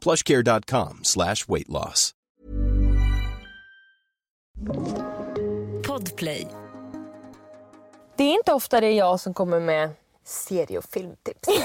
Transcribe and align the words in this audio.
plushcare.com 0.00 1.00
slash 1.02 1.36
weight 1.48 1.68
loss. 1.68 2.12
Podplay. 5.86 6.46
Det 8.16 8.24
är 8.24 8.34
inte 8.34 8.52
ofta 8.52 8.80
det 8.80 8.86
är 8.86 8.96
jag 8.96 9.20
som 9.20 9.34
kommer 9.34 9.60
med 9.60 9.90
serie 10.24 10.78
och 10.78 10.84
filmtips. 10.84 11.48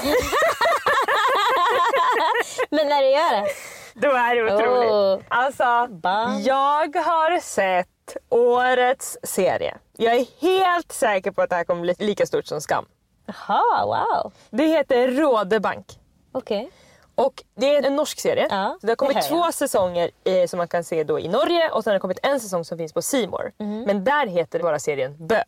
Men 2.70 2.88
när 2.88 3.02
du 3.02 3.08
gör 3.10 3.42
det. 3.42 3.48
Då 3.94 4.08
är 4.08 4.34
det 4.34 4.54
otroligt. 4.54 4.90
Oh. 4.90 5.20
Alltså, 5.28 5.86
Bam. 5.90 6.42
jag 6.42 6.96
har 6.96 7.40
sett 7.40 8.16
årets 8.28 9.18
serie. 9.22 9.76
Jag 9.96 10.14
är 10.14 10.26
helt 10.40 10.92
säker 10.92 11.30
på 11.30 11.42
att 11.42 11.50
det 11.50 11.56
här 11.56 11.64
kommer 11.64 11.80
bli 11.82 11.94
lika 11.98 12.26
stort 12.26 12.46
som 12.46 12.60
Skam. 12.60 12.84
Jaha, 13.26 13.86
wow. 13.86 14.32
Det 14.50 14.66
heter 14.66 15.08
Rådebank. 15.08 15.86
Okej. 16.32 16.70
Och 17.14 17.42
det 17.54 17.76
är 17.76 17.82
en 17.82 17.96
norsk 17.96 18.20
serie. 18.20 18.46
Ja, 18.50 18.78
det 18.82 18.88
har 18.88 18.96
kommit 18.96 19.14
det 19.16 19.22
två 19.22 19.52
säsonger 19.52 20.10
eh, 20.24 20.46
som 20.46 20.58
man 20.58 20.68
kan 20.68 20.84
se 20.84 21.04
då 21.04 21.18
i 21.20 21.28
Norge 21.28 21.70
och 21.70 21.84
sen 21.84 21.90
har 21.90 21.94
det 21.94 22.00
kommit 22.00 22.18
en 22.22 22.40
säsong 22.40 22.64
som 22.64 22.78
finns 22.78 22.92
på 22.92 23.02
C 23.02 23.26
More. 23.28 23.50
Mhm. 23.58 23.80
Men 23.82 24.04
där 24.04 24.26
heter 24.26 24.60
bara 24.60 24.78
serien 24.78 25.16
Bö. 25.26 25.42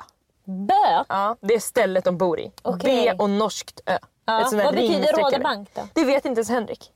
Bö? 0.44 1.04
Ja, 1.09 1.37
det 1.41 1.54
är 1.54 1.59
stället 1.60 2.04
de 2.04 2.19
bor 2.19 2.41
i. 2.41 2.53
Okej. 2.62 3.10
B 3.16 3.22
och 3.22 3.31
norskt 3.31 3.81
Ö. 3.87 3.99
Ja, 4.27 4.50
vad 4.53 4.75
betyder. 4.75 5.12
Rådebank 5.22 5.69
då? 5.75 5.82
Det 5.94 6.04
vet 6.04 6.25
inte 6.25 6.38
ens 6.38 6.50
Henrik. 6.50 6.93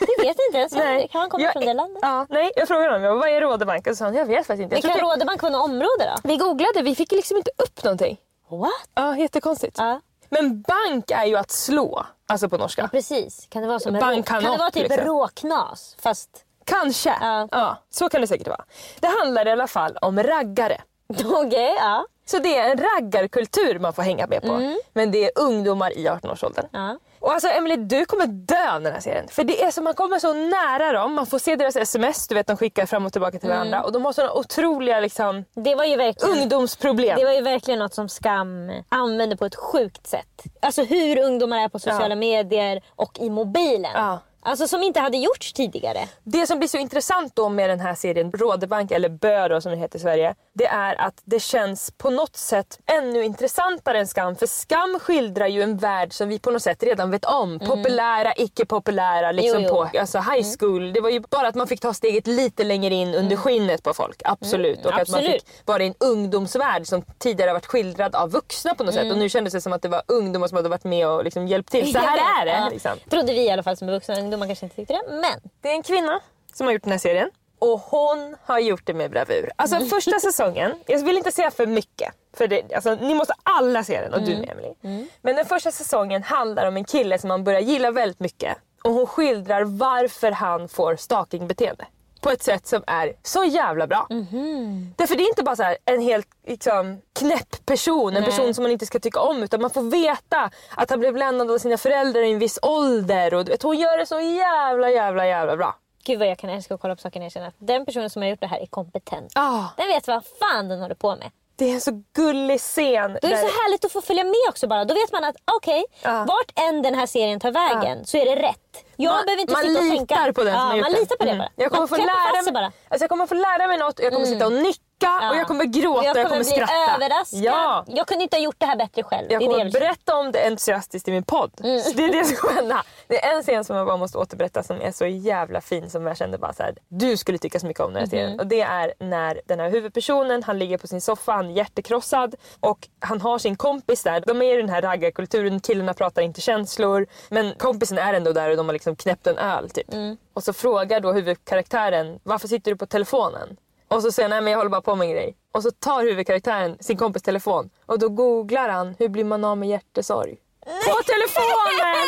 Det 0.00 0.22
vet 0.22 0.36
inte 0.48 0.58
ens. 0.58 0.72
Nej. 0.84 1.08
Kan 1.12 1.20
man 1.20 1.30
komma 1.30 1.42
Jag- 1.44 1.52
från 1.52 1.64
det 1.64 1.74
landet? 1.74 1.98
Ja, 2.02 2.26
nej, 2.30 2.50
jag 2.56 2.68
frågade 2.68 2.92
honom 2.92 3.18
vad 3.18 3.28
är 3.28 3.40
Rådebank 3.40 3.86
och 3.86 3.92
så 3.92 3.96
sa 3.96 4.04
han 4.04 4.14
jag 4.14 4.26
vet 4.26 4.46
faktiskt 4.46 4.62
inte. 4.62 4.74
Men 4.74 4.82
Jag 4.82 4.82
tror 4.82 5.00
kan 5.00 5.10
Rådebank 5.10 5.42
vara 5.42 5.52
något 5.52 5.64
område 5.64 6.12
då? 6.16 6.28
Vi 6.28 6.36
googlade, 6.36 6.82
vi 6.82 6.94
fick 6.94 7.12
liksom 7.12 7.36
inte 7.36 7.50
upp 7.58 7.84
någonting. 7.84 8.16
What? 8.50 8.70
Ja, 8.94 9.16
jättekonstigt. 9.16 9.76
Ja. 9.78 10.00
Men 10.28 10.62
bank 10.62 11.10
är 11.10 11.24
ju 11.24 11.36
att 11.36 11.50
slå, 11.50 12.06
alltså 12.26 12.48
på 12.48 12.56
norska. 12.56 12.88
Precis. 12.88 13.46
Kan 13.50 13.62
det 13.62 13.68
vara 13.68 13.80
som 13.80 13.92
Bank 13.94 14.26
kan 14.26 14.42
Kan 14.42 14.52
det 14.52 14.58
vara 14.58 14.70
typ 14.70 14.82
liksom. 14.82 15.04
råknas? 15.06 15.96
Fast 16.00 16.44
Kanske. 16.64 17.14
Ja. 17.20 17.48
Ja, 17.50 17.76
så 17.90 18.08
kan 18.08 18.20
det 18.20 18.26
säkert 18.26 18.48
vara. 18.48 18.64
Det 19.00 19.06
handlar 19.06 19.46
i 19.48 19.50
alla 19.50 19.66
fall 19.66 19.96
om 20.00 20.22
raggare. 20.22 20.80
okej, 21.24 21.74
ja. 21.78 22.06
Så 22.26 22.38
det 22.38 22.58
är 22.58 22.70
en 22.70 22.78
raggarkultur 22.78 23.78
man 23.78 23.92
får 23.92 24.02
hänga 24.02 24.26
med 24.26 24.42
på. 24.42 24.76
Men 24.92 25.10
det 25.10 25.24
är 25.24 25.30
ungdomar 25.34 25.98
i 25.98 26.08
18-årsåldern. 26.08 26.66
Ja. 26.72 26.98
Och 27.20 27.32
alltså 27.32 27.48
Emily, 27.48 27.76
du 27.76 28.04
kommer 28.04 28.26
dö 28.26 28.78
den 28.78 28.92
här 28.92 29.00
serien. 29.00 29.28
För 29.28 29.44
det 29.44 29.62
är 29.62 29.70
så, 29.70 29.82
man 29.82 29.94
kommer 29.94 30.18
så 30.18 30.32
nära 30.32 30.92
dem. 30.92 31.14
Man 31.14 31.26
får 31.26 31.38
se 31.38 31.56
deras 31.56 31.76
sms, 31.76 32.28
du 32.28 32.34
vet 32.34 32.46
de 32.46 32.56
skickar 32.56 32.86
fram 32.86 33.06
och 33.06 33.12
tillbaka 33.12 33.38
till 33.38 33.48
varandra. 33.48 33.82
Och 33.82 33.92
de 33.92 34.04
har 34.04 34.12
såna 34.12 34.32
otroliga 34.32 35.00
liksom, 35.00 35.44
Det 35.54 35.74
var 35.74 35.84
ju 35.84 35.96
verkligen... 35.96 36.38
ungdomsproblem. 36.38 37.18
Det 37.18 37.24
var 37.24 37.32
ju 37.32 37.40
verkligen 37.42 37.78
något 37.78 37.94
som 37.94 38.08
Skam 38.08 38.70
använde 38.88 39.36
på 39.36 39.44
ett 39.44 39.56
sjukt 39.56 40.06
sätt. 40.06 40.44
Alltså 40.62 40.82
hur 40.84 41.18
ungdomar 41.22 41.58
är 41.58 41.68
på 41.68 41.78
sociala 41.78 42.08
Ja. 42.08 42.14
medier 42.14 42.82
och 42.96 43.18
i 43.20 43.30
mobilen. 43.30 43.90
Ja. 43.94 44.18
Alltså 44.42 44.68
som 44.68 44.82
inte 44.82 45.00
hade 45.00 45.16
gjorts 45.16 45.52
tidigare. 45.52 46.08
Det 46.24 46.46
som 46.46 46.58
blir 46.58 46.68
så 46.68 46.76
intressant 46.78 47.36
då 47.36 47.48
med 47.48 47.70
den 47.70 47.80
här 47.80 47.94
serien 47.94 48.32
Rådebank, 48.32 48.90
eller 48.90 49.08
Bö 49.08 49.48
då, 49.48 49.60
som 49.60 49.72
det 49.72 49.78
heter 49.78 49.98
i 49.98 50.02
Sverige, 50.02 50.34
det 50.52 50.66
är 50.66 51.00
att 51.00 51.14
det 51.24 51.40
känns 51.40 51.90
på 51.90 52.10
något 52.10 52.36
sätt 52.36 52.78
ännu 52.86 53.24
intressantare 53.24 53.98
än 53.98 54.06
Skam. 54.06 54.36
För 54.36 54.46
Skam 54.46 54.98
skildrar 55.00 55.46
ju 55.46 55.62
en 55.62 55.76
värld 55.76 56.12
som 56.12 56.28
vi 56.28 56.38
på 56.38 56.50
något 56.50 56.62
sätt 56.62 56.82
redan 56.82 57.10
vet 57.10 57.24
om. 57.24 57.58
Populära, 57.58 58.32
icke-populära, 58.36 59.32
liksom 59.32 59.58
Mm. 59.58 59.62
Jo, 59.62 59.84
jo. 59.84 59.90
på 59.92 59.98
alltså 59.98 60.18
high 60.18 60.46
school. 60.58 60.92
Det 60.92 61.00
var 61.00 61.10
ju 61.10 61.20
bara 61.20 61.48
att 61.48 61.54
man 61.54 61.66
fick 61.66 61.80
ta 61.80 61.94
steget 61.94 62.26
lite 62.26 62.64
längre 62.64 62.94
in 62.94 63.14
under 63.14 63.36
skinnet 63.36 63.82
på 63.82 63.94
folk. 63.94 64.20
Absolut. 64.24 64.86
Och 64.86 64.92
att 64.94 65.08
man 65.08 65.20
Mm. 65.20 65.32
absolut. 65.32 65.42
fick 65.48 65.66
vara 65.66 65.82
i 65.82 65.86
en 65.86 65.94
ungdomsvärld 66.00 66.86
som 66.86 67.02
tidigare 67.18 67.48
har 67.48 67.54
varit 67.54 67.66
skildrad 67.66 68.14
av 68.14 68.30
vuxna 68.30 68.74
på 68.74 68.84
något 68.84 68.94
sätt. 68.94 69.12
Och 69.12 69.18
nu 69.18 69.28
kändes 69.28 69.52
det 69.52 69.60
som 69.60 69.72
att 69.72 69.82
det 69.82 69.88
var 69.88 70.02
ungdomar 70.06 70.48
som 70.48 70.56
hade 70.56 70.68
varit 70.68 70.84
med 70.84 71.08
och 71.08 71.24
liksom 71.24 71.48
hjälpt 71.48 71.70
till. 71.70 71.92
Så 71.92 71.98
här 71.98 72.40
är 72.42 72.46
det. 72.46 72.52
Ja. 72.52 72.68
Liksom. 72.70 72.92
Trodde 73.10 73.32
vi 73.32 73.40
i 73.46 73.50
alla 73.50 73.62
fall 73.62 73.76
som 73.76 73.88
vuxna. 73.88 74.27
Ungdomar 74.28 74.46
kanske 74.46 74.66
inte 74.66 74.76
tyckte 74.76 74.94
det. 74.94 75.02
Men 75.20 75.50
Det 75.60 75.68
är 75.68 75.72
en 75.72 75.82
kvinna 75.82 76.20
som 76.52 76.66
har 76.66 76.74
gjort 76.74 76.82
den 76.82 76.92
här 76.92 76.98
serien. 76.98 77.30
Och 77.58 77.80
hon 77.80 78.36
har 78.44 78.58
gjort 78.58 78.86
det 78.86 78.94
med 78.94 79.10
bravur. 79.10 79.50
Alltså 79.56 79.76
Mm. 79.76 79.88
första 79.88 80.20
säsongen, 80.20 80.72
jag 80.86 80.98
vill 81.04 81.16
inte 81.16 81.32
säga 81.32 81.50
för 81.50 81.66
mycket. 81.66 82.14
För 82.36 82.46
det, 82.48 82.74
alltså, 82.74 82.94
ni 82.94 83.14
måste 83.14 83.34
alla 83.42 83.84
se 83.84 84.00
den 84.00 84.12
och 84.14 84.18
Mm. 84.20 84.30
du 84.30 84.36
med 84.36 84.50
Emily. 84.50 85.06
Men 85.22 85.36
den 85.36 85.46
första 85.46 85.70
säsongen 85.70 86.22
handlar 86.22 86.66
om 86.68 86.76
en 86.76 86.84
kille 86.84 87.18
som 87.18 87.28
man 87.28 87.44
börjar 87.44 87.60
gilla 87.60 87.90
väldigt 87.90 88.20
mycket. 88.20 88.56
Och 88.84 88.92
hon 88.92 89.06
skildrar 89.06 89.62
varför 89.64 90.30
han 90.30 90.68
får 90.68 90.96
stalkingbeteende. 90.96 91.84
På 92.20 92.30
ett 92.30 92.42
sätt 92.42 92.66
som 92.66 92.82
är 92.86 93.12
så 93.22 93.44
jävla 93.44 93.86
bra. 93.86 94.06
Mhm. 94.10 94.94
Därför 94.96 95.16
det 95.16 95.22
är 95.22 95.28
inte 95.28 95.42
bara 95.42 95.56
så 95.56 95.74
en 95.84 96.00
helt 96.00 96.28
liksom, 96.46 97.00
knäpp 97.12 97.66
person, 97.66 98.16
en 98.16 98.24
person 98.24 98.54
som 98.54 98.62
man 98.62 98.72
inte 98.72 98.86
ska 98.86 98.98
tycka 98.98 99.20
om. 99.20 99.42
Utan 99.42 99.60
man 99.60 99.70
får 99.70 99.82
veta 99.82 100.50
att 100.76 100.90
han 100.90 101.00
blev 101.00 101.16
lämnad 101.16 101.50
av 101.50 101.58
sina 101.58 101.76
föräldrar 101.76 102.22
i 102.22 102.32
en 102.32 102.38
viss 102.38 102.58
ålder. 102.62 103.34
Och 103.34 103.48
vet, 103.48 103.62
hon 103.62 103.76
gör 103.76 103.98
det 103.98 104.06
så 104.06 104.20
jävla 104.20 104.90
jävla 104.90 105.26
jävla 105.26 105.56
bra. 105.56 105.76
gud 106.04 106.18
vad 106.18 106.28
jag 106.28 106.38
kan 106.38 106.50
älska 106.50 106.74
att 106.74 106.80
kolla 106.80 106.96
på 106.96 107.00
saker 107.02 107.20
när 107.20 107.26
jag 107.26 107.32
känner 107.32 107.48
att 107.48 107.54
den 107.58 107.86
personen 107.86 108.10
som 108.10 108.22
har 108.22 108.28
gjort 108.28 108.40
det 108.40 108.46
här 108.46 108.58
är 108.60 108.66
kompetent. 108.66 109.32
Ah, 109.34 109.64
Den 109.76 109.86
vet 109.88 110.06
vad 110.08 110.24
fan 110.40 110.68
den 110.68 110.80
håller 110.80 110.94
på 110.94 111.16
med. 111.16 111.30
Det 111.58 111.70
är 111.70 111.74
en 111.74 111.80
så 111.80 112.02
gullig 112.16 112.60
scen. 112.60 113.10
Då 113.12 113.16
är 113.16 113.20
det 113.20 113.28
där- 113.28 113.36
så 113.36 113.46
härligt 113.62 113.84
att 113.84 113.92
få 113.92 114.00
följa 114.00 114.24
med 114.24 114.34
också 114.48 114.66
bara. 114.68 114.84
Då 114.84 114.94
vet 114.94 115.12
man 115.12 115.24
att 115.24 115.36
okej, 115.56 115.84
Ja. 116.02 116.24
vart 116.28 116.52
än 116.68 116.82
den 116.82 116.94
här 116.94 117.06
serien 117.06 117.40
tar 117.40 117.50
vägen 117.50 118.06
så 118.06 118.16
är 118.16 118.24
det 118.24 118.36
rätt. 118.36 118.84
Jag 118.96 119.12
man, 119.14 119.24
behöver 119.24 119.40
inte 119.40 119.52
man 119.52 119.62
sitta 119.62 119.80
och 119.80 119.88
tänka. 119.90 120.14
litar 120.14 120.32
på 120.32 120.44
den 120.44 120.54
ja, 120.54 120.60
som 120.60 120.68
har 120.68 120.76
gjort 120.76 120.84
Man 120.84 120.92
litar 121.00 121.16
på 121.16 121.24
det 121.24 121.30
Mm. 121.30 121.38
bara. 121.38 121.50
Jag 121.56 121.70
kommer, 121.70 121.80
man 121.80 121.88
få 121.88 121.96
lära 121.96 122.42
mig, 122.52 122.64
alltså 122.88 123.02
jag 123.02 123.10
kommer 123.10 123.26
få 123.26 123.34
lära 123.34 123.66
mig 123.66 123.78
något 123.78 123.98
och 123.98 124.04
jag 124.04 124.12
kommer 124.12 124.26
sitta 124.26 124.46
och 124.46 124.52
nicka 124.52 124.82
och 125.06 125.36
jag 125.36 125.46
kommer 125.46 125.64
gråta 125.64 125.98
och 125.98 126.04
jag 126.04 126.14
kommer, 126.28 126.36
bli 126.36 126.44
skratta. 126.44 126.72
överraskad. 126.96 127.40
Ja. 127.42 127.84
Jag 127.86 128.06
kunde 128.06 128.22
inte 128.22 128.36
ha 128.36 128.42
gjort 128.42 128.54
det 128.58 128.66
här 128.66 128.76
bättre 128.76 129.02
själv. 129.02 129.26
Jag 129.32 129.40
kommer 129.42 129.54
det 129.58 129.62
jag 129.64 129.72
berätta 129.72 130.16
om 130.16 130.32
det 130.32 130.46
entusiastiskt 130.46 131.08
i 131.08 131.10
min 131.10 131.22
podd. 131.22 131.50
Mm. 131.64 131.82
Det 131.96 132.04
är 132.04 132.12
det 132.12 132.24
som 132.24 132.36
kommer 132.36 132.54
hända. 132.54 132.84
Det 133.08 133.24
är 133.24 133.36
en 133.36 133.42
scen 133.42 133.64
som 133.64 133.76
jag 133.76 133.86
bara 133.86 133.96
måste 133.96 134.18
återberätta 134.18 134.62
som 134.62 134.80
är 134.80 134.92
så 134.92 135.06
jävla 135.06 135.60
fin 135.60 135.90
som 135.90 136.06
jag 136.06 136.16
kände 136.16 136.38
bara 136.38 136.52
så 136.52 136.62
här, 136.62 136.74
du 136.88 137.16
skulle 137.16 137.38
tycka 137.38 137.60
så 137.60 137.66
mycket 137.66 137.82
om 137.82 137.92
den 137.92 137.96
här 138.00 138.06
Mhm. 138.06 138.10
serien. 138.10 138.40
Och 138.40 138.46
det 138.46 138.60
är 138.60 138.94
när 138.98 139.40
den 139.46 139.60
här 139.60 139.70
huvudpersonen, 139.70 140.42
han 140.42 140.58
ligger 140.58 140.78
på 140.78 140.86
sin 140.86 141.00
soffa, 141.00 141.32
han 141.32 141.50
är 141.50 141.52
hjärtekrossad 141.52 142.34
och 142.60 142.88
han 143.00 143.20
har 143.20 143.38
sin 143.38 143.56
kompis 143.56 144.02
där. 144.02 144.22
De 144.26 144.42
är 144.42 144.54
i 144.54 144.60
den 144.60 144.68
här 144.68 144.82
raggarkulturen, 144.82 145.60
killarna 145.60 145.94
pratar 145.94 146.22
inte 146.22 146.40
känslor 146.40 147.06
men 147.28 147.54
kompisen 147.54 147.98
är 147.98 148.14
ändå 148.14 148.32
där 148.32 148.50
och 148.50 148.56
de 148.56 148.66
har 148.66 148.72
liksom 148.72 148.96
knäppt 148.96 149.26
en 149.26 149.38
öl 149.38 149.70
typ. 149.70 149.92
Mm. 149.94 150.16
Och 150.34 150.42
så 150.42 150.52
frågar 150.52 151.00
då 151.00 151.12
huvudkaraktären, 151.12 152.20
varför 152.22 152.48
sitter 152.48 152.70
du 152.70 152.76
på 152.76 152.86
telefonen? 152.86 153.56
Och 153.88 154.02
så 154.02 154.12
säger 154.12 154.28
han, 154.28 154.30
nej 154.30 154.40
men 154.40 154.50
jag 154.52 154.58
håller 154.58 154.70
bara 154.70 154.80
på 154.82 154.94
med 154.94 155.04
en 155.08 155.12
grej. 155.14 155.36
Och 155.52 155.62
så 155.62 155.70
tar 155.70 156.02
huvudkaraktären 156.02 156.76
sin 156.80 156.96
kompis 156.96 157.22
telefon 157.22 157.70
och 157.86 157.98
då 157.98 158.08
googlar 158.08 158.68
han, 158.68 158.94
hur 158.98 159.08
blir 159.08 159.24
man 159.24 159.44
av 159.44 159.58
med 159.58 159.68
hjärtesorg? 159.68 160.36
På 160.64 161.02
telefonen! 161.12 161.78
Nej, 161.82 162.04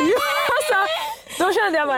nej! 0.00 0.12
Ja! 0.12 0.86
Då 1.38 1.52
kände 1.52 1.78
jag 1.78 1.88
bara, 1.88 1.96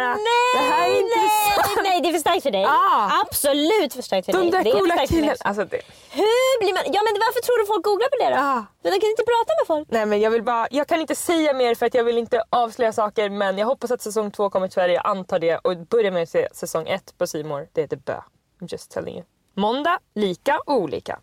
det 0.54 0.58
här 0.58 0.86
är 0.86 0.92
nej, 0.92 1.00
intressant. 1.00 1.78
nej, 1.82 2.00
det 2.00 2.08
är 2.08 2.12
för 2.12 2.20
starkt 2.20 2.42
för 2.42 2.50
dig. 2.50 2.64
Ah. 2.64 3.20
Absolut 3.22 3.94
för 3.94 4.02
starkt 4.02 4.26
för 4.26 4.32
De 4.32 4.38
dig. 4.38 4.50
där 4.50 4.64
det 4.64 4.70
är 4.70 4.72
för 4.72 4.80
coola 4.80 5.06
killarna. 5.06 5.34
Alltså 5.40 5.64
det. 5.64 5.80
Hur 6.10 6.58
blir 6.60 6.72
man... 6.74 6.82
Ja 6.86 7.00
men 7.06 7.14
varför 7.24 7.40
tror 7.40 7.58
du 7.60 7.66
folk 7.66 7.84
googlar 7.84 8.08
på 8.08 8.16
det 8.24 8.30
då? 8.36 8.40
Ah. 8.42 8.64
Men 8.82 8.92
de 8.92 9.00
kan 9.00 9.10
inte 9.10 9.24
prata 9.24 9.52
med 9.60 9.66
folk. 9.66 9.88
Nej 9.90 10.06
men 10.06 10.20
jag 10.20 10.30
vill 10.30 10.42
bara, 10.42 10.68
jag 10.70 10.86
kan 10.86 11.00
inte 11.00 11.14
säga 11.14 11.52
mer 11.52 11.74
för 11.74 11.86
att 11.86 11.94
jag 11.94 12.04
vill 12.04 12.18
inte 12.18 12.42
avslöja 12.50 12.92
saker 12.92 13.30
men 13.30 13.58
jag 13.58 13.66
hoppas 13.66 13.90
att 13.90 14.02
säsong 14.02 14.30
två 14.30 14.50
kommer 14.50 14.66
till 14.68 14.74
Sverige, 14.74 14.94
jag 14.94 15.06
antar 15.06 15.38
det 15.38 15.56
och 15.56 15.76
börja 15.76 16.10
med 16.10 16.22
att 16.22 16.28
se 16.28 16.48
säsong 16.52 16.88
ett 16.88 17.18
på 17.18 17.26
More. 17.44 17.66
Det 17.72 17.80
heter 17.80 17.96
Bö. 17.96 18.20
I'm 18.60 18.68
just 18.72 18.90
telling 18.90 19.14
you. 19.14 19.24
Måndag, 19.54 19.98
lika 20.14 20.58
och 20.66 20.74
olika. 20.74 21.20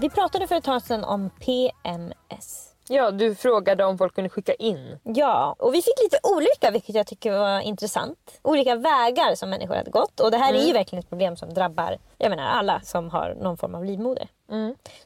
Vi 0.00 0.10
pratade 0.10 0.46
för 0.46 0.54
ett 0.54 0.64
tag 0.64 0.82
sedan 0.82 1.04
om 1.04 1.30
PMS. 1.30 2.73
Ja, 2.88 3.10
du 3.10 3.34
frågade 3.34 3.84
om 3.84 3.98
folk 3.98 4.14
kunde 4.14 4.30
skicka 4.30 4.54
in. 4.54 4.98
Ja, 5.02 5.56
och 5.58 5.74
vi 5.74 5.82
fick 5.82 6.02
lite 6.02 6.18
olika 6.22 6.70
vilket 6.70 6.94
jag 6.94 7.06
tycker 7.06 7.32
var 7.32 7.60
intressant. 7.60 8.38
Olika 8.42 8.74
vägar 8.74 9.34
som 9.34 9.50
människor 9.50 9.74
hade 9.74 9.90
gått. 9.90 10.20
Och 10.20 10.30
det 10.30 10.36
här 10.36 10.54
är 10.54 10.62
ju 10.66 10.72
verkligen 10.72 11.02
ett 11.02 11.08
problem 11.08 11.36
som 11.36 11.54
drabbar 11.54 11.98
jag 12.18 12.30
menar, 12.30 12.44
alla 12.44 12.80
som 12.80 13.10
har 13.10 13.36
någon 13.40 13.56
form 13.56 13.74
av 13.74 13.84
livmoder. 13.84 14.28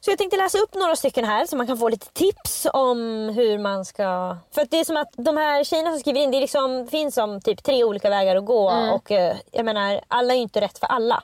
Så 0.00 0.10
jag 0.10 0.19
tänkte 0.19 0.36
läsa 0.36 0.58
upp 0.58 0.75
några 0.75 0.96
stycken 0.96 1.25
här 1.25 1.46
så 1.46 1.56
man 1.56 1.66
kan 1.66 1.78
få 1.78 1.88
lite 1.88 2.12
tips 2.12 2.66
om 2.72 3.28
hur 3.28 3.58
man 3.58 3.84
ska... 3.84 4.36
För 4.50 4.66
det 4.70 4.80
är 4.80 4.84
som 4.84 4.96
att 4.96 5.12
de 5.16 5.36
här 5.36 5.64
tjejerna 5.64 5.90
som 5.90 6.00
skriver 6.00 6.20
in, 6.20 6.30
det 6.30 6.40
liksom, 6.40 6.86
finns 6.90 7.14
som 7.14 7.40
typ 7.40 7.62
tre 7.62 7.84
olika 7.84 8.10
vägar 8.10 8.36
att 8.36 8.44
gå. 8.44 8.72
Och 8.94 9.10
eh, 9.12 9.36
jag 9.52 9.64
menar, 9.64 10.00
alla 10.08 10.32
är 10.32 10.36
ju 10.36 10.42
inte 10.42 10.60
rätt 10.60 10.78
för 10.78 10.86
alla. 10.86 11.22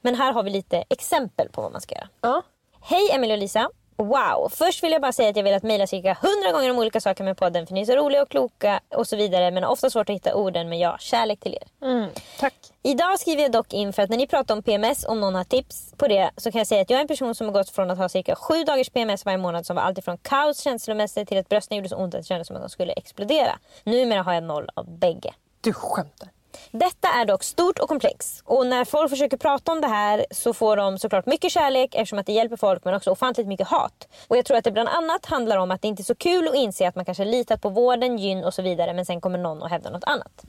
Men 0.00 0.14
här 0.14 0.32
har 0.32 0.42
vi 0.42 0.50
lite 0.50 0.84
exempel 0.88 1.48
på 1.48 1.62
vad 1.62 1.72
man 1.72 1.80
ska 1.80 1.94
göra. 1.94 2.08
Ja. 2.20 2.42
Hej 2.80 3.10
Emelie 3.12 3.34
och 3.34 3.38
Lisa. 3.38 3.70
Wow! 3.96 4.48
Först 4.48 4.82
vill 4.82 4.92
jag 4.92 5.02
bara 5.02 5.12
säga 5.12 5.28
att 5.30 5.36
jag 5.36 5.44
velat 5.44 5.62
mejla 5.62 5.86
cirka 5.86 6.16
hundra 6.22 6.52
gånger 6.52 6.70
om 6.70 6.78
olika 6.78 7.00
saker 7.00 7.24
med 7.24 7.36
podden 7.36 7.66
för 7.66 7.74
ni 7.74 7.80
är 7.80 7.84
så 7.84 7.96
roliga 7.96 8.22
och 8.22 8.28
kloka 8.28 8.80
och 8.94 9.06
så 9.06 9.16
vidare 9.16 9.50
men 9.50 9.64
ofta 9.64 9.90
svårt 9.90 10.10
att 10.10 10.16
hitta 10.16 10.34
orden 10.34 10.68
men 10.68 10.78
ja, 10.78 10.96
kärlek 11.00 11.40
till 11.40 11.54
er. 11.54 11.86
Mm, 11.86 12.10
tack. 12.38 12.54
Idag 12.82 13.20
skriver 13.20 13.42
jag 13.42 13.52
dock 13.52 13.72
in 13.72 13.92
för 13.92 14.02
att 14.02 14.10
när 14.10 14.16
ni 14.16 14.26
pratar 14.26 14.56
om 14.56 14.62
PMS, 14.62 15.04
om 15.04 15.20
någon 15.20 15.34
har 15.34 15.44
tips 15.44 15.94
på 15.96 16.08
det, 16.08 16.30
så 16.36 16.52
kan 16.52 16.58
jag 16.58 16.66
säga 16.66 16.82
att 16.82 16.90
jag 16.90 16.96
är 16.96 17.02
en 17.02 17.08
person 17.08 17.34
som 17.34 17.46
har 17.46 17.54
gått 17.54 17.70
från 17.70 17.90
att 17.90 17.98
ha 17.98 18.08
cirka 18.08 18.36
sju 18.36 18.64
dagars 18.64 18.90
PMS 18.90 19.24
varje 19.24 19.38
månad 19.38 19.66
som 19.66 19.76
var 19.76 19.82
alltifrån 19.82 20.18
kaos 20.18 20.60
känslomässigt 20.60 21.28
till 21.28 21.38
att 21.38 21.48
brösten 21.48 21.76
gjorde 21.76 21.88
så 21.88 21.96
ont 21.96 22.14
att 22.14 22.20
det 22.20 22.26
kändes 22.26 22.46
som 22.46 22.56
att 22.56 22.62
de 22.62 22.68
skulle 22.70 22.92
explodera. 22.92 23.58
Numera 23.84 24.22
har 24.22 24.32
jag 24.32 24.42
noll 24.42 24.70
av 24.74 24.98
bägge. 24.98 25.34
Du 25.60 25.72
skämtar. 25.72 26.28
Detta 26.70 27.08
är 27.08 27.24
dock 27.24 27.42
stort 27.42 27.78
och 27.78 27.88
komplext 27.88 28.42
och 28.44 28.66
när 28.66 28.84
folk 28.84 29.10
försöker 29.10 29.36
prata 29.36 29.72
om 29.72 29.80
det 29.80 29.88
här 29.88 30.26
så 30.30 30.52
får 30.52 30.76
de 30.76 30.98
såklart 30.98 31.26
mycket 31.26 31.52
kärlek 31.52 31.94
eftersom 31.94 32.18
att 32.18 32.26
det 32.26 32.32
hjälper 32.32 32.56
folk 32.56 32.84
men 32.84 32.94
också 32.94 33.10
ofantligt 33.10 33.48
mycket 33.48 33.68
hat. 33.68 34.08
Och 34.28 34.36
jag 34.36 34.44
tror 34.44 34.56
att 34.56 34.64
det 34.64 34.70
bland 34.70 34.88
annat 34.88 35.26
handlar 35.26 35.56
om 35.56 35.70
att 35.70 35.82
det 35.82 35.88
inte 35.88 36.02
är 36.02 36.04
så 36.04 36.14
kul 36.14 36.48
att 36.48 36.54
inse 36.54 36.88
att 36.88 36.94
man 36.94 37.04
kanske 37.04 37.24
litat 37.24 37.62
på 37.62 37.68
vården, 37.68 38.18
gyn 38.18 38.44
och 38.44 38.54
så 38.54 38.62
vidare 38.62 38.92
men 38.92 39.06
sen 39.06 39.20
kommer 39.20 39.38
någon 39.38 39.62
och 39.62 39.68
hävdar 39.68 39.90
något 39.90 40.04
annat. 40.04 40.44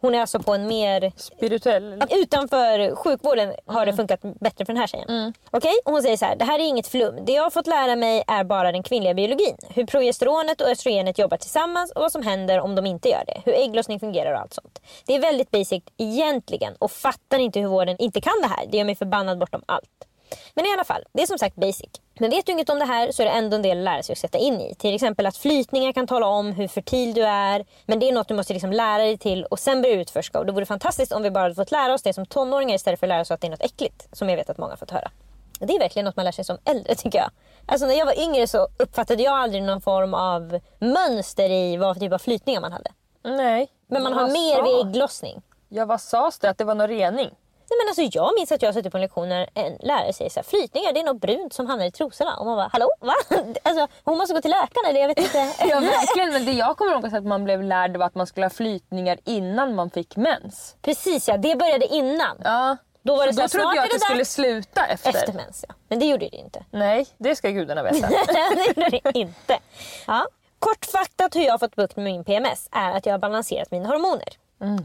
Hon 0.00 0.14
är 0.14 0.20
alltså 0.20 0.38
på 0.40 0.54
en 0.54 0.66
mer 0.66 1.12
Spirituell. 1.16 2.02
Utanför 2.10 2.94
sjukvården 2.94 3.54
har 3.66 3.86
det 3.86 3.92
funkat 3.92 4.20
bättre 4.22 4.64
för 4.64 4.72
den 4.72 4.80
här 4.80 4.86
tjejen. 4.86 5.34
Okej, 5.50 5.74
och 5.84 5.92
hon 5.92 6.02
säger 6.02 6.16
så 6.16 6.24
här. 6.24 6.36
Det 6.36 6.44
här 6.44 6.58
är 6.58 6.62
inget 6.66 6.86
flum. 6.86 7.24
Det 7.24 7.32
jag 7.32 7.42
har 7.42 7.50
fått 7.50 7.66
lära 7.66 7.96
mig 7.96 8.24
är 8.26 8.44
bara 8.44 8.72
den 8.72 8.82
kvinnliga 8.82 9.14
biologin. 9.14 9.56
Hur 9.68 9.86
progesteronet 9.86 10.60
och 10.60 10.68
östrogenet 10.68 11.18
jobbar 11.18 11.36
tillsammans 11.36 11.92
och 11.92 12.00
vad 12.00 12.12
som 12.12 12.22
händer 12.22 12.60
om 12.60 12.74
de 12.74 12.86
inte 12.86 13.08
gör 13.08 13.24
det. 13.26 13.42
Hur 13.44 13.54
ägglossning 13.54 14.00
fungerar 14.00 14.32
och 14.32 14.40
allt 14.40 14.54
sånt. 14.54 14.80
Det 15.06 15.14
är 15.14 15.20
väldigt 15.20 15.50
basic 15.52 15.82
egentligen 15.96 16.74
och 16.78 16.90
fattar 16.90 17.38
inte 17.38 17.60
hur 17.60 17.68
vården 17.68 17.96
inte 17.98 18.20
kan 18.20 18.40
det 18.42 18.48
här. 18.48 18.66
Det 18.66 18.76
gör 18.76 18.84
mig 18.84 18.94
förbannad 18.94 19.38
bortom 19.38 19.62
allt. 19.66 20.06
Men 20.54 20.66
i 20.66 20.72
alla 20.72 20.84
fall, 20.84 21.04
det 21.12 21.22
är 21.22 21.26
som 21.26 21.38
sagt 21.38 21.56
basic. 21.56 21.90
Men 22.18 22.30
vet 22.30 22.46
du 22.46 22.52
inget 22.52 22.70
om 22.70 22.78
det 22.78 22.84
här 22.84 23.12
så 23.12 23.22
är 23.22 23.26
det 23.26 23.32
ändå 23.32 23.56
en 23.56 23.62
del 23.62 23.78
att 23.78 23.84
lära 23.84 24.02
sig 24.02 24.12
att 24.12 24.18
sätta 24.18 24.38
in 24.38 24.60
i. 24.60 24.74
Till 24.74 24.94
exempel 24.94 25.26
att 25.26 25.36
flytningar 25.36 25.92
kan 25.92 26.06
tala 26.06 26.26
om 26.26 26.52
hur 26.52 26.68
fertil 26.68 27.14
du 27.14 27.24
är. 27.24 27.64
Men 27.86 27.98
det 27.98 28.08
är 28.08 28.12
något 28.12 28.28
du 28.28 28.34
måste 28.34 28.52
liksom 28.52 28.72
lära 28.72 29.02
dig 29.02 29.18
till 29.18 29.44
och 29.44 29.58
sen 29.58 29.82
börja 29.82 30.00
utforska. 30.00 30.38
Och 30.38 30.46
det 30.46 30.52
vore 30.52 30.66
fantastiskt 30.66 31.12
om 31.12 31.22
vi 31.22 31.30
bara 31.30 31.42
hade 31.42 31.54
fått 31.54 31.70
lära 31.70 31.94
oss 31.94 32.02
det 32.02 32.12
som 32.12 32.26
tonåringar 32.26 32.74
istället 32.74 33.00
för 33.00 33.06
att 33.06 33.08
lära 33.08 33.20
oss 33.20 33.30
att 33.30 33.40
det 33.40 33.46
är 33.46 33.50
något 33.50 33.62
äckligt. 33.62 34.08
Som 34.12 34.28
jag 34.28 34.36
vet 34.36 34.50
att 34.50 34.58
många 34.58 34.72
har 34.72 34.76
fått 34.76 34.90
höra. 34.90 35.10
Det 35.58 35.74
är 35.74 35.78
verkligen 35.78 36.04
något 36.04 36.16
man 36.16 36.24
lär 36.24 36.32
sig 36.32 36.44
som 36.44 36.58
äldre 36.64 36.94
tycker 36.94 37.18
jag. 37.18 37.30
Alltså 37.66 37.86
när 37.86 37.94
jag 37.94 38.06
var 38.06 38.20
yngre 38.20 38.46
så 38.46 38.68
uppfattade 38.78 39.22
jag 39.22 39.34
aldrig 39.34 39.62
någon 39.62 39.80
form 39.80 40.14
av 40.14 40.60
mönster 40.78 41.50
i 41.50 41.76
vad 41.76 41.96
för 41.96 42.00
typ 42.00 42.12
av 42.12 42.18
flytningar 42.18 42.60
man 42.60 42.72
hade. 42.72 42.90
Nej. 43.24 43.68
Men 43.92 44.02
man 44.02 44.12
har 44.12 44.28
mer 44.28 44.56
sa- 44.56 44.62
vid 44.62 44.86
ägglossning. 44.86 45.42
Ja 45.68 45.84
vad 45.84 46.00
sades 46.00 46.38
det? 46.38 46.50
Att 46.50 46.58
det 46.58 46.64
var 46.64 46.74
någon 46.74 46.88
rening? 46.88 47.30
Nej, 47.70 47.78
men 47.78 47.88
alltså, 47.88 48.18
jag 48.18 48.34
minns 48.38 48.52
att 48.52 48.62
jag 48.62 48.74
suttit 48.74 48.92
på 48.92 48.98
en 48.98 49.02
lektion 49.02 49.28
när 49.28 49.48
en 49.54 49.76
lärare 49.80 50.12
säger 50.12 50.30
så 50.30 50.40
här, 50.40 50.44
flytningar 50.44 50.92
det 50.92 51.00
är 51.00 51.04
något 51.04 51.20
brunt 51.20 51.52
som 51.52 51.66
hamnar 51.66 51.86
i 51.86 51.90
trosorna. 51.90 52.36
Och 52.36 52.46
man 52.46 52.56
bara, 52.56 52.68
hallå? 52.72 52.88
Va? 53.00 53.14
Alltså, 53.62 53.88
hon 54.04 54.18
måste 54.18 54.34
gå 54.34 54.40
till 54.40 54.50
läkaren 54.50 54.90
eller 54.90 55.00
jag 55.00 55.08
vet 55.08 55.18
inte. 55.18 55.38
Ja 55.68 55.80
verkligen, 55.80 56.32
men 56.32 56.44
det 56.44 56.52
jag 56.52 56.76
kommer 56.76 56.92
ihåg 56.92 57.06
att 57.16 57.24
man 57.24 57.44
blev 57.44 57.62
lärd 57.62 57.96
var 57.96 58.06
att 58.06 58.14
man 58.14 58.26
skulle 58.26 58.46
ha 58.46 58.50
flytningar 58.50 59.18
innan 59.24 59.74
man 59.74 59.90
fick 59.90 60.16
mens. 60.16 60.76
Precis 60.82 61.28
ja, 61.28 61.36
det 61.36 61.56
började 61.56 61.86
innan. 61.86 62.40
Ja. 62.44 62.76
Då 63.02 63.16
var 63.16 63.26
det 63.26 63.34
Så 63.34 63.40
här, 63.40 63.48
då 63.48 63.58
trodde 63.58 63.76
jag 63.76 63.84
att 63.84 63.90
det 63.90 63.96
det 63.96 64.00
skulle 64.00 64.24
sluta 64.24 64.86
efter. 64.86 65.10
Efter 65.10 65.32
mens 65.32 65.64
ja. 65.68 65.74
Men 65.88 65.98
det 65.98 66.06
gjorde 66.06 66.28
det 66.28 66.36
inte. 66.36 66.64
Nej, 66.70 67.06
det 67.18 67.36
ska 67.36 67.50
gudarna 67.50 67.82
veta. 67.82 68.08
det 68.26 68.66
gjorde 68.66 69.00
det 69.02 69.18
inte. 69.18 69.58
Ja. 70.06 70.26
Kortfattat 70.62 71.36
hur 71.36 71.40
jag 71.40 71.52
har 71.52 71.58
fått 71.58 71.76
bukt 71.76 71.96
med 71.96 72.04
min 72.04 72.24
PMS 72.24 72.68
är 72.72 72.92
att 72.92 73.06
jag 73.06 73.12
har 73.12 73.18
balanserat 73.18 73.70
mina 73.70 73.88
hormoner. 73.88 74.28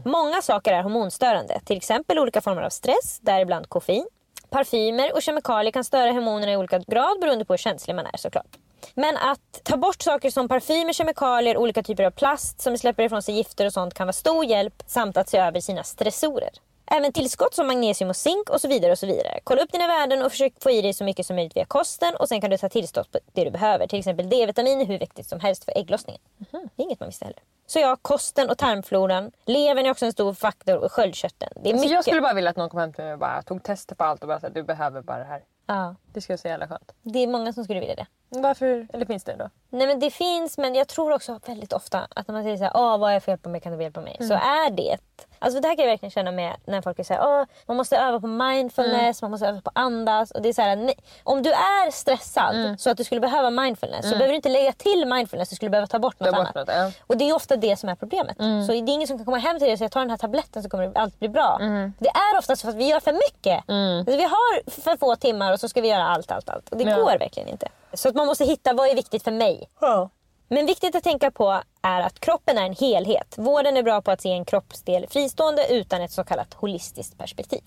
Många 0.04 0.42
saker 0.42 0.72
är 0.72 0.82
hormonstörande. 0.82 1.60
Till 1.64 1.76
exempel 1.76 2.18
olika 2.18 2.40
former 2.40 2.62
av 2.62 2.70
stress, 2.70 3.18
däribland 3.20 3.68
koffein. 3.68 4.06
Parfymer 4.50 5.14
och 5.14 5.22
kemikalier 5.22 5.72
kan 5.72 5.84
störa 5.84 6.12
hormonerna 6.12 6.52
i 6.52 6.56
olika 6.56 6.78
grad 6.78 7.20
beroende 7.20 7.44
på 7.44 7.52
hur 7.52 7.58
känslig 7.58 7.96
man 7.96 8.06
är 8.06 8.16
såklart. 8.16 8.56
Men 8.94 9.16
att 9.16 9.60
ta 9.62 9.76
bort 9.76 10.02
saker 10.02 10.30
som 10.30 10.48
parfymer, 10.48 10.92
kemikalier, 10.92 11.56
olika 11.56 11.82
typer 11.82 12.04
av 12.04 12.10
plast 12.10 12.60
som 12.60 12.78
släpper 12.78 13.02
ifrån 13.02 13.22
sig 13.22 13.34
gifter 13.34 13.66
och 13.66 13.72
sånt 13.72 13.94
kan 13.94 14.06
vara 14.06 14.12
stor 14.12 14.44
hjälp 14.44 14.82
samt 14.86 15.16
att 15.16 15.28
se 15.28 15.38
över 15.38 15.60
sina 15.60 15.84
stressorer. 15.84 16.50
Även 16.90 17.12
tillskott 17.12 17.54
som 17.54 17.66
magnesium 17.66 18.10
och 18.10 18.16
zink 18.16 18.50
och 18.50 18.60
så 18.60 18.68
vidare. 18.68 18.92
och 18.92 18.98
så 18.98 19.06
vidare. 19.06 19.38
Kolla 19.44 19.62
upp 19.62 19.72
dina 19.72 19.86
värden 19.86 20.22
och 20.22 20.30
försök 20.32 20.52
få 20.62 20.70
i 20.70 20.82
dig 20.82 20.92
så 20.94 21.04
mycket 21.04 21.26
som 21.26 21.36
möjligt 21.36 21.56
via 21.56 21.64
kosten 21.64 22.16
och 22.16 22.28
sen 22.28 22.40
kan 22.40 22.50
du 22.50 22.58
ta 22.58 22.68
tillskott 22.68 23.12
på 23.12 23.18
det 23.32 23.44
du 23.44 23.50
behöver. 23.50 23.86
Till 23.86 23.98
exempel 23.98 24.28
D-vitamin 24.28 24.80
är 24.80 24.84
hur 24.84 24.98
viktigt 24.98 25.26
som 25.28 25.40
helst 25.40 25.64
för 25.64 25.78
ägglossningen. 25.78 26.20
Det 26.50 26.82
är 26.82 26.84
inget 26.84 27.00
man 27.00 27.08
visste 27.08 27.24
heller. 27.24 27.40
Så 27.66 27.78
ja, 27.78 27.96
kosten 28.02 28.50
och 28.50 28.58
tarmfloran. 28.58 29.30
Levern 29.46 29.86
är 29.86 29.90
också 29.90 30.06
en 30.06 30.12
stor 30.12 30.34
faktor 30.34 30.76
och 30.84 30.92
sköldkörteln. 30.92 31.52
Det 31.62 31.68
är 31.68 31.72
Så 31.72 31.76
mycket. 31.80 31.90
jag 31.92 32.04
skulle 32.04 32.20
bara 32.20 32.34
vilja 32.34 32.50
att 32.50 32.56
någon 32.56 32.68
kom 32.70 32.80
hem 32.80 32.92
till 32.92 33.04
mig 33.04 33.12
och 33.12 33.18
bara 33.18 33.42
tog 33.42 33.62
tester 33.62 33.94
på 33.94 34.04
allt 34.04 34.22
och 34.22 34.28
bara 34.28 34.40
sa 34.40 34.48
du 34.48 34.62
behöver 34.62 35.02
bara 35.02 35.18
det 35.18 35.24
här. 35.24 35.42
ja, 35.66 35.94
Det 36.18 36.22
skulle 36.22 36.32
jag 36.32 36.40
säga 36.40 36.52
jävla 36.52 36.68
skönt. 36.68 36.92
det 37.02 37.18
är 37.18 37.26
många 37.26 37.52
som 37.52 37.64
skulle 37.64 37.80
vilja 37.80 37.94
det. 37.94 38.06
Varför? 38.30 38.86
Eller 38.92 39.06
finns 39.06 39.24
det 39.24 39.36
då? 39.36 39.50
Nej 39.70 39.86
men 39.86 40.00
det 40.00 40.10
finns 40.10 40.58
men 40.58 40.74
jag 40.74 40.88
tror 40.88 41.12
också 41.12 41.40
väldigt 41.46 41.72
ofta 41.72 42.08
att 42.16 42.28
när 42.28 42.32
man 42.32 42.42
säger 42.42 42.56
så 42.56 42.64
här, 42.64 42.72
Åh, 42.74 42.98
vad 42.98 43.12
är 43.12 43.20
fel 43.20 43.38
på 43.38 43.48
mig, 43.48 43.60
kan 43.60 43.76
du 43.76 43.82
hjälpa 43.82 44.00
mig? 44.00 44.16
Så 44.20 44.34
är 44.34 44.70
det. 44.70 44.96
Alltså 45.38 45.60
det 45.60 45.68
här 45.68 45.76
kan 45.76 45.84
jag 45.84 45.92
verkligen 45.92 46.10
känna 46.10 46.30
med 46.30 46.56
när 46.64 46.82
folk 46.82 47.06
säger 47.06 47.20
Åh, 47.24 47.44
man 47.66 47.76
måste 47.76 47.96
öva 47.98 48.20
på 48.20 48.26
mindfulness, 48.26 49.22
man 49.22 49.30
måste 49.30 49.46
öva 49.46 49.60
på 49.60 49.70
andas. 49.74 50.30
Och 50.30 50.42
det 50.42 50.48
är 50.48 50.52
så 50.52 50.62
här, 50.62 50.76
nej, 50.76 50.94
om 51.24 51.42
du 51.42 51.50
är 51.52 51.90
stressad 51.90 52.80
så 52.80 52.90
att 52.90 52.96
du 52.96 53.04
skulle 53.04 53.20
behöva 53.20 53.50
mindfulness 53.50 54.02
så 54.04 54.10
behöver 54.10 54.28
du 54.28 54.34
inte 54.36 54.48
lägga 54.48 54.72
till 54.72 55.06
mindfulness, 55.06 55.48
du 55.48 55.56
skulle 55.56 55.70
behöva 55.70 55.86
ta 55.86 55.98
bort 55.98 56.20
något 56.20 56.30
Ta 56.30 56.36
bort 56.36 56.40
annat. 56.40 56.54
något, 56.54 56.68
ja. 56.76 56.90
Och 57.06 57.16
det 57.16 57.28
är 57.28 57.34
ofta 57.34 57.56
det 57.56 57.76
som 57.76 57.88
är 57.88 57.94
problemet. 57.94 58.36
Så 58.36 58.72
det 58.72 58.78
är 58.78 58.88
ingen 58.88 59.08
som 59.08 59.18
kan 59.18 59.24
komma 59.24 59.38
hem 59.38 59.58
till 59.58 59.64
dig 59.66 59.72
och 59.72 59.78
säga 59.78 59.88
ta 59.88 59.98
den 60.00 60.10
här 60.10 60.16
tabletten 60.16 60.62
så 60.62 60.68
kommer 60.68 60.92
allt 60.98 61.18
bli 61.18 61.28
bra. 61.28 61.58
Det 61.98 62.08
är 62.08 62.38
ofta 62.38 62.56
så 62.56 62.68
att 62.68 62.74
vi 62.74 62.88
gör 62.88 63.00
för 63.00 63.12
mycket. 63.12 63.64
Alltså, 63.68 64.16
vi 64.16 64.22
har 64.22 64.70
för 64.70 64.96
få 64.96 65.16
timmar 65.16 65.52
och 65.52 65.60
så 65.60 65.68
ska 65.68 65.80
vi 65.80 65.88
göra 65.88 66.04
allt, 66.08 66.30
allt, 66.30 66.48
allt. 66.48 66.68
Och 66.68 66.76
det 66.76 66.84
Ja. 66.84 66.96
går 66.96 67.18
verkligen 67.18 67.48
inte. 67.48 67.68
Så 67.92 68.08
att 68.08 68.14
man 68.14 68.26
måste 68.26 68.44
hitta 68.44 68.72
vad 68.72 68.88
är 68.90 68.94
viktigt 68.94 69.22
för 69.22 69.30
mig. 69.30 69.68
Men 70.48 70.66
viktigt 70.66 70.94
att 70.96 71.04
tänka 71.04 71.30
på 71.30 71.60
är 71.82 72.00
att 72.00 72.20
kroppen 72.20 72.58
är 72.58 72.66
en 72.66 72.74
helhet. 72.74 73.34
Vården 73.38 73.76
är 73.76 73.82
bra 73.82 74.02
på 74.02 74.10
att 74.10 74.20
se 74.20 74.32
en 74.32 74.44
kroppsdel 74.44 75.06
fristående 75.10 75.66
utan 75.70 76.02
ett 76.02 76.12
så 76.12 76.24
kallat 76.24 76.54
holistiskt 76.54 77.18
perspektiv. 77.18 77.60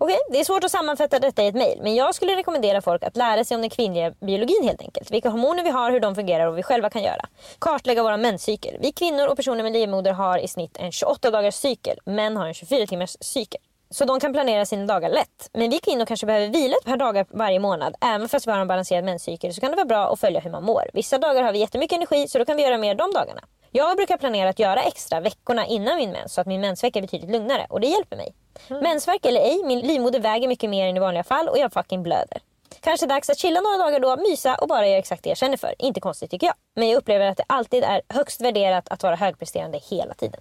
Okej, 0.00 0.18
det 0.30 0.40
är 0.40 0.44
svårt 0.44 0.64
att 0.64 0.70
sammanfatta 0.70 1.18
detta 1.18 1.42
i 1.42 1.46
ett 1.46 1.54
mejl, 1.54 1.78
men 1.82 1.94
jag 1.94 2.14
skulle 2.14 2.36
rekommendera 2.36 2.80
folk 2.82 3.02
att 3.02 3.16
lära 3.16 3.44
sig 3.44 3.54
om 3.54 3.60
den 3.60 3.70
kvinnliga 3.70 4.10
biologin 4.10 4.62
helt 4.64 4.80
enkelt. 4.82 5.10
Vilka 5.10 5.28
hormoner 5.30 5.62
vi 5.64 5.70
har, 5.70 5.90
hur 5.90 6.00
de 6.00 6.14
fungerar 6.14 6.46
och 6.46 6.50
vad 6.52 6.56
vi 6.56 6.62
själva 6.62 6.90
kan 6.90 7.02
göra. 7.02 7.26
Kartlägga 7.58 8.02
vår 8.02 8.16
menscykel. 8.16 8.76
Vi 8.80 8.92
kvinnor 8.92 9.26
och 9.26 9.36
personer 9.36 9.62
med 9.62 9.72
livmoder 9.72 10.12
har 10.12 10.38
i 10.38 10.48
snitt 10.48 10.76
en 10.76 10.92
28 10.92 11.30
dagars 11.30 11.54
cykel. 11.54 11.98
Män 12.04 12.36
har 12.36 12.46
en 12.46 12.54
24 12.54 12.86
timmars 12.86 13.16
cykel. 13.20 13.60
Så 13.90 14.04
de 14.04 14.20
kan 14.20 14.32
planera 14.32 14.66
sina 14.66 14.86
dagar 14.86 15.08
lätt. 15.08 15.50
Men 15.52 15.70
vi 15.70 15.78
kvinnor 15.78 16.06
kanske 16.06 16.26
behöver 16.26 16.46
vila 16.48 16.76
ett 16.76 16.84
par 16.84 16.96
dagar 16.96 17.26
varje 17.30 17.58
månad. 17.58 17.94
Även 18.00 18.28
fast 18.28 18.46
vi 18.46 18.50
har 18.50 18.58
en 18.58 18.68
balanserad 18.68 19.04
menscykel 19.04 19.54
så 19.54 19.60
kan 19.60 19.70
det 19.70 19.76
vara 19.76 19.86
bra 19.86 20.12
att 20.12 20.20
följa 20.20 20.40
hur 20.40 20.50
man 20.50 20.64
mår. 20.64 20.90
Vissa 20.92 21.18
dagar 21.18 21.42
har 21.42 21.52
vi 21.52 21.58
jättemycket 21.58 21.96
energi 21.96 22.28
så 22.28 22.38
då 22.38 22.44
kan 22.44 22.56
vi 22.56 22.62
göra 22.62 22.78
mer 22.78 22.94
de 22.94 23.12
dagarna. 23.12 23.40
Jag 23.70 23.96
brukar 23.96 24.16
planera 24.16 24.48
att 24.48 24.58
göra 24.58 24.82
extra 24.82 25.20
veckorna 25.20 25.66
innan 25.66 25.96
min 25.96 26.10
mens 26.12 26.34
så 26.34 26.40
att 26.40 26.46
min 26.46 26.60
mensvecka 26.60 26.98
är 26.98 27.02
betydligt 27.02 27.30
lugnare 27.30 27.66
och 27.70 27.80
det 27.80 27.86
hjälper 27.86 28.16
mig. 28.16 28.34
Mensvärk 28.68 29.26
eller 29.26 29.40
ej, 29.40 29.62
min 29.64 29.80
livmoder 29.80 30.20
väger 30.20 30.48
mycket 30.48 30.70
mer 30.70 30.88
än 30.88 30.96
i 30.96 31.00
vanliga 31.00 31.24
fall 31.24 31.48
och 31.48 31.58
jag 31.58 31.72
fucking 31.72 32.02
blöder. 32.02 32.40
Kanske 32.80 33.06
dags 33.06 33.30
att 33.30 33.38
chilla 33.38 33.60
några 33.60 33.76
dagar 33.76 34.00
då, 34.00 34.16
mysa 34.16 34.54
och 34.54 34.68
bara 34.68 34.86
göra 34.88 34.98
exakt 34.98 35.22
det 35.22 35.28
jag 35.28 35.38
känner 35.38 35.56
för. 35.56 35.74
Inte 35.78 36.00
konstigt 36.00 36.30
tycker 36.30 36.46
jag. 36.46 36.54
Men 36.76 36.88
jag 36.88 36.96
upplever 36.96 37.26
att 37.26 37.36
det 37.36 37.44
alltid 37.46 37.84
är 37.84 38.02
högst 38.08 38.40
värderat 38.40 38.88
att 38.88 39.02
vara 39.02 39.16
högpresterande 39.16 39.80
hela 39.90 40.14
tiden. 40.14 40.40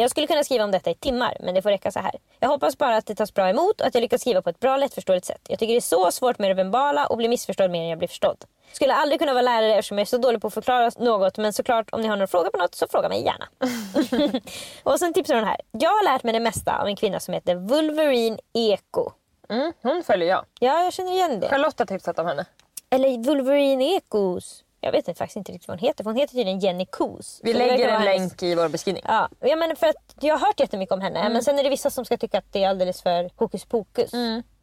Jag 0.00 0.10
skulle 0.10 0.26
kunna 0.26 0.44
skriva 0.44 0.64
om 0.64 0.70
detta 0.70 0.90
i 0.90 0.94
timmar, 0.94 1.36
men 1.40 1.54
det 1.54 1.62
får 1.62 1.70
räcka 1.70 1.90
så 1.90 2.00
här. 2.00 2.12
Jag 2.40 2.48
hoppas 2.48 2.78
bara 2.78 2.96
att 2.96 3.06
det 3.06 3.14
tas 3.14 3.34
bra 3.34 3.48
emot 3.48 3.80
och 3.80 3.86
att 3.86 3.94
jag 3.94 4.00
lyckas 4.00 4.20
skriva 4.20 4.42
på 4.42 4.50
ett 4.50 4.60
bra 4.60 4.76
lättförståeligt 4.76 5.26
sätt. 5.26 5.40
Jag 5.48 5.58
tycker 5.58 5.72
det 5.72 5.78
är 5.78 5.80
så 5.80 6.10
svårt 6.12 6.38
med 6.38 6.50
det 6.50 6.54
verbala 6.54 7.06
och 7.06 7.16
blir 7.16 7.28
missförstådd 7.28 7.70
mer 7.70 7.82
än 7.82 7.88
jag 7.88 7.98
blir 7.98 8.08
förstådd. 8.08 8.44
Skulle 8.72 8.94
aldrig 8.94 9.20
kunna 9.20 9.32
vara 9.32 9.42
lärare 9.42 9.74
eftersom 9.74 9.98
jag 9.98 10.02
är 10.02 10.06
så 10.06 10.18
dålig 10.18 10.40
på 10.40 10.46
att 10.46 10.54
förklara 10.54 10.90
något 10.98 11.38
men 11.38 11.52
såklart 11.52 11.88
om 11.92 12.00
ni 12.00 12.08
har 12.08 12.16
några 12.16 12.26
frågor 12.26 12.50
på 12.50 12.58
något 12.58 12.74
så 12.74 12.86
fråga 12.90 13.08
mig 13.08 13.24
gärna. 13.24 13.48
och 14.82 14.98
sen 14.98 15.12
tipsar 15.12 15.34
hon 15.34 15.44
här. 15.44 15.60
Jag 15.72 15.90
har 15.90 16.04
lärt 16.04 16.22
mig 16.22 16.32
det 16.32 16.40
mesta 16.40 16.78
av 16.80 16.86
en 16.86 16.96
kvinna 16.96 17.20
som 17.20 17.34
heter 17.34 17.54
Wolverine 17.54 18.38
Eko. 18.52 19.10
Mm, 19.48 19.72
hon 19.82 20.02
följer 20.02 20.28
jag. 20.28 20.44
Ja, 20.60 20.84
jag 20.84 20.92
känner 20.92 21.12
igen 21.12 21.40
det. 21.40 21.48
Charlotte 21.48 21.78
har 21.78 21.86
tipsat 21.86 22.18
om 22.18 22.26
henne. 22.26 22.44
Eller 22.90 23.24
Wolverine 23.24 23.84
Ekos. 23.96 24.64
Jag 24.80 24.92
vet 24.92 25.08
inte, 25.08 25.18
faktiskt 25.18 25.36
inte 25.36 25.52
riktigt 25.52 25.68
vad 25.68 25.80
hon 25.80 25.86
heter. 25.88 26.04
För 26.04 26.10
hon 26.10 26.20
heter 26.20 26.32
tydligen 26.34 26.58
Jenny 26.60 26.86
Koos. 26.86 27.40
Vi 27.42 27.52
lägger 27.54 27.88
en 27.88 28.02
hennes- 28.02 28.04
länk 28.20 28.42
i 28.42 28.54
vår 28.54 28.68
beskrivning. 28.68 29.02
Ja, 29.06 29.28
ja 29.40 29.56
men 29.56 29.76
för 29.76 29.86
att 29.86 30.14
jag 30.20 30.34
har 30.38 30.46
hört 30.46 30.60
jättemycket 30.60 30.92
om 30.92 31.00
henne. 31.00 31.28
Men 31.28 31.42
sen 31.42 31.58
är 31.58 31.62
det 31.62 31.68
vissa 31.70 31.90
som 31.90 32.04
ska 32.04 32.16
tycka 32.16 32.38
att 32.38 32.52
det 32.52 32.64
är 32.64 32.68
alldeles 32.68 33.02
för 33.02 33.30
hokus 33.36 33.64
pokus. 33.64 34.10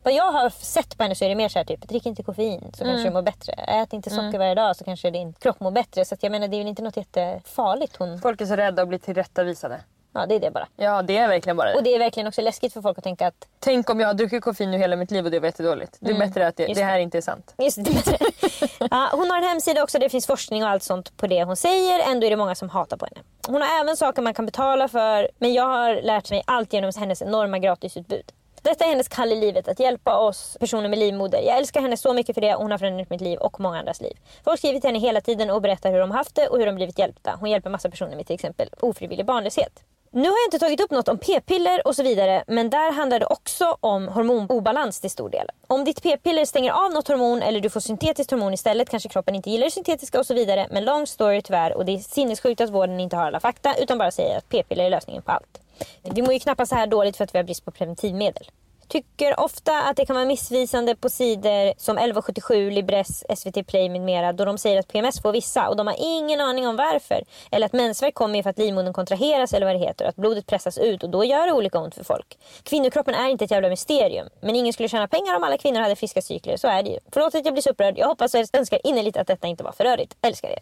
Vad 0.03 0.13
jag 0.13 0.31
har 0.31 0.50
sett 0.50 0.98
på 0.98 1.03
henne 1.03 1.15
så 1.15 1.25
är 1.25 1.29
det 1.29 1.36
mer 1.36 1.50
så 1.50 1.60
här 1.60 1.65
typ, 1.65 1.88
drick 1.88 2.05
inte 2.05 2.24
koffein 2.24 2.72
så 2.77 2.84
kanske 2.84 3.07
du 3.07 3.13
mår 3.13 3.22
bättre. 3.22 3.53
Ät 3.53 3.93
inte 3.93 4.10
socker 4.10 4.38
varje 4.39 4.55
dag 4.55 4.75
så 4.75 4.84
kanske 4.84 5.12
din 5.12 5.34
kropp 5.34 5.60
mår 5.60 5.72
bättre. 5.72 6.05
Så 6.05 6.13
att 6.15 6.24
jag 6.24 6.31
menar 6.31 6.48
det 6.48 6.55
är 6.55 6.60
väl 6.60 6.67
inte 6.67 6.81
något 6.81 6.98
jättefarligt 6.98 7.95
hon... 7.95 8.19
Folk 8.19 8.41
är 8.41 8.45
så 8.45 8.55
rädda 8.55 8.81
att 8.81 8.88
bli 8.88 9.00
tillrättavisade. 9.00 9.79
Ja 10.13 10.25
det 10.25 10.36
är 10.36 10.39
det 10.39 10.51
bara. 10.51 10.67
Ja, 10.75 11.01
det 11.01 11.17
är 11.17 11.27
verkligen 11.27 11.57
bara 11.57 11.69
det. 11.69 11.75
Och 11.75 11.84
det 11.84 11.95
är 11.95 12.00
verkligen 12.00 12.27
också 12.27 12.41
läskigt 12.41 12.74
för 12.74 12.81
folk 12.81 12.98
att 12.98 13.03
tänka 13.03 13.27
att 13.27 13.48
Tänk 13.60 13.89
om 13.89 14.00
jag 14.00 14.07
har 14.07 14.13
druckit 14.13 14.43
koffein 14.43 14.72
nu 14.72 14.77
hela 14.77 14.95
mitt 14.95 15.12
liv 15.12 15.25
och 15.25 15.31
det 15.31 15.39
var 15.39 15.48
jättedåligt. 15.48 15.98
Det 16.00 16.12
är 16.12 16.19
bättre 16.19 16.48
att 16.48 16.55
det, 16.57 16.65
det 16.74 16.84
här 16.84 17.00
inte 17.00 17.17
är 17.17 17.22
sant. 17.22 17.53
Just 17.57 17.86
det. 17.86 18.19
ja, 18.91 19.09
hon 19.12 19.29
har 19.29 19.38
en 19.38 19.43
hemsida 19.43 19.83
också 19.83 20.00
det 20.00 20.09
finns 20.09 20.27
forskning 20.27 20.63
och 20.63 20.69
allt 20.69 20.83
sånt 20.83 21.17
på 21.17 21.27
det 21.27 21.43
hon 21.43 21.55
säger. 21.55 22.12
Ändå 22.12 22.27
är 22.27 22.29
det 22.29 22.38
många 22.38 22.55
som 22.55 22.69
hatar 22.69 22.97
på 22.97 23.05
henne. 23.05 23.21
Hon 23.47 23.62
har 23.62 23.81
även 23.81 23.97
saker 23.97 24.21
man 24.21 24.33
kan 24.33 24.45
betala 24.45 24.88
för. 24.88 25.29
Men 25.39 25.53
jag 25.53 25.67
har 25.67 26.01
lärt 26.01 26.29
mig 26.29 26.43
allt 26.47 26.74
genom 26.74 26.91
hennes 26.97 27.21
enorma 27.21 27.59
gratisutbud. 27.59 28.31
Detta 28.62 28.83
är 28.85 28.89
hennes 28.89 29.07
kall 29.07 29.31
i 29.31 29.35
livet, 29.35 29.67
att 29.67 29.79
hjälpa 29.79 30.17
oss 30.17 30.57
personer 30.59 30.89
med 30.89 31.00
livmoder. 31.00 31.41
Jag 31.41 31.57
älskar 31.57 31.81
henne 31.81 31.97
så 31.97 32.13
mycket 32.13 32.33
för 32.33 32.41
det. 32.41 32.53
Hon 32.53 32.71
har 32.71 32.77
förändrat 32.77 33.09
mitt 33.09 33.21
liv 33.21 33.39
och 33.39 33.59
många 33.59 33.79
andras 33.79 34.01
liv. 34.01 34.17
Folk 34.43 34.59
skriver 34.59 34.79
till 34.79 34.88
henne 34.88 35.00
hela 35.00 35.21
tiden 35.21 35.50
och 35.50 35.62
berättar 35.62 35.91
hur 35.91 36.00
de 36.00 36.12
haft 36.12 36.35
det 36.35 36.47
och 36.47 36.57
hur 36.57 36.65
de 36.65 36.75
blivit 36.75 37.00
hjälpta. 37.00 37.38
Hon 37.39 37.50
hjälper 37.50 37.69
massa 37.69 37.89
personer 37.89 38.15
med 38.15 38.27
till 38.27 38.33
exempel 38.33 38.69
ofrivillig 38.79 39.25
barnlöshet. 39.25 39.83
Nu 40.15 40.29
har 40.29 40.36
jag 40.38 40.48
inte 40.48 40.60
tagit 40.60 40.81
upp 40.81 40.91
något 40.91 41.07
om 41.07 41.17
p-piller 41.17 41.88
och 41.88 41.95
så 41.95 42.03
vidare 42.03 42.43
men 42.48 42.69
där 42.69 42.91
handlar 42.91 43.19
det 43.19 43.25
också 43.25 43.77
om 43.79 44.07
hormonobalans 44.07 45.00
till 45.00 45.10
stor 45.10 45.29
del. 45.29 45.48
Om 45.67 45.84
ditt 45.86 46.03
p-piller 46.03 46.45
stänger 46.45 46.72
av 46.72 46.91
något 46.91 47.07
hormon 47.07 47.41
eller 47.41 47.62
du 47.62 47.69
får 47.69 47.79
syntetiskt 47.79 48.31
hormon 48.31 48.53
istället 48.53 48.89
kanske 48.89 49.10
kroppen 49.10 49.36
inte 49.36 49.50
gillar 49.50 49.65
det 49.65 49.72
syntetiska 49.72 50.19
och 50.19 50.25
så 50.25 50.34
vidare. 50.34 50.67
Men 50.72 50.86
long 50.86 51.07
story 51.07 51.41
tyvärr 51.41 51.74
och 51.74 51.86
det 51.86 51.91
är 51.91 52.00
sinnessjukt 52.00 52.62
att 52.62 52.69
vården 52.69 53.00
inte 53.00 53.15
har 53.15 53.25
alla 53.25 53.39
fakta 53.39 53.75
utan 53.75 53.98
bara 53.98 54.12
säger 54.12 54.38
att 54.38 54.50
p-piller 54.50 54.86
är 54.86 54.89
lösningen 54.89 55.22
på 55.22 55.31
allt. 55.31 55.62
Vi 56.03 56.22
mår 56.22 56.34
ju 56.34 56.39
knappast 56.39 56.69
så 56.69 56.75
här 56.75 56.88
dåligt 56.88 57.17
för 57.17 57.24
att 57.24 57.34
vi 57.36 57.39
har 57.39 57.43
brist 57.43 57.65
på 57.65 57.72
preventivmedel. 57.72 58.48
Tycker 58.88 59.39
ofta 59.39 59.82
att 59.82 59.98
det 59.98 60.06
kan 60.06 60.15
vara 60.15 60.25
missvisande 60.25 60.96
på 60.96 61.10
sidor 61.10 61.74
som 61.77 61.98
1177, 61.98 62.70
Libress, 62.70 63.24
SVT 63.36 63.68
Play 63.68 63.89
med 63.89 64.01
mera 64.01 64.34
då 64.34 64.46
de 64.46 64.58
säger 64.58 64.80
att 64.80 64.88
PMS 64.88 65.22
får 65.22 65.32
vissa 65.32 65.70
och 65.70 65.75
de 65.75 65.88
har 65.88 65.96
ingen 66.00 66.42
aning 66.42 66.68
om 66.68 66.75
varför. 66.75 67.24
Eller 67.51 67.65
att 67.65 67.74
mensvärk 67.74 68.13
kommer 68.13 68.44
för 68.44 68.50
att 68.50 68.58
livmodern 68.58 68.94
kontraheras 68.94 69.54
eller 69.54 69.65
vad 69.65 69.75
det 69.75 69.80
heter 69.80 70.06
och 70.06 70.10
att 70.10 70.15
blodet 70.15 70.46
pressas 70.48 70.77
ut 70.77 71.04
och 71.04 71.10
då 71.10 71.24
gör 71.24 71.48
det 71.48 71.54
olika 71.54 71.80
ont 71.80 71.96
för 71.96 72.04
folk. 72.04 72.38
Kvinnokroppen 72.63 73.13
är 73.13 73.30
inte 73.30 73.46
ett 73.46 73.51
jävla 73.51 73.70
mysterium 73.70 74.30
men 74.39 74.56
ingen 74.56 74.74
skulle 74.74 74.89
tjäna 74.89 75.08
pengar 75.08 75.36
om 75.36 75.44
alla 75.44 75.58
kvinnor 75.58 75.80
hade 75.80 75.96
friska 75.96 76.22
cykler, 76.22 76.58
så 76.58 76.68
är 76.68 76.84
det 76.84 76.89
ju. 76.89 77.00
Förlåt 77.12 77.36
att 77.36 77.46
jag 77.46 77.54
blir 77.54 77.62
så 77.62 77.70
upprörd, 77.70 77.98
jag 77.98 78.08
hoppas 78.08 78.34
och 78.34 78.42
önskar 78.54 78.80
innerligt 78.84 79.18
att 79.18 79.27
detta 79.27 79.48
inte 79.48 79.63
var 79.63 79.72
för 79.72 79.84
rörigt. 79.84 80.18
Älskar 80.22 80.50
er. 80.50 80.62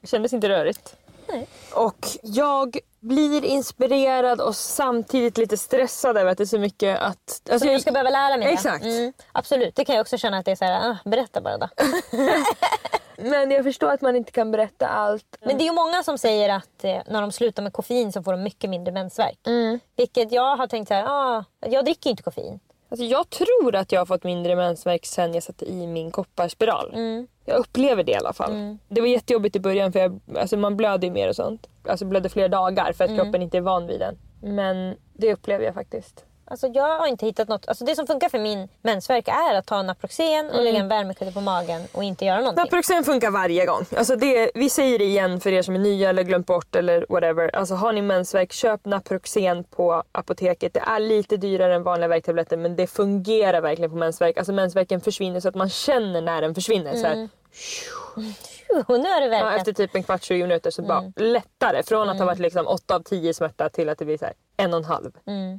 Det 0.00 0.06
kändes 0.06 0.32
inte 0.32 0.48
rörigt. 0.48 0.96
Och 1.74 2.06
jag 2.22 2.78
blir 3.00 3.44
inspirerad 3.44 4.40
och 4.40 4.56
samtidigt 4.56 5.38
lite 5.38 5.56
stressad 5.56 6.16
över 6.16 6.30
att 6.30 6.38
det 6.38 6.44
är 6.44 6.46
så 6.46 6.58
mycket 6.58 6.98
att... 7.00 7.42
Alltså 7.50 7.58
Så 7.58 7.72
jag 7.72 7.80
ska 7.80 7.92
behöva 7.92 8.10
lära 8.10 8.36
mig 8.36 8.46
det. 8.46 8.52
Exakt. 8.52 8.84
Mm, 8.84 9.12
absolut, 9.32 9.74
det 9.76 9.84
kan 9.84 9.94
jag 9.94 10.02
också 10.02 10.18
känna 10.18 10.38
att 10.38 10.44
det 10.44 10.50
är 10.50 10.56
så 10.56 10.64
här, 10.64 10.90
ah, 10.90 10.96
berätta 11.04 11.40
bara 11.40 11.58
då. 11.58 11.68
Men 13.20 13.50
jag 13.50 13.64
förstår 13.64 13.90
att 13.90 14.00
man 14.00 14.16
inte 14.16 14.32
kan 14.32 14.50
berätta 14.50 14.88
allt. 14.88 15.36
Men 15.40 15.58
det 15.58 15.64
är 15.64 15.66
ju 15.66 15.72
många 15.72 16.02
som 16.02 16.18
säger 16.18 16.48
att 16.48 16.84
eh, 16.84 16.98
när 17.06 17.20
de 17.20 17.32
slutar 17.32 17.62
med 17.62 17.72
koffein 17.72 18.12
så 18.12 18.22
får 18.22 18.32
de 18.32 18.42
mycket 18.42 18.70
mindre 18.70 18.92
mensvärk. 18.92 19.38
Mm. 19.46 19.80
Vilket 19.96 20.32
jag 20.32 20.56
har 20.56 20.66
tänkt 20.66 20.88
så 20.88 20.94
här, 20.94 21.04
ah, 21.06 21.44
jag 21.60 21.84
dricker 21.84 22.06
ju 22.06 22.10
inte 22.10 22.22
koffein. 22.22 22.60
Alltså 22.88 23.04
jag 23.04 23.30
tror 23.30 23.74
att 23.74 23.92
jag 23.92 24.00
har 24.00 24.06
fått 24.06 24.24
mindre 24.24 24.56
mensvärk 24.56 25.06
sen 25.06 25.34
jag 25.34 25.42
satte 25.42 25.64
i 25.64 25.86
min 25.86 26.10
kopparspiral. 26.10 26.90
Jag 27.44 27.56
upplever 27.58 28.02
det 28.04 28.12
i 28.12 28.14
alla 28.14 28.32
fall. 28.32 28.50
Det 28.88 29.00
var 29.00 29.08
jättejobbigt 29.08 29.56
i 29.56 29.60
början 29.60 29.92
för 29.92 30.00
jag, 30.00 30.20
alltså 30.38 30.56
man 30.56 30.76
blöder 30.76 31.08
ju 31.08 31.14
mer 31.14 31.28
och 31.28 31.36
sånt. 31.36 31.66
Alltså 31.88 32.04
blöder 32.04 32.28
flera 32.28 32.48
dagar 32.48 32.92
för 32.92 33.04
att 33.04 33.10
kroppen 33.16 33.42
inte 33.42 33.56
är 33.56 33.60
van 33.60 33.86
vid 33.86 34.00
den. 34.00 34.18
Men 34.42 34.96
det 35.12 35.32
upplever 35.32 35.64
jag 35.64 35.74
faktiskt. 35.74 36.24
Alltså 36.50 36.66
jag 36.66 36.98
har 36.98 37.06
inte 37.06 37.26
hittat 37.26 37.48
något. 37.48 37.68
Alltså 37.68 37.84
det 37.84 37.96
som 37.96 38.06
funkar 38.06 38.28
för 38.28 38.38
min 38.38 38.68
mensvärk 38.82 39.28
är 39.28 39.54
att 39.54 39.66
ta 39.66 39.82
Naproxen 39.82 40.50
och 40.50 40.62
lägga 40.62 40.78
en 40.78 40.88
värmekudde 40.88 41.32
på 41.32 41.40
magen 41.40 41.82
och 41.92 42.04
inte 42.04 42.24
göra 42.24 42.40
någonting. 42.40 42.64
Naproxen 42.64 43.04
funkar 43.04 43.30
varje 43.30 43.66
gång. 43.66 43.84
Alltså 43.96 44.16
det, 44.16 44.50
vi 44.54 44.70
säger 44.70 44.98
det 44.98 45.04
igen 45.04 45.40
för 45.40 45.52
er 45.52 45.62
som 45.62 45.74
är 45.74 45.78
nya 45.78 46.08
eller 46.08 46.22
glömt 46.22 46.46
bort 46.46 46.76
eller 46.76 47.06
whatever. 47.08 47.56
Alltså 47.56 47.74
har 47.74 47.92
ni 47.92 48.02
mensvärk, 48.02 48.52
köp 48.52 48.84
Naproxen 48.84 49.64
på 49.64 50.02
apoteket. 50.12 50.74
Det 50.74 50.80
är 50.80 51.00
lite 51.00 51.36
dyrare 51.36 51.74
än 51.74 51.82
vanliga 51.82 52.08
värktabletter 52.08 52.56
men 52.56 52.76
det 52.76 52.86
fungerar 52.86 53.60
verkligen 53.60 53.90
på 53.90 53.96
mensvärk. 53.96 54.36
Alltså 54.36 54.52
mensvärken 54.52 55.00
försvinner 55.00 55.40
så 55.40 55.48
att 55.48 55.54
man 55.54 55.68
känner 55.68 56.20
när 56.20 56.42
den 56.42 56.54
försvinner. 56.54 56.94
Så 56.94 57.06
här. 57.06 57.28
Och 58.86 59.00
nu 59.00 59.08
har 59.08 59.20
det 59.20 59.36
Ja, 59.36 59.56
efter 59.56 59.72
typ 59.72 59.94
en 59.94 60.02
kvart, 60.02 60.22
20 60.22 60.42
minuter 60.42 60.70
så 60.70 60.82
bara 60.82 61.12
lättare. 61.16 61.82
Från 61.82 62.08
att 62.08 62.18
ha 62.18 62.26
varit 62.26 62.38
liksom 62.38 62.66
8 62.66 62.94
av 62.94 63.00
10 63.00 63.34
smärta 63.34 63.68
till 63.68 63.88
att 63.88 63.98
det 63.98 64.04
blir 64.04 64.18
så 64.18 64.24
här 64.24 64.34
en 64.60 64.72
och 64.74 64.78
en 64.78 64.84
halv. 64.84 65.10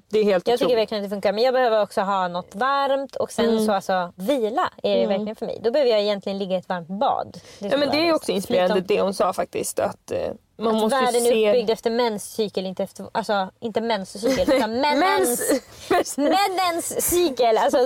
Det 0.10 0.20
är 0.20 0.24
helt 0.24 0.48
Jag 0.48 0.60
tycker 0.60 0.66
otroligt. 0.66 0.78
verkligen 0.78 1.04
att 1.04 1.10
det 1.10 1.16
funkar 1.16 1.34
men 1.34 1.44
jag 1.44 1.54
behöver 1.54 1.82
också 1.82 2.02
ha 2.02 2.28
något 2.28 2.56
varmt 2.56 3.16
och 3.16 3.32
sen 3.32 3.66
så 3.66 3.72
alltså 3.72 4.14
vila 4.16 4.70
är 4.84 4.98
det 4.98 5.08
verkligen 5.08 5.36
för 5.36 5.46
mig. 5.46 5.60
Då 5.64 5.72
behöver 5.72 5.92
jag 5.92 6.02
egentligen 6.02 6.38
ligga 6.38 6.56
i 6.56 6.60
ett 6.60 6.70
varmt 6.70 6.88
bad. 6.88 7.38
Ja, 7.60 7.70
som 7.70 7.80
men 7.80 7.90
det 7.90 8.10
är 8.10 8.14
också 8.14 8.32
inspirerande 8.32 8.82
det 8.82 9.02
hon 9.02 9.14
sa 9.14 9.34
faktiskt. 9.34 9.80
Att 9.80 10.12
eh, 10.12 10.32
man 10.60 10.76
att 10.76 10.82
måste 10.82 11.00
världen 11.00 11.22
se... 11.22 11.46
är 11.46 11.50
uppbyggd 11.50 11.70
efter 11.70 11.90
menscykel, 11.92 12.66
inte 12.66 12.84
efter, 12.84 13.06
alltså 13.12 13.50
inte 13.60 13.82
menscykel 13.82 14.54
utan 14.56 14.72
männens, 14.82 15.62
Mens. 15.90 16.18
männens 16.18 17.10
cykel. 17.10 17.58
Alltså, 17.58 17.78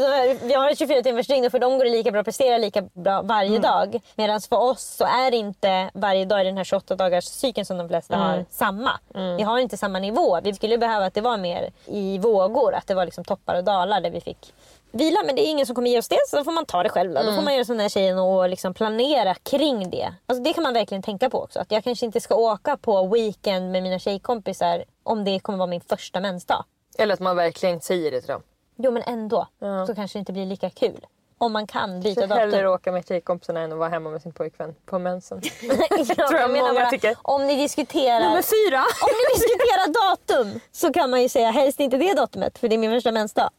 vi 0.44 0.54
har 0.54 0.70
ett 0.72 0.78
24 0.78 1.02
timmars 1.02 1.28
dygn 1.28 1.46
och 1.46 1.52
för 1.52 1.60
dem 1.60 1.78
går 1.78 1.86
det 1.86 1.92
lika 1.92 2.12
bra 2.12 2.20
att 2.20 2.26
prestera 2.26 2.58
lika 2.58 2.82
bra 2.82 3.22
varje 3.22 3.50
Mm. 3.50 3.62
dag. 3.62 4.00
Medan 4.16 4.42
för 4.42 4.58
oss 4.60 4.82
så 4.84 5.04
är 5.06 5.32
det 5.32 5.38
inte 5.38 5.90
varje 5.94 6.26
dag 6.26 6.42
i 6.42 6.44
den 6.44 6.58
här 6.58 6.64
28 6.64 6.96
dagars 6.96 7.26
cykeln 7.26 7.66
som 7.66 7.78
de 7.78 7.88
flesta 7.90 8.16
Mm. 8.16 8.28
har 8.28 8.46
samma. 8.52 8.92
Vi 9.38 9.44
har 9.44 9.60
inte 9.60 9.78
samma 9.78 10.00
nivå. 10.00 10.40
Vi 10.44 10.54
skulle 10.54 10.78
behöva 10.78 11.06
att 11.06 11.14
det 11.14 11.22
var 11.22 11.38
mer 11.38 11.72
i 11.86 12.18
vågor, 12.18 12.74
att 12.74 12.88
det 12.88 12.94
var 12.96 13.06
liksom 13.06 13.24
toppar 13.24 13.56
och 13.56 13.64
dalar 13.64 14.02
där 14.02 14.10
vi 14.10 14.22
fick 14.22 14.54
vila. 14.94 15.18
Men 15.26 15.36
det 15.36 15.42
är 15.42 15.50
ingen 15.50 15.66
som 15.66 15.76
kommer 15.76 15.90
ge 15.90 16.00
oss 16.00 16.08
det 16.08 16.20
så 16.30 16.38
då 16.38 16.44
får 16.44 16.52
man 16.52 16.66
ta 16.66 16.84
det 16.84 16.90
själv. 16.90 17.12
Då, 17.14 17.18
då 17.20 17.24
får 17.24 17.32
Mm. 17.32 17.46
man 17.46 17.54
göra 17.54 17.66
som 17.66 17.78
den 17.78 17.82
här 17.82 17.90
tjejen 17.90 18.18
och 18.20 18.50
liksom 18.50 18.74
planera 18.74 19.36
kring 19.36 19.90
det. 19.90 20.14
Alltså 20.26 20.44
det 20.44 20.54
kan 20.54 20.64
man 20.64 20.74
verkligen 20.74 21.02
tänka 21.04 21.30
på 21.30 21.42
också. 21.44 21.60
Att 21.60 21.72
jag 21.72 21.84
kanske 21.84 22.06
inte 22.06 22.20
ska 22.22 22.36
åka 22.36 22.78
på 22.78 23.08
weekend 23.08 23.72
med 23.72 23.84
mina 23.84 24.00
tjejkompisar 24.00 24.84
om 25.04 25.24
det 25.24 25.40
kommer 25.40 25.58
vara 25.58 25.68
min 25.70 25.82
första 25.82 26.20
mensdag. 26.20 26.66
Eller 26.98 27.14
att 27.14 27.20
man 27.20 27.36
verkligen 27.36 27.82
säger 27.82 28.12
det 28.12 28.22
till 28.22 28.30
dem. 28.32 28.42
Jo 28.76 28.92
men 28.92 29.04
ändå 29.06 29.48
så 29.88 29.96
kanske 29.96 30.18
det 30.18 30.20
inte 30.20 30.34
blir 30.34 30.46
lika 30.46 30.70
kul. 30.70 31.06
Om 31.44 31.54
man 31.54 31.68
kan 31.68 32.00
byta 32.00 32.22
Jag 32.22 32.28
hellre 32.28 32.58
datum. 32.58 32.74
åka 32.74 32.92
med 32.92 33.08
tjejkompisarna 33.08 33.60
än 33.60 33.72
att 33.72 33.78
vara 33.78 33.90
hemma 33.90 34.10
med 34.10 34.22
sin 34.22 34.34
pojkvän 34.34 34.76
på 34.86 35.00
mensen. 35.00 35.42
ja, 35.62 36.06
tror 36.28 36.40
jag 36.40 36.52
menar 36.52 36.68
många 36.68 36.80
bara, 36.80 36.90
tycker. 36.90 37.16
Om 37.22 37.48
ni 37.48 37.56
diskuterar 37.56 38.20
Nummer 38.20 38.42
fyra! 38.42 38.80
Om 39.02 39.10
ni 39.10 39.34
diskuterar 39.36 40.10
datum 40.10 40.60
så 40.72 40.94
kan 40.94 41.10
man 41.10 41.22
ju 41.22 41.30
säga 41.30 41.52
helst 41.52 41.80
inte 41.80 41.98
det 41.98 42.14
datumet 42.14 42.58
för 42.58 42.68
det 42.68 42.76
är 42.76 42.78
min 42.78 42.92
första 42.92 43.12
mensdag. 43.12 43.50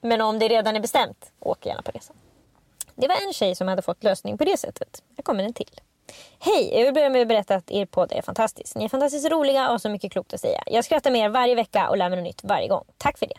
Men 0.00 0.20
om 0.20 0.38
det 0.38 0.48
redan 0.48 0.76
är 0.76 0.80
bestämt, 0.80 1.32
åk 1.40 1.66
gärna 1.66 1.82
på 1.82 1.90
resan. 1.90 2.16
Det 2.94 3.08
var 3.08 3.16
en 3.26 3.32
tjej 3.32 3.54
som 3.54 3.68
hade 3.68 3.82
fått 3.82 4.04
lösning 4.04 4.38
på 4.38 4.44
det 4.44 4.56
sättet. 4.56 5.02
Här 5.16 5.22
kommer 5.22 5.44
en 5.44 5.52
till. 5.52 5.80
Hej, 6.38 6.74
jag 6.78 6.84
vill 6.84 6.94
börja 6.94 7.10
med 7.10 7.22
att 7.22 7.28
berätta 7.28 7.54
att 7.54 7.70
er 7.70 7.86
podd 7.86 8.12
är 8.12 8.22
fantastisk. 8.22 8.74
Ni 8.76 8.84
är 8.84 8.88
fantastiskt 8.88 9.30
roliga 9.30 9.64
och 9.66 9.70
har 9.70 9.78
så 9.78 9.88
mycket 9.88 10.12
klokt 10.12 10.34
att 10.34 10.40
säga. 10.40 10.62
Jag 10.66 10.84
skrattar 10.84 11.10
med 11.10 11.20
er 11.20 11.28
varje 11.28 11.54
vecka 11.54 11.88
och 11.88 11.96
lär 11.96 12.08
mig 12.08 12.16
något 12.18 12.24
nytt 12.24 12.40
varje 12.44 12.68
gång. 12.68 12.84
Tack 12.98 13.18
för 13.18 13.26
det. 13.26 13.34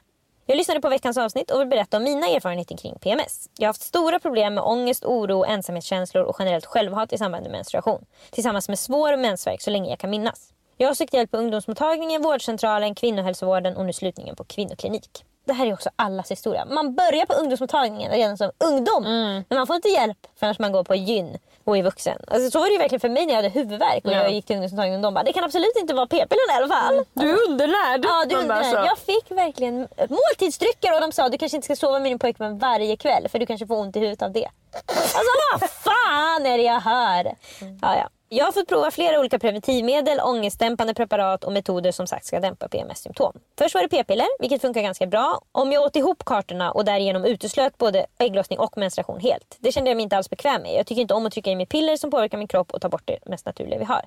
Jag 0.50 0.58
lyssnade 0.58 0.82
på 0.82 0.90
veckans 0.90 1.18
avsnitt 1.18 1.52
och 1.52 1.62
vill 1.62 1.68
berätta 1.68 1.98
om 1.98 2.04
mina 2.04 2.28
erfarenheter 2.28 2.78
kring 2.78 3.00
PMS. 3.00 3.50
Jag 3.58 3.68
har 3.68 3.70
haft 3.70 3.82
stora 3.82 4.20
problem 4.20 4.54
med 4.54 4.64
ångest, 4.64 5.06
oro, 5.06 5.46
ensamhetskänslor 5.46 6.24
och 6.24 6.36
generellt 6.40 6.66
självhat 6.66 7.14
i 7.14 7.18
samband 7.18 7.44
med 7.44 7.52
menstruation. 7.52 8.06
Tillsammans 8.32 8.70
med 8.70 8.80
svår 8.80 9.18
mensvärk 9.18 9.62
så 9.62 9.70
länge 9.70 9.90
jag 9.90 10.00
kan 10.00 10.10
minnas. 10.10 10.54
Jag 10.78 10.88
har 10.88 10.94
sökt 10.94 11.14
hjälp 11.14 11.32
på 11.32 11.38
ungdomsmottagningen, 11.38 12.22
vårdcentralen, 12.22 12.96
kvinnohälsovården 12.96 13.78
och 13.78 13.86
nu 13.86 13.94
slutningen 13.94 14.36
på 14.36 14.44
kvinnoklinik. 14.44 15.26
Det 15.46 15.54
här 15.54 15.68
är 15.68 15.74
också 15.74 15.90
allas 15.96 16.32
historia. 16.32 16.66
Man 16.66 16.96
börjar 16.96 17.26
på 17.26 17.34
ungdomsmottagningen 17.34 18.12
redan 18.12 18.38
som 18.38 18.52
ungdom. 18.66 19.04
Men 19.50 19.58
man 19.58 19.68
får 19.68 19.76
inte 19.76 19.90
hjälp 19.90 20.28
förrän 20.36 20.56
man 20.60 20.72
går 20.72 20.84
på 20.84 20.96
gyn 20.96 21.38
och 21.70 21.78
är 21.78 21.84
vuxen. 21.84 22.18
Alltså, 22.28 22.52
så 22.52 22.60
var 22.60 22.66
det 22.66 22.72
ju 22.72 22.78
verkligen 22.78 23.00
för 23.00 23.10
mig 23.10 23.26
när 23.26 23.34
jag 23.34 23.36
hade 23.38 23.50
huvudvärk 23.50 24.06
och 24.06 24.12
Ja. 24.12 24.16
jag 24.18 24.32
gick 24.32 24.46
till 24.46 24.56
ungdomsmottagningen 24.56 25.00
och 25.00 25.04
de 25.04 25.14
bara 25.14 25.24
det 25.24 25.34
kan 25.34 25.44
absolut 25.44 25.76
inte 25.80 25.94
vara 25.94 26.08
p-pillerna 26.08 26.54
i 26.54 26.56
alla 26.64 26.68
fall. 26.68 27.06
Du 27.14 27.30
är 27.32 27.50
undernärd! 27.50 28.06
Ja, 28.06 28.26
du 28.30 28.36
undrar. 28.36 28.64
så. 28.64 28.76
Jag 28.76 28.98
fick 28.98 29.32
verkligen 29.32 29.88
måltidsdrycker 30.10 30.94
och 30.96 31.02
de 31.02 31.12
sa 31.12 31.30
du 31.30 31.38
kanske 31.38 31.56
inte 31.58 31.66
ska 31.66 31.76
sova 31.76 32.00
med 32.00 32.12
din 32.12 32.20
pojkvän 32.20 32.58
varje 32.60 32.98
kväll 32.98 33.30
för 33.30 33.40
du 33.40 33.46
kanske 33.46 33.68
får 33.68 33.76
ont 33.78 33.96
i 33.96 34.00
huvudet 34.00 34.22
av 34.22 34.32
det. 34.32 34.48
Alltså 34.88 35.18
vad 35.60 35.70
fan 35.70 36.46
är 36.46 36.58
det 36.58 36.64
jag 36.64 36.80
hör? 36.82 37.36
Ja, 37.82 37.96
ja. 37.96 38.10
Jag 38.32 38.46
har 38.46 38.52
fått 38.52 38.68
prova 38.68 38.92
flera 38.92 39.20
olika 39.20 39.40
preventivmedel, 39.40 40.20
ångestdämpande 40.20 40.94
preparat 40.94 41.44
och 41.44 41.54
metoder 41.54 41.92
som 41.92 42.08
sagt 42.08 42.26
ska 42.26 42.40
dämpa 42.40 42.68
PMS-symptom. 42.68 43.40
Först 43.58 43.76
var 43.76 43.82
det 43.82 43.90
p-piller, 43.90 44.28
vilket 44.40 44.62
funkar 44.62 44.82
ganska 44.82 45.08
bra. 45.08 45.42
Om 45.52 45.72
jag 45.72 45.84
åt 45.84 45.96
ihop 45.96 46.26
kartorna 46.26 46.72
och 46.72 46.86
därigenom 46.86 47.26
uteslöt 47.26 47.78
både 47.78 48.06
ägglossning 48.18 48.60
och 48.60 48.78
menstruation 48.78 49.20
helt. 49.20 49.58
Det 49.60 49.72
kände 49.72 49.90
jag 49.90 49.96
mig 49.96 50.04
inte 50.04 50.18
alls 50.18 50.30
bekväm 50.30 50.62
med. 50.62 50.74
Jag 50.74 50.88
tycker 50.88 51.02
inte 51.02 51.14
om 51.14 51.26
att 51.26 51.34
trycka 51.34 51.52
i 51.52 51.56
mig 51.56 51.66
piller 51.66 51.98
som 51.98 52.12
påverkar 52.12 52.38
min 52.38 52.48
kropp 52.48 52.72
och 52.72 52.82
ta 52.82 52.90
bort 52.90 53.04
det 53.06 53.18
mest 53.26 53.46
naturliga 53.46 53.80
vi 53.80 53.86
har. 53.86 54.02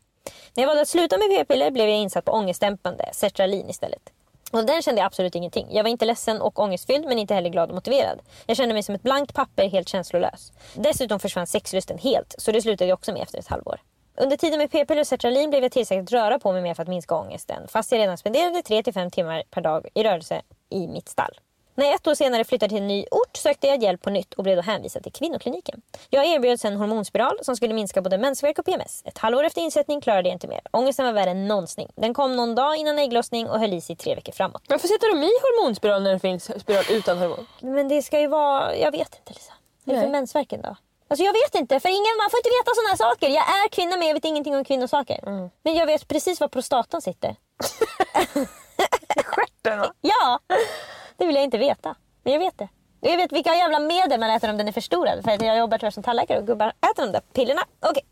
När 0.54 0.62
jag 0.62 0.68
valde 0.68 0.82
att 0.82 0.88
sluta 0.88 1.18
med 1.18 1.28
p-piller 1.30 1.70
blev 1.70 1.88
jag 1.88 1.98
insatt 1.98 2.24
på 2.24 2.32
ångestdämpande, 2.32 3.08
sertralin 3.12 3.70
istället. 3.70 4.10
Och 4.52 4.66
den 4.66 4.82
kände 4.82 5.00
jag 5.00 5.06
absolut 5.06 5.34
ingenting. 5.34 5.66
Jag 5.70 5.82
var 5.82 5.90
inte 5.90 6.04
ledsen 6.04 6.40
och 6.40 6.58
ångestfylld 6.58 7.06
men 7.06 7.18
inte 7.18 7.34
heller 7.34 7.50
glad 7.50 7.68
och 7.68 7.74
motiverad. 7.74 8.18
Jag 8.46 8.56
kände 8.56 8.74
mig 8.74 8.82
som 8.82 8.94
ett 8.94 9.02
blankt 9.02 9.34
papper, 9.34 9.68
helt 9.68 9.88
känslolös. 9.88 10.52
Dessutom 10.74 11.20
försvann 11.20 11.46
sexlusten 11.46 11.98
helt, 11.98 12.34
så 12.38 12.52
det 12.52 12.62
slutade 12.62 12.88
jag 12.88 12.96
också 12.96 13.12
med 13.12 13.22
efter 13.22 13.38
ett 13.38 13.48
halvår. 13.48 13.80
Under 14.22 14.36
tiden 14.36 14.58
med 14.58 14.70
p-piller 14.70 15.00
och 15.00 15.06
sertralin 15.06 15.50
blev 15.50 15.62
jag 15.62 15.72
tillsagd 15.72 16.02
att 16.02 16.12
röra 16.12 16.38
på 16.38 16.52
mig 16.52 16.62
mer 16.62 16.74
för 16.74 16.82
att 16.82 16.88
minska 16.88 17.14
ångesten. 17.14 17.68
Fast 17.68 17.92
jag 17.92 17.98
redan 17.98 18.18
spenderade 18.18 18.58
3-5 18.58 19.10
timmar 19.10 19.42
per 19.50 19.60
dag 19.60 19.88
i 19.94 20.02
rörelse 20.02 20.42
i 20.68 20.86
mitt 20.86 21.08
stall. 21.08 21.40
När 21.74 21.84
jag 21.84 21.94
ett 21.94 22.06
år 22.06 22.14
senare 22.14 22.44
flyttade 22.44 22.68
till 22.68 22.78
en 22.78 22.88
ny 22.88 23.04
ort 23.10 23.36
sökte 23.36 23.66
jag 23.66 23.82
hjälp 23.82 24.02
på 24.02 24.10
nytt 24.10 24.34
och 24.34 24.44
blev 24.44 24.56
då 24.56 24.62
hänvisad 24.62 25.02
till 25.02 25.12
kvinnokliniken. 25.12 25.82
Jag 26.10 26.26
erbjöds 26.26 26.64
en 26.64 26.76
hormonspiral 26.76 27.38
som 27.42 27.56
skulle 27.56 27.74
minska 27.74 28.02
både 28.02 28.18
mensvärk 28.18 28.58
och 28.58 28.64
PMS. 28.64 29.02
Ett 29.04 29.18
halvår 29.18 29.44
efter 29.44 29.60
insättning 29.60 30.00
klarade 30.00 30.28
jag 30.28 30.34
inte 30.34 30.48
mer. 30.48 30.60
Ångesten 30.70 31.06
var 31.06 31.12
värre 31.12 31.30
än 31.30 31.48
någonsin. 31.48 31.88
Den 31.94 32.14
kom 32.14 32.36
någon 32.36 32.54
dag 32.54 32.76
innan 32.76 32.98
ägglossning 32.98 33.48
och 33.48 33.60
höll 33.60 33.72
i 33.72 33.80
sig 33.80 33.96
tre 33.96 34.14
veckor 34.14 34.32
framåt. 34.32 34.62
Varför 34.68 34.88
sätter 34.88 35.14
de 35.14 35.22
i 35.22 35.30
hormonspiral 35.42 36.02
när 36.02 36.12
det 36.12 36.18
finns 36.18 36.60
spiral 36.60 36.84
utan 36.90 37.18
hormon? 37.18 37.46
Men 37.60 37.88
det 37.88 38.02
ska 38.02 38.20
ju 38.20 38.26
vara... 38.26 38.76
Jag 38.76 38.90
vet 38.90 39.18
inte 39.18 39.32
Lisa. 39.32 39.52
Är 39.84 39.94
det 39.94 40.00
för 40.00 40.08
mensvärken 40.08 40.62
då? 40.62 40.76
Alltså 41.12 41.24
jag 41.24 41.32
vet 41.32 41.54
inte, 41.54 41.80
för 41.80 41.88
ingen, 41.88 42.16
man 42.22 42.30
får 42.30 42.38
inte 42.38 42.50
veta 42.58 42.70
sådana 42.74 42.88
här 42.88 42.96
saker. 42.96 43.28
Jag 43.28 43.64
är 43.64 43.68
kvinna 43.68 43.96
men 43.96 44.06
jag 44.06 44.14
vet 44.14 44.24
ingenting 44.24 44.56
om 44.56 44.64
kvinnosaker. 44.64 45.20
Men 45.62 45.74
jag 45.74 45.86
vet 45.86 46.08
precis 46.08 46.40
var 46.40 46.48
prostatan 46.48 47.02
sitter. 47.02 47.36
Stjärten 49.24 49.78
va? 49.78 49.92
Ja! 50.00 50.40
Det 51.16 51.26
vill 51.26 51.34
jag 51.34 51.44
inte 51.44 51.58
veta. 51.58 51.94
Men 52.22 52.32
jag 52.32 52.40
vet 52.40 52.58
det. 52.58 52.68
Jag 53.00 53.16
vet 53.16 53.32
vilka 53.32 53.54
jävla 53.54 53.78
medel 53.78 54.20
man 54.20 54.30
äter 54.30 54.50
om 54.50 54.56
den 54.58 54.68
är 54.68 54.72
förstorad. 54.72 55.24
För 55.24 55.30
att 55.30 55.42
jag 55.42 55.58
jobbar 55.58 55.78
tyvärr 55.78 55.90
som 55.90 56.02
tandläkare 56.02 56.38
och 56.38 56.46
gubbar 56.46 56.68
äter 56.68 57.06
de 57.06 57.12
där 57.12 57.22
pillerna. 57.32 57.62
Okej. 57.80 58.02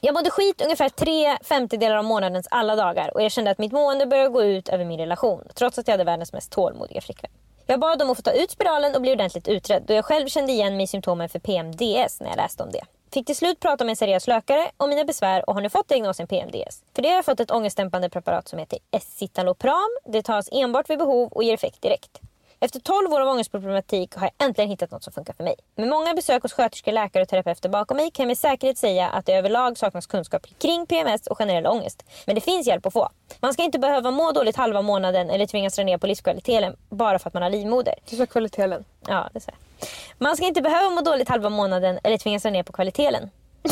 Jag 0.00 0.14
mådde 0.14 0.30
skit 0.30 0.62
ungefär 0.62 0.88
tre 0.88 1.38
femtedelar 1.42 1.96
av 1.96 2.04
månadens 2.04 2.48
alla 2.50 2.76
dagar 2.76 3.14
och 3.14 3.22
jag 3.22 3.32
kände 3.32 3.50
att 3.50 3.58
mitt 3.58 3.72
mående 3.72 4.06
började 4.06 4.28
gå 4.28 4.42
ut 4.42 4.68
över 4.68 4.84
min 4.84 5.00
relation. 5.00 5.48
Trots 5.54 5.78
att 5.78 5.88
jag 5.88 5.92
hade 5.92 6.04
världens 6.04 6.32
mest 6.32 6.52
tålmodiga 6.52 7.00
flickvän. 7.00 7.30
Jag 7.68 7.80
bad 7.80 8.02
om 8.02 8.10
att 8.10 8.16
få 8.16 8.22
ta 8.22 8.32
ut 8.32 8.50
spiralen 8.50 8.94
och 8.94 9.02
bli 9.02 9.12
ordentligt 9.12 9.48
utredd 9.48 9.82
då 9.86 9.94
jag 9.94 10.04
själv 10.04 10.26
kände 10.26 10.52
igen 10.52 10.76
mig 10.76 10.84
i 10.84 10.86
symptomen 10.86 11.28
för 11.28 11.38
PMDS 11.38 12.20
när 12.20 12.28
jag 12.28 12.36
läste 12.36 12.62
om 12.62 12.70
det. 12.70 12.80
Fick 13.12 13.26
till 13.26 13.36
slut 13.36 13.60
prata 13.60 13.84
med 13.84 13.90
en 13.90 13.96
seriös 13.96 14.26
läkare 14.26 14.70
om 14.76 14.90
mina 14.90 15.04
besvär 15.04 15.48
och 15.48 15.54
har 15.54 15.60
nu 15.60 15.70
fått 15.70 15.88
diagnosen 15.88 16.26
PMDS. 16.26 16.82
För 16.94 17.02
det 17.02 17.08
har 17.08 17.16
jag 17.16 17.24
fått 17.24 17.40
ett 17.40 17.50
ångestdämpande 17.50 18.10
preparat 18.10 18.48
som 18.48 18.58
heter 18.58 18.78
Escitalopram. 18.90 19.98
Det 20.04 20.22
tas 20.22 20.48
enbart 20.52 20.90
vid 20.90 20.98
behov 20.98 21.32
och 21.32 21.44
ger 21.44 21.54
effekt 21.54 21.82
direkt. 21.82 22.20
Efter 22.60 22.80
12 22.80 23.12
år 23.12 23.20
av 23.20 23.28
ångestproblematik 23.28 24.14
har 24.14 24.30
jag 24.36 24.46
äntligen 24.48 24.70
hittat 24.70 24.90
något 24.90 25.04
som 25.04 25.12
funkar 25.12 25.32
för 25.32 25.44
mig. 25.44 25.54
Med 25.74 25.88
många 25.88 26.14
besök 26.14 26.42
hos 26.42 26.52
sköterskor, 26.52 26.92
läkare 26.92 27.22
och 27.22 27.28
terapeuter 27.28 27.68
bakom 27.68 27.96
mig 27.96 28.10
kan 28.10 28.22
jag 28.22 28.26
med 28.26 28.38
säkerhet 28.38 28.78
säga 28.78 29.08
att 29.08 29.26
det 29.26 29.34
överlag 29.34 29.78
saknas 29.78 30.06
kunskap 30.06 30.46
kring 30.58 30.86
PMS 30.86 31.26
och 31.26 31.38
generell 31.38 31.66
ångest. 31.66 32.04
Men 32.26 32.34
det 32.34 32.40
finns 32.40 32.66
hjälp 32.66 32.86
att 32.86 32.92
få. 32.92 33.08
Man 33.40 33.52
ska 33.52 33.62
inte 33.62 33.78
behöva 33.78 34.10
må 34.10 34.32
dåligt 34.32 34.56
halva 34.56 34.82
månaden 34.82 35.30
eller 35.30 35.46
tvingas 35.46 35.76
dra 35.76 35.84
ner 35.84 35.98
på 35.98 36.06
livskvaliteten 36.06 36.76
bara 36.88 37.18
för 37.18 37.28
att 37.28 37.34
man 37.34 37.42
har 37.42 37.50
livmoder. 37.50 37.94
Du 38.10 38.16
sa 38.16 38.26
kvaliteten. 38.26 38.84
Ja, 39.06 39.28
det 39.32 39.40
sa 39.40 39.50
jag. 39.50 39.88
Man 40.18 40.36
ska 40.36 40.46
inte 40.46 40.62
behöva 40.62 40.90
må 40.90 41.00
dåligt 41.00 41.28
halva 41.28 41.48
månaden 41.48 41.98
eller 42.02 42.18
tvingas 42.18 42.42
dra 42.42 42.50
ner 42.50 42.62
på 42.62 42.72
kvaliteten. 42.72 43.30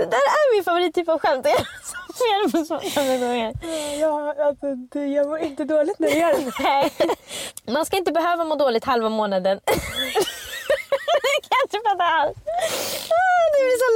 Det 0.00 0.06
där 0.06 0.16
är 0.16 0.54
min 0.56 0.64
favorittyp 0.64 1.08
av 1.08 1.18
skämt. 1.18 1.46
Jag 1.46 1.56
ser 2.16 2.46
det 2.46 2.52
på 2.58 2.64
så 2.64 2.74
många 3.00 3.18
gånger. 3.18 3.54
Ja, 4.00 4.34
alltså, 4.44 4.66
det, 4.74 5.06
jag 5.06 5.28
mår 5.28 5.38
inte 5.38 5.64
dåligt 5.64 5.98
när 5.98 6.08
jag 6.08 6.18
gör 6.18 6.32
det. 6.38 6.52
Nej. 6.62 6.92
Man 7.66 7.86
ska 7.86 7.96
inte 7.96 8.12
behöva 8.12 8.44
må 8.44 8.54
dåligt 8.54 8.84
halva 8.84 9.08
månaden. 9.08 9.60
Jag 11.22 11.42
kan 11.48 11.78
inte 11.80 11.88
fatta 11.90 12.04
alls. 12.04 12.36
Ah, 13.18 13.42
Det 13.52 13.60
blir 13.64 13.78
så 13.84 13.90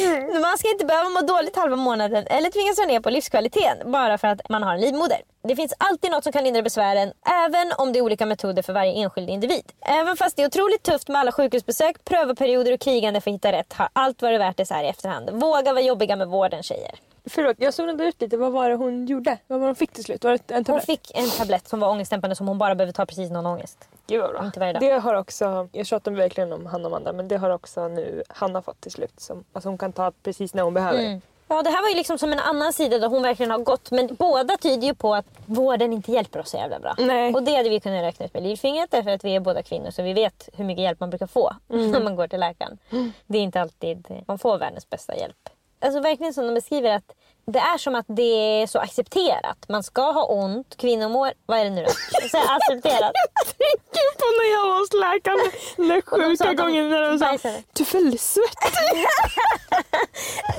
laddat. 0.04 0.40
Man 0.42 0.58
ska 0.58 0.70
inte 0.70 0.84
behöva 0.84 1.08
må 1.10 1.20
dåligt 1.20 1.56
halva 1.56 1.76
månaden 1.76 2.26
eller 2.26 2.50
tvingas 2.50 2.76
dra 2.76 2.84
ner 2.84 3.00
på 3.00 3.10
livskvaliteten 3.10 3.92
bara 3.92 4.18
för 4.18 4.28
att 4.28 4.48
man 4.48 4.62
har 4.62 4.74
en 4.74 4.80
livmoder. 4.80 5.18
Det 5.42 5.56
finns 5.56 5.72
alltid 5.78 6.10
något 6.10 6.24
som 6.24 6.32
kan 6.32 6.44
lindra 6.44 6.62
besvären 6.62 7.12
även 7.46 7.72
om 7.78 7.92
det 7.92 7.98
är 7.98 8.02
olika 8.02 8.26
metoder 8.26 8.62
för 8.62 8.72
varje 8.72 8.92
enskild 8.92 9.30
individ. 9.30 9.72
Även 9.80 10.16
fast 10.16 10.36
det 10.36 10.42
är 10.42 10.46
otroligt 10.46 10.82
tufft 10.82 11.08
med 11.08 11.20
alla 11.20 11.32
sjukhusbesök, 11.32 12.04
prövoperioder 12.04 12.72
och 12.72 12.80
krigande 12.80 13.20
för 13.20 13.30
att 13.30 13.34
hitta 13.34 13.52
rätt 13.52 13.72
har 13.72 13.88
allt 13.92 14.22
varit 14.22 14.40
värt 14.40 14.56
det 14.56 14.66
så 14.66 14.74
här 14.74 14.84
i 14.84 14.88
efterhand. 14.88 15.30
Våga 15.30 15.72
vara 15.72 15.82
jobbiga 15.84 16.16
med 16.16 16.28
vården 16.28 16.62
tjejer. 16.62 16.94
Förlåt, 17.30 17.56
jag 17.58 17.74
zonade 17.74 18.04
ut 18.04 18.20
lite. 18.20 18.36
Vad 18.36 18.52
var 18.52 18.70
det 18.70 18.76
hon 18.76 19.06
gjorde? 19.06 19.38
Vad 19.46 19.60
var 19.60 19.66
det 19.66 19.68
hon 19.68 19.76
fick 19.76 19.92
till 19.92 20.04
slut? 20.04 20.24
Var 20.24 20.30
det 20.32 20.50
en 20.50 20.56
Hon 20.56 20.64
tablett? 20.64 20.86
fick 20.86 21.10
en 21.14 21.30
tablett 21.30 21.68
som 21.68 21.80
var 21.80 21.88
ångestdämpande 21.88 22.36
som 22.36 22.48
hon 22.48 22.58
bara 22.58 22.74
behöver 22.74 22.92
ta 22.92 23.06
precis 23.06 23.30
någon 23.30 23.46
ångest. 23.46 23.78
Gud 24.08 24.20
vad 24.20 24.30
bra. 24.30 24.44
Inte 24.44 24.60
varje 24.60 24.72
dag. 24.72 24.82
Det 24.82 24.98
har 24.98 25.14
också, 25.14 25.68
jag 25.72 25.86
tjatar 25.86 26.12
verkligen 26.12 26.52
om 26.52 26.66
Hanna 26.66 26.88
och 26.88 26.96
Amanda, 26.96 27.12
men 27.12 27.28
det 27.28 27.36
har 27.36 27.50
också 27.50 27.88
nu 27.88 28.22
Hanna 28.28 28.62
fått 28.62 28.80
till 28.80 28.92
slut. 28.92 29.20
Som, 29.20 29.44
alltså 29.52 29.68
hon 29.68 29.78
kan 29.78 29.92
ta 29.92 30.12
precis 30.22 30.54
när 30.54 30.62
hon 30.62 30.74
behöver. 30.74 30.98
Mm. 30.98 31.20
Ja, 31.48 31.62
det 31.62 31.70
här 31.70 31.82
var 31.82 31.88
ju 31.88 31.94
liksom 31.94 32.18
som 32.18 32.32
en 32.32 32.38
annan 32.38 32.72
sida 32.72 32.98
där 32.98 33.08
hon 33.08 33.22
verkligen 33.22 33.50
har 33.50 33.58
gått. 33.58 33.90
Men 33.90 34.14
båda 34.14 34.56
tyder 34.56 34.86
ju 34.86 34.94
på 34.94 35.14
att 35.14 35.26
vården 35.46 35.92
inte 35.92 36.12
hjälper 36.12 36.40
oss 36.40 36.50
så 36.50 36.56
jävla 36.56 36.78
bra. 36.78 36.94
Nej. 36.98 37.34
Och 37.34 37.42
det 37.42 37.56
hade 37.56 37.68
vi 37.68 37.80
kunnat 37.80 38.02
räkna 38.02 38.26
ut 38.26 38.34
med 38.34 38.42
lillfingret 38.42 38.90
därför 38.90 39.10
att 39.10 39.24
vi 39.24 39.36
är 39.36 39.40
båda 39.40 39.62
kvinnor 39.62 39.90
så 39.90 40.02
vi 40.02 40.12
vet 40.12 40.48
hur 40.52 40.64
mycket 40.64 40.82
hjälp 40.82 41.00
man 41.00 41.10
brukar 41.10 41.26
få 41.26 41.52
när 41.66 42.02
man 42.02 42.16
går 42.16 42.28
till 42.28 42.40
läkaren. 42.40 42.78
Det 43.26 43.38
är 43.38 43.42
inte 43.42 43.60
alltid 43.60 44.24
man 44.26 44.38
får 44.38 44.58
världens 44.58 44.90
bästa 44.90 45.16
hjälp. 45.16 45.48
Alltså 45.80 46.00
verkligen 46.00 46.34
som 46.34 46.46
de 46.46 46.54
beskriver 46.54 46.96
att 46.96 47.14
det 47.52 47.58
är 47.58 47.78
som 47.78 47.94
att 47.94 48.06
det 48.08 48.62
är 48.62 48.66
så 48.66 48.78
accepterat. 48.78 49.58
Man 49.68 49.82
ska 49.82 50.02
ha 50.02 50.24
ont, 50.24 50.76
kvinnor 50.76 51.08
mår... 51.08 51.32
Vad 51.46 51.58
är 51.58 51.64
det 51.64 51.70
nu 51.70 51.84
då? 51.84 51.90
Så 52.28 52.38
accepterat. 52.38 53.12
tänker 53.58 54.14
på 54.18 54.26
när 54.38 54.48
jag 54.56 54.66
var 54.70 54.78
hos 54.78 54.92
läkaren 54.92 55.38
den 55.76 56.02
sjuka 56.02 56.54
gången 56.54 56.88
när 56.90 57.02
de 57.02 57.18
sa 57.18 57.26
bajsade. 57.26 57.62
du 57.72 57.82
är 57.82 57.92
väldigt 57.92 58.20
svettig. 58.20 59.06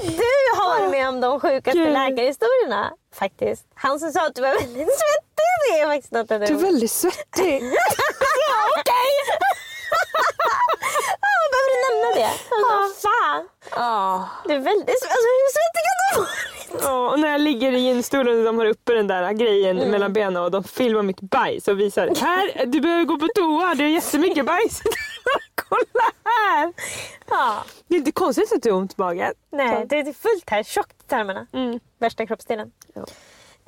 Du 0.18 0.60
har 0.60 0.90
med 0.90 1.10
om 1.10 1.22
de 1.22 1.40
sjukaste 1.40 1.80
Gud. 1.80 1.94
läkarhistorierna 1.94 2.94
faktiskt. 3.16 3.66
Han 3.76 4.00
som 4.00 4.12
sa 4.12 4.28
att 4.28 4.36
du 4.36 4.42
var 4.42 4.54
väldigt 4.54 5.00
svettig. 5.02 5.50
Det 5.72 5.80
är 5.80 5.86
faktiskt 5.88 6.12
något 6.14 6.28
Du 6.28 6.36
är 6.36 6.54
väldigt 6.54 6.92
svettig. 6.92 7.56
Okej! 8.78 9.12
ah, 11.28 11.44
behöver 11.52 11.70
du 11.72 11.78
nämna 11.86 12.10
det? 12.22 12.32
Vad 12.50 12.96
fan. 12.96 13.50
Ja. 13.72 14.30
Du 14.46 14.54
är 14.54 14.60
väldigt 14.60 14.90
alltså, 14.90 15.30
hur 15.38 15.52
svettig 15.58 15.84
kan 15.88 15.98
du 16.00 16.20
vara? 16.20 16.59
Ja, 16.82 17.12
och 17.12 17.20
när 17.20 17.32
jag 17.32 17.42
ligger 17.42 17.72
i 17.72 17.80
gynstolen 17.80 18.38
och 18.40 18.44
de 18.44 18.58
har 18.58 18.66
uppe 18.66 18.94
den 18.94 19.08
där 19.08 19.32
grejen 19.34 19.78
mellan 19.92 20.14
benen 20.14 20.44
och 20.44 20.52
de 20.52 20.64
filmar 20.64 21.02
mitt 21.02 21.22
bajs 21.22 21.68
och 21.68 21.80
visar 21.80 22.08
här, 22.22 22.66
du 22.66 22.82
behöver 22.82 23.04
gå 23.06 23.20
på 23.20 23.28
toa, 23.36 23.76
det 23.76 23.84
är 23.84 23.88
jättemycket 23.88 24.46
bajs. 24.46 24.82
Kolla 25.56 26.06
här! 26.24 26.74
Ja. 27.30 27.64
Det 27.88 27.96
är 27.96 28.00
inte 28.00 28.12
konstigt 28.12 28.54
att 28.54 28.64
du 28.64 28.72
har 28.72 28.78
ont 28.80 28.92
i 28.92 28.96
magen. 28.98 29.34
Nej, 29.52 29.86
det 29.90 30.00
är 30.00 30.04
fullt 30.04 30.50
här. 30.50 30.64
Tjockt 30.64 31.02
i 31.02 31.08
tarmarna. 31.08 31.48
Värsta 32.00 32.26
kroppsdelen. 32.26 32.72
Ja. 32.94 33.06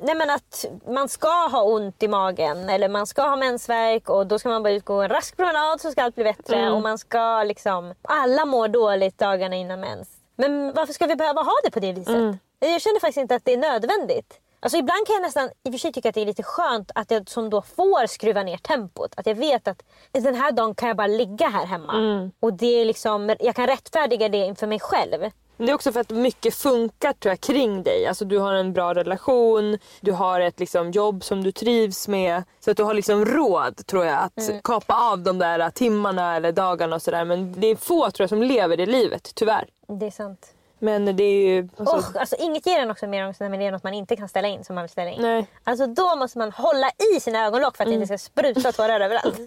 Nej 0.03 0.15
men 0.15 0.29
att 0.29 0.65
man 0.87 1.09
ska 1.09 1.47
ha 1.47 1.63
ont 1.63 2.03
i 2.03 2.07
magen 2.07 2.69
eller 2.69 2.89
man 2.89 3.07
ska 3.07 3.21
ha 3.21 3.35
mensvärk 3.35 4.09
och 4.09 4.27
då 4.27 4.39
ska 4.39 4.49
man 4.49 4.63
bara 4.63 4.73
ut 4.73 4.85
gå 4.85 5.01
en 5.01 5.09
rask 5.09 5.37
promenad 5.37 5.81
så 5.81 5.91
ska 5.91 6.03
allt 6.03 6.15
bli 6.15 6.23
bättre. 6.23 6.71
Och 6.71 6.81
man 6.81 6.97
ska 6.97 7.43
liksom... 7.43 7.93
Alla 8.01 8.45
mår 8.45 8.67
dåligt 8.67 9.17
dagarna 9.17 9.55
innan 9.55 9.79
mens. 9.79 10.09
Men 10.35 10.73
varför 10.73 10.93
ska 10.93 11.05
vi 11.07 11.15
behöva 11.15 11.41
ha 11.41 11.53
det 11.63 11.71
på 11.71 11.79
det 11.79 11.93
viset? 11.93 12.15
Jag 12.65 12.81
känner 12.81 12.99
faktiskt 12.99 13.17
inte 13.17 13.35
att 13.35 13.45
det 13.45 13.53
är 13.53 13.57
nödvändigt. 13.57 14.39
Alltså 14.59 14.77
ibland 14.77 15.07
kan 15.07 15.13
jag 15.13 15.21
nästan 15.21 15.49
i 15.63 15.69
och 15.69 15.73
för 15.73 15.79
sig 15.79 15.93
tycka 15.93 16.09
att 16.09 16.15
det 16.15 16.21
är 16.21 16.25
lite 16.25 16.43
skönt 16.43 16.91
att 16.95 17.11
jag 17.11 17.29
som 17.29 17.49
då 17.49 17.61
får 17.61 18.07
skruva 18.07 18.43
ner 18.43 18.57
tempot. 18.57 19.13
Att 19.17 19.25
jag 19.25 19.35
vet 19.35 19.67
att 19.67 19.83
den 20.11 20.35
här 20.35 20.51
dagen 20.51 20.75
kan 20.75 20.87
jag 20.87 20.97
bara 20.97 21.07
ligga 21.07 21.47
här 21.47 21.65
hemma. 21.65 21.93
Och 22.39 22.53
det 22.53 22.81
är 22.81 22.85
liksom, 22.85 23.35
jag 23.39 23.55
kan 23.55 23.67
rättfärdiga 23.67 24.29
det 24.29 24.37
inför 24.37 24.67
mig 24.67 24.79
själv. 24.79 25.29
Det 25.57 25.71
är 25.71 25.73
också 25.73 25.91
för 25.91 25.99
att 25.99 26.09
mycket 26.09 26.55
funkar 26.55 27.13
tror 27.13 27.31
jag 27.31 27.41
kring 27.41 27.83
dig. 27.83 28.07
Alltså 28.07 28.25
du 28.25 28.37
har 28.37 28.53
en 28.53 28.73
bra 28.73 28.93
relation, 28.93 29.77
du 29.99 30.11
har 30.11 30.39
ett 30.39 30.59
liksom, 30.59 30.91
jobb 30.91 31.23
som 31.23 31.43
du 31.43 31.51
trivs 31.51 32.07
med. 32.07 32.43
Så 32.59 32.71
att 32.71 32.77
du 32.77 32.83
har 32.83 32.93
liksom 32.93 33.25
råd 33.25 33.85
tror 33.87 34.05
jag 34.05 34.19
att 34.19 34.63
kapa 34.63 35.11
av 35.11 35.19
de 35.19 35.37
där 35.37 35.69
timmarna 35.69 36.35
eller 36.35 36.51
dagarna 36.51 36.95
och 36.95 37.01
sådär. 37.01 37.25
Men 37.25 37.61
det 37.61 37.67
är 37.67 37.75
få 37.75 38.11
tror 38.11 38.23
jag 38.23 38.29
som 38.29 38.43
lever 38.43 38.77
det 38.77 38.85
livet, 38.85 39.31
tyvärr. 39.35 39.67
Det 39.87 40.05
är 40.05 40.11
sant. 40.11 40.53
Men 40.83 41.15
det 41.15 41.23
är 41.23 41.47
ju... 41.47 41.69
Alltså, 41.77 41.95
Och, 41.95 42.03
alltså, 42.19 42.35
inget 42.39 42.65
ger 42.65 42.79
en 42.79 42.91
också 42.91 43.07
mer 43.07 43.23
ångest 43.23 43.39
när 43.39 43.57
det 43.57 43.65
är 43.65 43.71
något 43.71 43.83
man 43.83 43.93
inte 43.93 44.15
kan 44.15 44.29
ställa 44.29 44.47
in 44.47 44.63
som 44.63 44.75
man 44.75 44.83
vill 44.83 44.89
ställa 44.89 45.11
in. 45.11 45.21
Nej. 45.21 45.47
Alltså 45.63 45.87
då 45.87 46.15
måste 46.15 46.37
man 46.37 46.51
hålla 46.51 46.91
i 47.15 47.19
sina 47.19 47.45
ögonlock 47.45 47.77
för 47.77 47.83
att 47.83 47.89
det 47.89 47.93
inte 47.93 48.07
ska 48.07 48.17
spruta 48.17 48.71
tårar 48.71 48.99
överallt. 49.01 49.39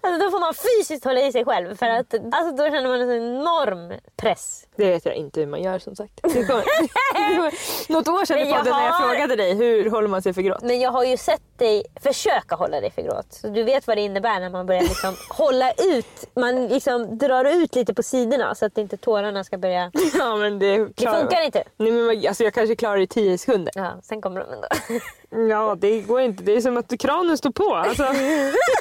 alltså, 0.00 0.24
då 0.24 0.30
får 0.30 0.40
man 0.40 0.54
fysiskt 0.54 1.04
hålla 1.04 1.20
i 1.20 1.32
sig 1.32 1.44
själv 1.44 1.76
för 1.76 1.86
att 1.86 2.14
alltså, 2.14 2.56
då 2.56 2.70
känner 2.70 2.88
man 2.88 3.00
en 3.00 3.10
enorm 3.12 3.92
press. 4.16 4.66
Det 4.76 4.90
vet 4.90 5.04
jag 5.04 5.14
inte 5.14 5.40
hur 5.40 5.46
man 5.46 5.62
gör 5.62 5.78
som 5.78 5.96
sagt. 5.96 6.20
Det 6.22 6.44
kom, 6.44 6.62
något 7.88 8.08
år 8.08 8.24
sedan 8.24 8.38
i 8.38 8.52
podden 8.52 8.72
när 8.72 8.84
jag 8.86 9.08
frågade 9.08 9.36
dig 9.36 9.54
hur 9.54 9.90
håller 9.90 10.08
man 10.08 10.22
sig 10.22 10.32
för 10.34 10.42
gråt? 10.42 10.62
Men 10.62 10.80
jag 10.80 10.90
har 10.90 11.04
ju 11.04 11.16
sett 11.16 11.42
dig 11.58 11.84
försöka 12.02 12.54
hålla 12.54 12.80
dig 12.80 12.90
för 12.90 13.02
gråt. 13.02 13.26
Så 13.30 13.48
du 13.48 13.62
vet 13.62 13.86
vad 13.86 13.96
det 13.96 14.00
innebär 14.00 14.40
när 14.40 14.50
man 14.50 14.66
börjar 14.66 14.82
liksom 14.82 15.14
hålla 15.30 15.72
ut. 15.72 16.24
Man 16.34 16.66
liksom 16.68 17.18
drar 17.18 17.44
ut 17.44 17.74
lite 17.74 17.94
på 17.94 18.02
sidorna 18.02 18.54
så 18.54 18.66
att 18.66 18.78
inte 18.78 18.96
tårarna 18.96 19.44
ska 19.44 19.58
börja... 19.58 19.90
Ja 20.18 20.36
men 20.36 20.58
det 20.58 20.76
Det 20.78 21.06
funkar 21.20 21.44
inte. 21.44 21.64
Nej, 21.76 21.92
men 21.92 22.28
alltså, 22.28 22.44
jag 22.44 22.54
kanske 22.54 22.76
klarar 22.76 22.96
det 22.96 23.02
i 23.02 23.06
tio 23.06 23.38
sekunder. 23.38 23.72
Ja, 23.76 23.92
sen 24.02 24.20
kommer 24.20 24.40
de 24.40 24.52
ändå. 24.52 24.68
Ja 25.54 25.76
det 25.78 26.00
går 26.00 26.20
inte. 26.20 26.42
Det 26.42 26.52
är 26.52 26.60
som 26.60 26.76
att 26.76 26.98
kranen 26.98 27.38
står 27.38 27.50
på. 27.50 27.74
Alltså, 27.74 28.06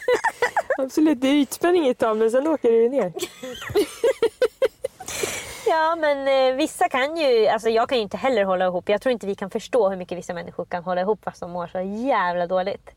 absolut, 0.77 1.21
det 1.21 1.27
är 1.27 1.33
ytspänning 1.33 1.87
i 1.87 1.89
ett 1.89 1.97
tag 1.97 2.17
men 2.17 2.31
sen 2.31 2.47
åker 2.47 2.71
det 2.71 2.89
ner. 2.89 3.13
Ja 5.77 5.95
men 5.95 6.49
eh, 6.51 6.55
vissa 6.55 6.89
kan 6.89 7.17
ju, 7.17 7.47
alltså 7.47 7.69
jag 7.69 7.89
kan 7.89 7.97
ju 7.97 8.01
inte 8.01 8.17
heller 8.17 8.43
hålla 8.43 8.65
ihop. 8.65 8.89
Jag 8.89 9.01
tror 9.01 9.13
inte 9.13 9.27
vi 9.27 9.35
kan 9.35 9.49
förstå 9.49 9.89
hur 9.89 9.97
mycket 9.97 10.17
vissa 10.17 10.33
människor 10.33 10.65
kan 10.65 10.83
hålla 10.83 11.01
ihop 11.01 11.23
fast 11.23 11.39
de 11.39 11.51
mår 11.51 11.67
så 11.67 11.79
jävla 11.81 12.47
dåligt. 12.47 12.89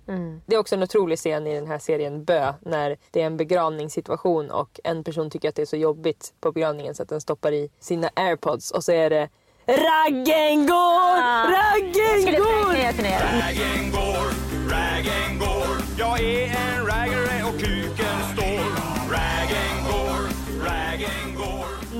Det 0.47 0.55
är 0.55 0.59
också 0.59 0.75
en 0.75 0.83
otrolig 0.83 1.19
scen 1.19 1.47
i 1.47 1.55
den 1.55 1.67
här 1.67 1.79
serien 1.79 2.25
Bö 2.25 2.53
när 2.61 2.97
det 3.11 3.23
är 3.23 3.27
en 3.27 3.37
begravningssituation 3.37 4.51
och 4.51 4.81
en 4.85 5.05
person 5.05 5.31
tycker 5.31 5.49
att 5.49 5.55
det 5.55 5.63
är 5.63 5.67
så 5.67 5.77
jobbigt 5.77 6.33
på 6.41 6.53
begravningen 6.53 6.95
så 6.95 7.03
att 7.03 7.09
den 7.09 7.21
stoppar 7.21 7.53
i 7.53 7.71
sina 7.81 8.11
airpods 8.15 8.71
och 8.71 8.85
så 8.85 8.93
är 8.93 9.11
det 9.11 9.29
Raggen 9.67 10.67
går! 10.67 11.21
Raggen 11.51 12.23
Skulle 12.23 12.39
går! 12.39 12.73
Raggen 12.73 13.91
går, 13.91 14.27
raggen 14.71 15.39
går 15.39 15.77
Jag 15.99 16.21
är 16.21 16.45
en 16.45 16.87
raggare 16.87 17.45
och 17.45 17.61
kuken 17.61 18.37
står 18.37 18.80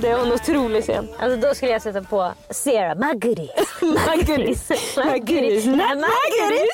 Det 0.01 0.09
är 0.09 0.19
en 0.27 0.33
otrolig 0.33 0.83
scen. 0.83 1.09
Alltså 1.19 1.49
då 1.49 1.55
skulle 1.55 1.73
jag 1.73 1.83
sätta 1.83 2.03
på 2.03 2.33
Sarah, 2.51 2.97
my 2.99 3.13
goodies. 3.19 3.51
My 3.83 4.23
goodies. 4.23 4.69
My 4.97 5.19
goodies. 5.19 5.67
Not 5.67 5.77
my 5.77 5.83
goodies. 6.39 6.71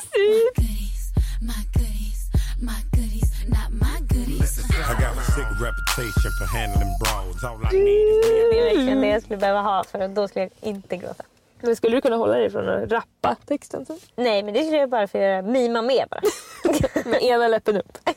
goodies, 0.56 1.12
my 1.40 1.62
goodies, 1.74 2.30
my 2.60 2.80
goodies, 2.92 3.30
not 3.48 3.70
my 3.72 3.98
goodies. 4.14 4.58
I 4.58 4.60
got 5.02 5.16
a 5.18 5.22
sick 5.34 5.48
reputation 5.66 6.32
for 6.38 6.46
handling 6.58 6.92
bras. 7.00 7.44
All 7.44 7.56
I 7.56 7.58
need 7.72 8.08
is 8.08 8.14
me. 8.26 8.30
Det 8.50 8.58
är 8.60 8.64
verkligen 8.64 9.00
det 9.00 9.08
jag 9.08 9.22
skulle 9.22 9.36
behöva 9.36 9.60
ha 9.60 9.84
för 9.84 10.08
då 10.08 10.28
skulle 10.28 10.42
jag 10.42 10.50
inte 10.70 10.96
gråta. 10.96 11.24
Men 11.60 11.76
skulle 11.76 11.96
du 11.96 12.00
kunna 12.00 12.16
hålla 12.16 12.34
dig 12.34 12.50
från 12.50 12.68
att 12.68 12.92
rappa 12.92 13.36
texten 13.46 13.86
sen? 13.86 13.98
Nej 14.16 14.42
men 14.42 14.54
det 14.54 14.60
skulle 14.62 14.78
jag 14.78 14.90
bara 14.90 15.08
få 15.08 15.18
göra, 15.18 15.42
mima 15.42 15.82
med 15.82 16.04
bara. 16.10 16.20
Med 17.10 17.22
ena 17.22 17.48
läppen 17.48 17.76
upp. 17.76 17.98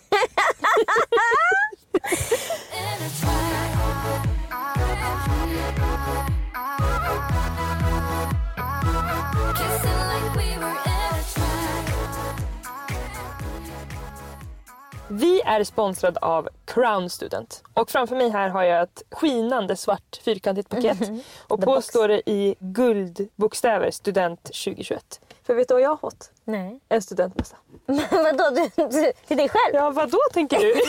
Vi 15.11 15.41
är 15.41 15.63
sponsrad 15.63 16.17
av 16.21 16.49
Crown 16.65 17.09
Student. 17.09 17.63
Och 17.73 17.89
framför 17.89 18.15
mig 18.15 18.29
här 18.29 18.49
har 18.49 18.63
jag 18.63 18.81
ett 18.81 19.03
skinande 19.11 19.75
svart 19.75 20.19
fyrkantigt 20.25 20.69
paket. 20.69 20.97
Och 21.47 21.61
på 21.61 21.81
står 21.81 22.07
det 22.07 22.29
i 22.29 22.55
guldbokstäver 22.59 23.91
Student 23.91 24.43
2021. 24.43 25.21
För 25.43 25.55
vet 25.55 25.67
du 25.67 25.73
vad 25.73 25.81
jag 25.81 25.89
har 25.89 25.97
fått? 25.97 26.31
Nej. 26.43 26.79
En 26.89 27.01
studentmössa. 27.01 27.55
Vadå, 28.11 28.49
du, 28.49 28.83
du, 28.85 29.11
till 29.27 29.37
dig 29.37 29.49
själv? 29.49 29.73
Ja, 29.75 29.89
vad 29.89 30.11
då 30.11 30.19
tänker 30.33 30.59
du? 30.59 30.73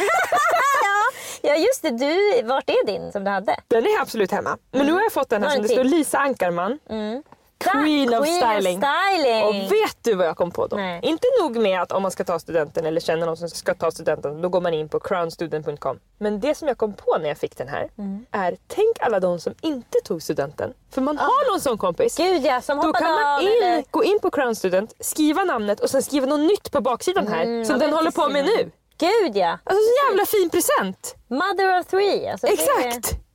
Ja 1.42 1.56
just 1.56 1.82
det, 1.82 1.90
du, 1.90 2.42
vart 2.42 2.70
är 2.70 2.86
din 2.86 3.12
som 3.12 3.24
du 3.24 3.30
hade? 3.30 3.56
Den 3.68 3.84
är 3.84 4.00
absolut 4.00 4.30
hemma. 4.30 4.58
Men 4.70 4.86
nu 4.86 4.92
har 4.92 5.02
jag 5.02 5.12
fått 5.12 5.28
den 5.28 5.42
här 5.42 5.50
som 5.50 5.62
det 5.62 5.68
står? 5.68 5.84
Lisa 5.84 6.18
Ankarman. 6.18 6.78
Mm. 6.88 7.22
Queen 7.64 8.14
of 8.14 8.24
Queen 8.24 8.36
styling. 8.36 8.78
Of 8.78 8.84
styling. 8.84 9.44
Och 9.44 9.54
vet 9.54 9.96
du 10.02 10.14
vad 10.14 10.26
jag 10.26 10.36
kom 10.36 10.50
på 10.50 10.66
då? 10.66 10.76
Nej. 10.76 11.00
Inte 11.02 11.26
nog 11.42 11.56
med 11.56 11.82
att 11.82 11.92
om 11.92 12.02
man 12.02 12.10
ska 12.10 12.24
ta 12.24 12.38
studenten 12.38 12.86
eller 12.86 13.00
känner 13.00 13.26
någon 13.26 13.36
som 13.36 13.48
ska 13.48 13.74
ta 13.74 13.90
studenten, 13.90 14.42
då 14.42 14.48
går 14.48 14.60
man 14.60 14.74
in 14.74 14.88
på 14.88 15.00
crownstudent.com. 15.00 15.98
Men 16.18 16.40
det 16.40 16.54
som 16.54 16.68
jag 16.68 16.78
kom 16.78 16.92
på 16.92 17.18
när 17.20 17.28
jag 17.28 17.38
fick 17.38 17.56
den 17.56 17.68
här 17.68 17.88
Mm. 17.98 18.26
är, 18.30 18.56
tänk 18.68 18.96
alla 19.00 19.20
de 19.20 19.40
som 19.40 19.54
inte 19.60 19.98
tog 20.04 20.22
studenten. 20.22 20.74
För 20.90 21.00
man 21.00 21.18
har 21.18 21.52
någon 21.52 21.60
sån 21.60 21.78
kompis. 21.78 22.20
Ah. 22.20 22.22
Gud 22.22 22.44
ja, 22.46 22.60
som 22.60 22.76
Då 22.76 22.92
kan 22.92 23.12
man 23.12 23.42
in, 23.42 23.48
eller... 23.48 23.84
gå 23.90 24.04
in 24.04 24.18
på 24.22 24.30
Crown 24.30 24.54
Student, 24.56 24.94
skriva 25.00 25.44
namnet 25.44 25.80
och 25.80 25.90
sen 25.90 26.02
skriva 26.02 26.26
något 26.26 26.40
nytt 26.40 26.70
på 26.72 26.80
baksidan 26.80 27.28
här 27.28 27.44
som 27.44 27.50
Mm, 27.50 27.62
ja, 27.68 27.76
den 27.76 27.92
håller 27.92 28.10
på 28.10 28.28
med 28.28 28.44
nu. 28.44 28.70
Gud 28.98 29.36
ja. 29.36 29.58
Alltså 29.64 29.82
så 29.82 30.08
jävla 30.08 30.26
fin 30.26 30.50
present! 30.50 31.16
Mother 31.28 31.80
of 31.80 31.86
three. 31.86 32.28
Alltså, 32.28 32.46
det 32.46 32.56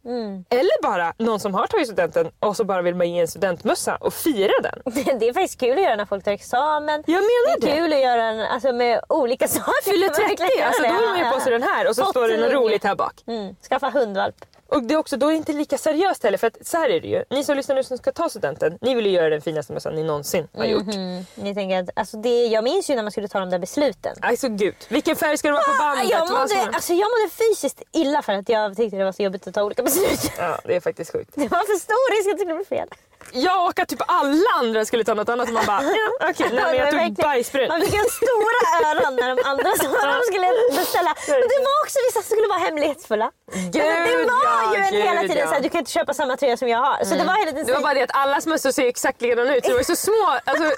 Exakt! 0.05 0.53
Eller 0.53 0.83
bara 0.83 1.13
någon 1.17 1.39
som 1.39 1.53
har 1.53 1.67
tagit 1.67 1.87
studenten 1.87 2.31
och 2.39 2.55
så 2.55 2.63
bara 2.63 2.81
vill 2.81 2.95
man 2.95 3.11
ge 3.11 3.19
en 3.19 3.27
studentmössa 3.27 3.95
och 3.95 4.13
fira 4.13 4.53
den. 4.63 4.93
Det 5.19 5.27
är 5.29 5.33
faktiskt 5.33 5.59
kul 5.59 5.77
att 5.77 5.83
göra 5.83 5.95
när 5.95 6.05
folk 6.05 6.23
tar 6.23 6.31
examen. 6.31 7.03
Jag 7.07 7.13
menar 7.13 7.59
det 7.59 7.67
är 7.67 7.71
det. 7.71 7.77
kul 7.77 7.93
att 7.93 7.99
göra 7.99 8.23
en, 8.23 8.39
alltså, 8.39 8.73
med 8.73 9.01
olika 9.09 9.47
saker. 9.47 9.91
Fyller 9.91 10.07
Verkligen 10.07 10.37
30, 10.37 10.57
göra 10.57 10.67
alltså 10.67 10.83
då 10.83 10.89
har 10.89 11.09
man 11.09 11.17
ju 11.19 11.31
på 11.31 11.39
sig 11.39 11.51
den 11.51 11.63
här 11.63 11.87
och 11.89 11.95
så 11.95 12.01
Fått 12.01 12.09
står 12.11 12.27
det 12.27 12.37
något 12.37 12.53
roligt 12.53 12.83
här 12.83 12.95
bak. 12.95 13.23
Mm. 13.27 13.55
Skaffa 13.69 13.89
hundvalp. 13.89 14.35
Och 14.67 14.83
det 14.83 14.93
är 14.93 14.97
också, 14.97 15.17
då 15.17 15.27
är 15.27 15.31
det 15.31 15.37
inte 15.37 15.53
lika 15.53 15.77
seriöst 15.77 16.23
heller 16.23 16.37
för 16.37 16.47
att 16.47 16.67
så 16.67 16.77
här 16.77 16.89
är 16.89 17.01
det 17.01 17.07
ju. 17.07 17.23
Ni 17.29 17.43
som 17.43 17.57
lyssnar 17.57 17.75
nu 17.75 17.83
som 17.83 17.97
ska 17.97 18.11
ta 18.11 18.29
studenten, 18.29 18.77
ni 18.81 18.95
vill 18.95 19.05
ju 19.05 19.11
göra 19.11 19.29
den 19.29 19.41
finaste 19.41 19.73
mössan 19.73 19.95
ni 19.95 20.03
någonsin 20.03 20.47
har 20.57 20.65
gjort. 20.65 20.95
Mm. 20.95 21.25
Ni 21.35 21.55
tänker 21.55 21.83
att, 21.83 21.89
alltså 21.95 22.17
det, 22.17 22.45
jag 22.45 22.63
minns 22.63 22.89
ju 22.89 22.95
när 22.95 23.03
man 23.03 23.11
skulle 23.11 23.27
ta 23.27 23.39
de 23.39 23.49
där 23.49 23.59
besluten. 23.59 24.15
Alltså 24.21 24.49
gud, 24.49 24.75
vilken 24.89 25.15
färg 25.15 25.37
ska 25.37 25.47
det 25.47 25.53
vara 25.53 25.63
på 25.63 25.77
bandet? 25.79 26.09
jag, 26.09 26.29
mådde, 26.29 26.69
alltså, 26.73 26.93
jag 26.93 27.07
mådde 27.11 27.31
fysiskt 27.31 27.81
illa 27.91 28.21
för 28.21 28.33
att 28.33 28.49
jag 28.49 28.77
tyckte 28.77 28.97
det 28.97 29.03
var 29.05 29.11
så 29.11 29.23
jobbigt 29.23 29.47
att 29.47 29.53
ta 29.53 29.63
olika 29.63 29.83
beslut. 29.83 30.31
Ja, 30.37 30.59
det 30.63 30.75
är 30.75 30.79
faktiskt 30.79 31.11
sjukt. 31.11 31.31
Det 31.35 31.47
var 31.47 31.59
för 31.59 31.79
stor 31.79 32.17
risk 32.17 32.29
att 32.29 32.37
det 32.37 32.41
skulle 32.41 32.55
bli 32.55 32.65
fel. 32.65 32.87
Jag 33.31 33.65
och 33.65 33.79
att 33.79 33.89
typ 33.89 34.01
alla 34.07 34.49
andra 34.59 34.85
skulle 34.85 35.03
ta 35.03 35.13
något 35.13 35.29
annat 35.29 35.47
och 35.47 35.53
man 35.53 35.65
bara, 35.65 35.81
okej, 36.29 36.49
nej, 36.53 36.63
men 36.65 36.75
jag 36.75 36.91
tog 36.91 37.13
bajsbrun. 37.13 37.67
Man 37.67 37.81
fick 37.81 37.93
ju 37.93 37.99
stora 38.21 38.61
öron 38.89 39.15
när 39.15 39.35
de 39.35 39.37
andra 39.49 39.69
vad 39.81 40.07
de 40.15 40.21
skulle 40.31 40.47
beställa. 40.79 41.15
Men 41.27 41.47
det 41.53 41.59
var 41.67 41.75
också 41.83 41.97
vissa 42.07 42.21
som 42.21 42.35
skulle 42.35 42.47
vara 42.47 42.59
hemlighetsfulla. 42.59 43.31
Gud, 43.53 43.71
det 43.73 44.25
var 44.33 44.43
ja, 44.45 44.75
ju 44.75 44.83
en 44.83 44.91
gud, 44.91 45.03
hela 45.03 45.21
tiden 45.21 45.37
ja. 45.37 45.43
Mm. 45.43 45.49
såhär, 45.49 45.61
du 45.61 45.69
kan 45.69 45.79
inte 45.79 45.91
köpa 45.91 46.13
samma 46.13 46.37
tröja 46.37 46.57
som 46.57 46.67
jag 46.67 46.79
har. 46.79 47.03
Så 47.05 47.15
det 47.15 47.23
var 47.23 47.35
hela 47.35 47.51
tiden 47.51 47.65
Det 47.65 47.73
var 47.73 47.81
bara 47.81 47.93
det 47.93 48.03
att 48.03 48.15
allas 48.15 48.45
mössor 48.45 48.71
ser 48.71 48.87
exakt 48.87 49.21
likadana 49.21 49.55
ut. 49.55 49.65
Så 49.65 49.71
det 49.71 49.77
var 49.77 49.83
så 49.83 49.95
små, 49.95 50.23
alltså, 50.45 50.63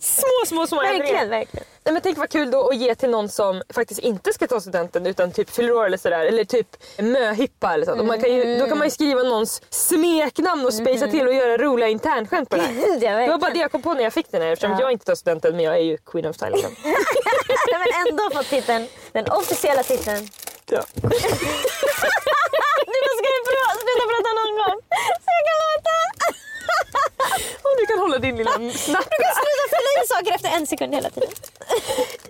små, 0.00 0.38
små, 0.46 0.66
små 0.66 0.82
ändringar. 0.82 1.04
Verkligen, 1.04 1.30
verkligen. 1.30 1.66
Nej, 1.86 1.92
men 1.92 2.02
tänk 2.02 2.18
vad 2.18 2.30
kul 2.30 2.50
då 2.50 2.68
att 2.68 2.76
ge 2.76 2.94
till 2.94 3.10
någon 3.10 3.28
som 3.28 3.62
faktiskt 3.74 4.00
inte 4.00 4.32
ska 4.32 4.46
ta 4.46 4.60
studenten 4.60 5.06
utan 5.06 5.32
typ 5.32 5.50
fyller 5.50 5.84
eller 5.86 5.96
sådär. 5.96 6.24
Eller 6.26 6.44
typ 6.44 6.66
möhippa 6.98 7.74
eller 7.74 7.86
så. 7.86 7.92
Och 7.98 8.04
man 8.04 8.20
kan 8.20 8.32
ju, 8.34 8.56
då 8.58 8.66
kan 8.66 8.78
man 8.78 8.86
ju 8.86 8.90
skriva 8.90 9.22
nåons 9.22 9.62
smeknamn 9.70 10.66
och 10.66 10.74
spacea 10.74 11.08
till 11.10 11.28
och 11.28 11.34
göra 11.34 11.56
roliga 11.56 11.88
internskämt 11.88 12.48
på 12.50 12.56
det 12.56 12.62
här. 12.62 12.72
Ja, 13.00 13.18
Det 13.20 13.28
var 13.28 13.38
bara 13.38 13.50
det 13.50 13.58
jag 13.58 13.72
kom 13.72 13.82
på 13.82 13.94
när 13.94 14.02
jag 14.02 14.12
fick 14.12 14.30
den 14.30 14.42
här 14.42 14.48
eftersom 14.52 14.70
Ja. 14.72 14.80
jag 14.80 14.92
inte 14.92 15.04
tar 15.04 15.14
studenten 15.14 15.56
men 15.56 15.64
jag 15.64 15.74
är 15.74 15.80
ju 15.82 15.96
Queen 15.96 16.26
of. 16.26 16.36
Jag 16.42 17.78
har 17.78 18.08
ändå 18.08 18.30
fått 18.36 18.46
titeln, 18.48 18.86
den 19.12 19.26
officiella 19.30 19.82
titeln. 19.82 20.28
ja. 20.70 20.82
Du 22.86 23.10
ska 23.18 23.28
prata, 23.50 23.78
sluta 23.82 24.04
prata 24.12 24.30
någon 24.40 24.54
gång? 24.60 24.78
Så 25.24 25.28
jag 25.36 25.42
kan 25.48 25.56
låta. 25.64 26.03
Och 27.62 27.70
du 27.78 27.86
kan 27.86 27.98
hålla 27.98 28.18
din 28.18 28.36
lilla 28.36 28.50
snack. 28.50 29.08
Sluta 29.14 29.64
fylla 29.70 30.04
i 30.04 30.06
saker 30.06 30.34
efter 30.34 30.48
en 30.56 30.66
sekund 30.66 30.94
hela 30.94 31.10
tiden. 31.10 31.28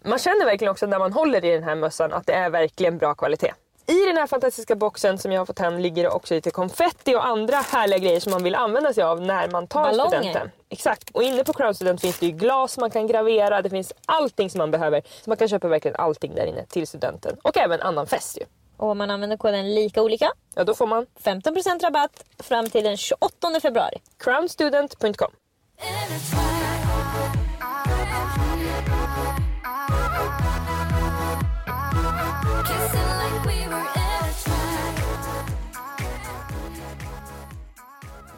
Man 0.02 0.18
känner 0.18 0.44
verkligen 0.44 0.70
också 0.70 0.86
när 0.86 0.98
man 0.98 1.12
håller 1.12 1.44
i 1.44 1.50
den 1.50 1.62
här 1.62 1.74
mössan 1.74 2.12
att 2.12 2.26
det 2.26 2.32
är 2.32 2.50
verkligen 2.50 2.98
bra 2.98 3.14
kvalitet. 3.14 3.52
I 3.86 4.06
den 4.06 4.16
här 4.16 4.26
fantastiska 4.26 4.76
boxen 4.76 5.18
som 5.18 5.32
jag 5.32 5.40
har 5.40 5.46
fått 5.46 5.58
hem 5.58 5.78
ligger 5.78 6.02
det 6.02 6.08
också 6.08 6.34
lite 6.34 6.50
konfetti 6.50 7.14
och 7.14 7.26
andra 7.26 7.56
härliga 7.56 7.98
grejer 7.98 8.20
som 8.20 8.32
man 8.32 8.42
vill 8.42 8.54
använda 8.54 8.92
sig 8.92 9.04
av 9.04 9.20
när 9.20 9.48
man 9.50 9.66
tar 9.66 9.82
Ballonger. 9.84 10.18
studenten. 10.18 10.50
Exakt. 10.68 11.10
Och 11.10 11.22
inne 11.22 11.44
på 11.44 11.52
Crown 11.52 11.74
Student 11.74 12.00
finns 12.00 12.18
det 12.18 12.26
ju 12.26 12.32
glas 12.32 12.78
man 12.78 12.90
kan 12.90 13.06
gravera, 13.06 13.62
det 13.62 13.70
finns 13.70 13.92
allting 14.06 14.50
som 14.50 14.58
man 14.58 14.70
behöver. 14.70 15.00
Så 15.00 15.30
man 15.30 15.36
kan 15.36 15.48
köpa 15.48 15.68
verkligen 15.68 15.96
allting 15.96 16.34
där 16.34 16.46
inne 16.46 16.66
till 16.66 16.86
studenten. 16.86 17.36
Och 17.42 17.56
även 17.56 17.80
annan 17.80 18.06
fest 18.06 18.38
ju. 18.40 18.44
Och 18.76 18.88
om 18.90 18.98
man 18.98 19.10
använder 19.10 19.36
koden 19.36 19.74
lika 19.74 20.02
olika, 20.02 20.32
Ja, 20.54 20.64
då 20.64 20.74
får 20.74 20.86
man 20.86 21.06
15% 21.22 21.82
rabatt 21.82 22.24
fram 22.38 22.66
till 22.66 22.84
den 22.84 22.96
28 22.96 23.60
februari. 23.62 23.98
crownstudent.com. 24.18 25.30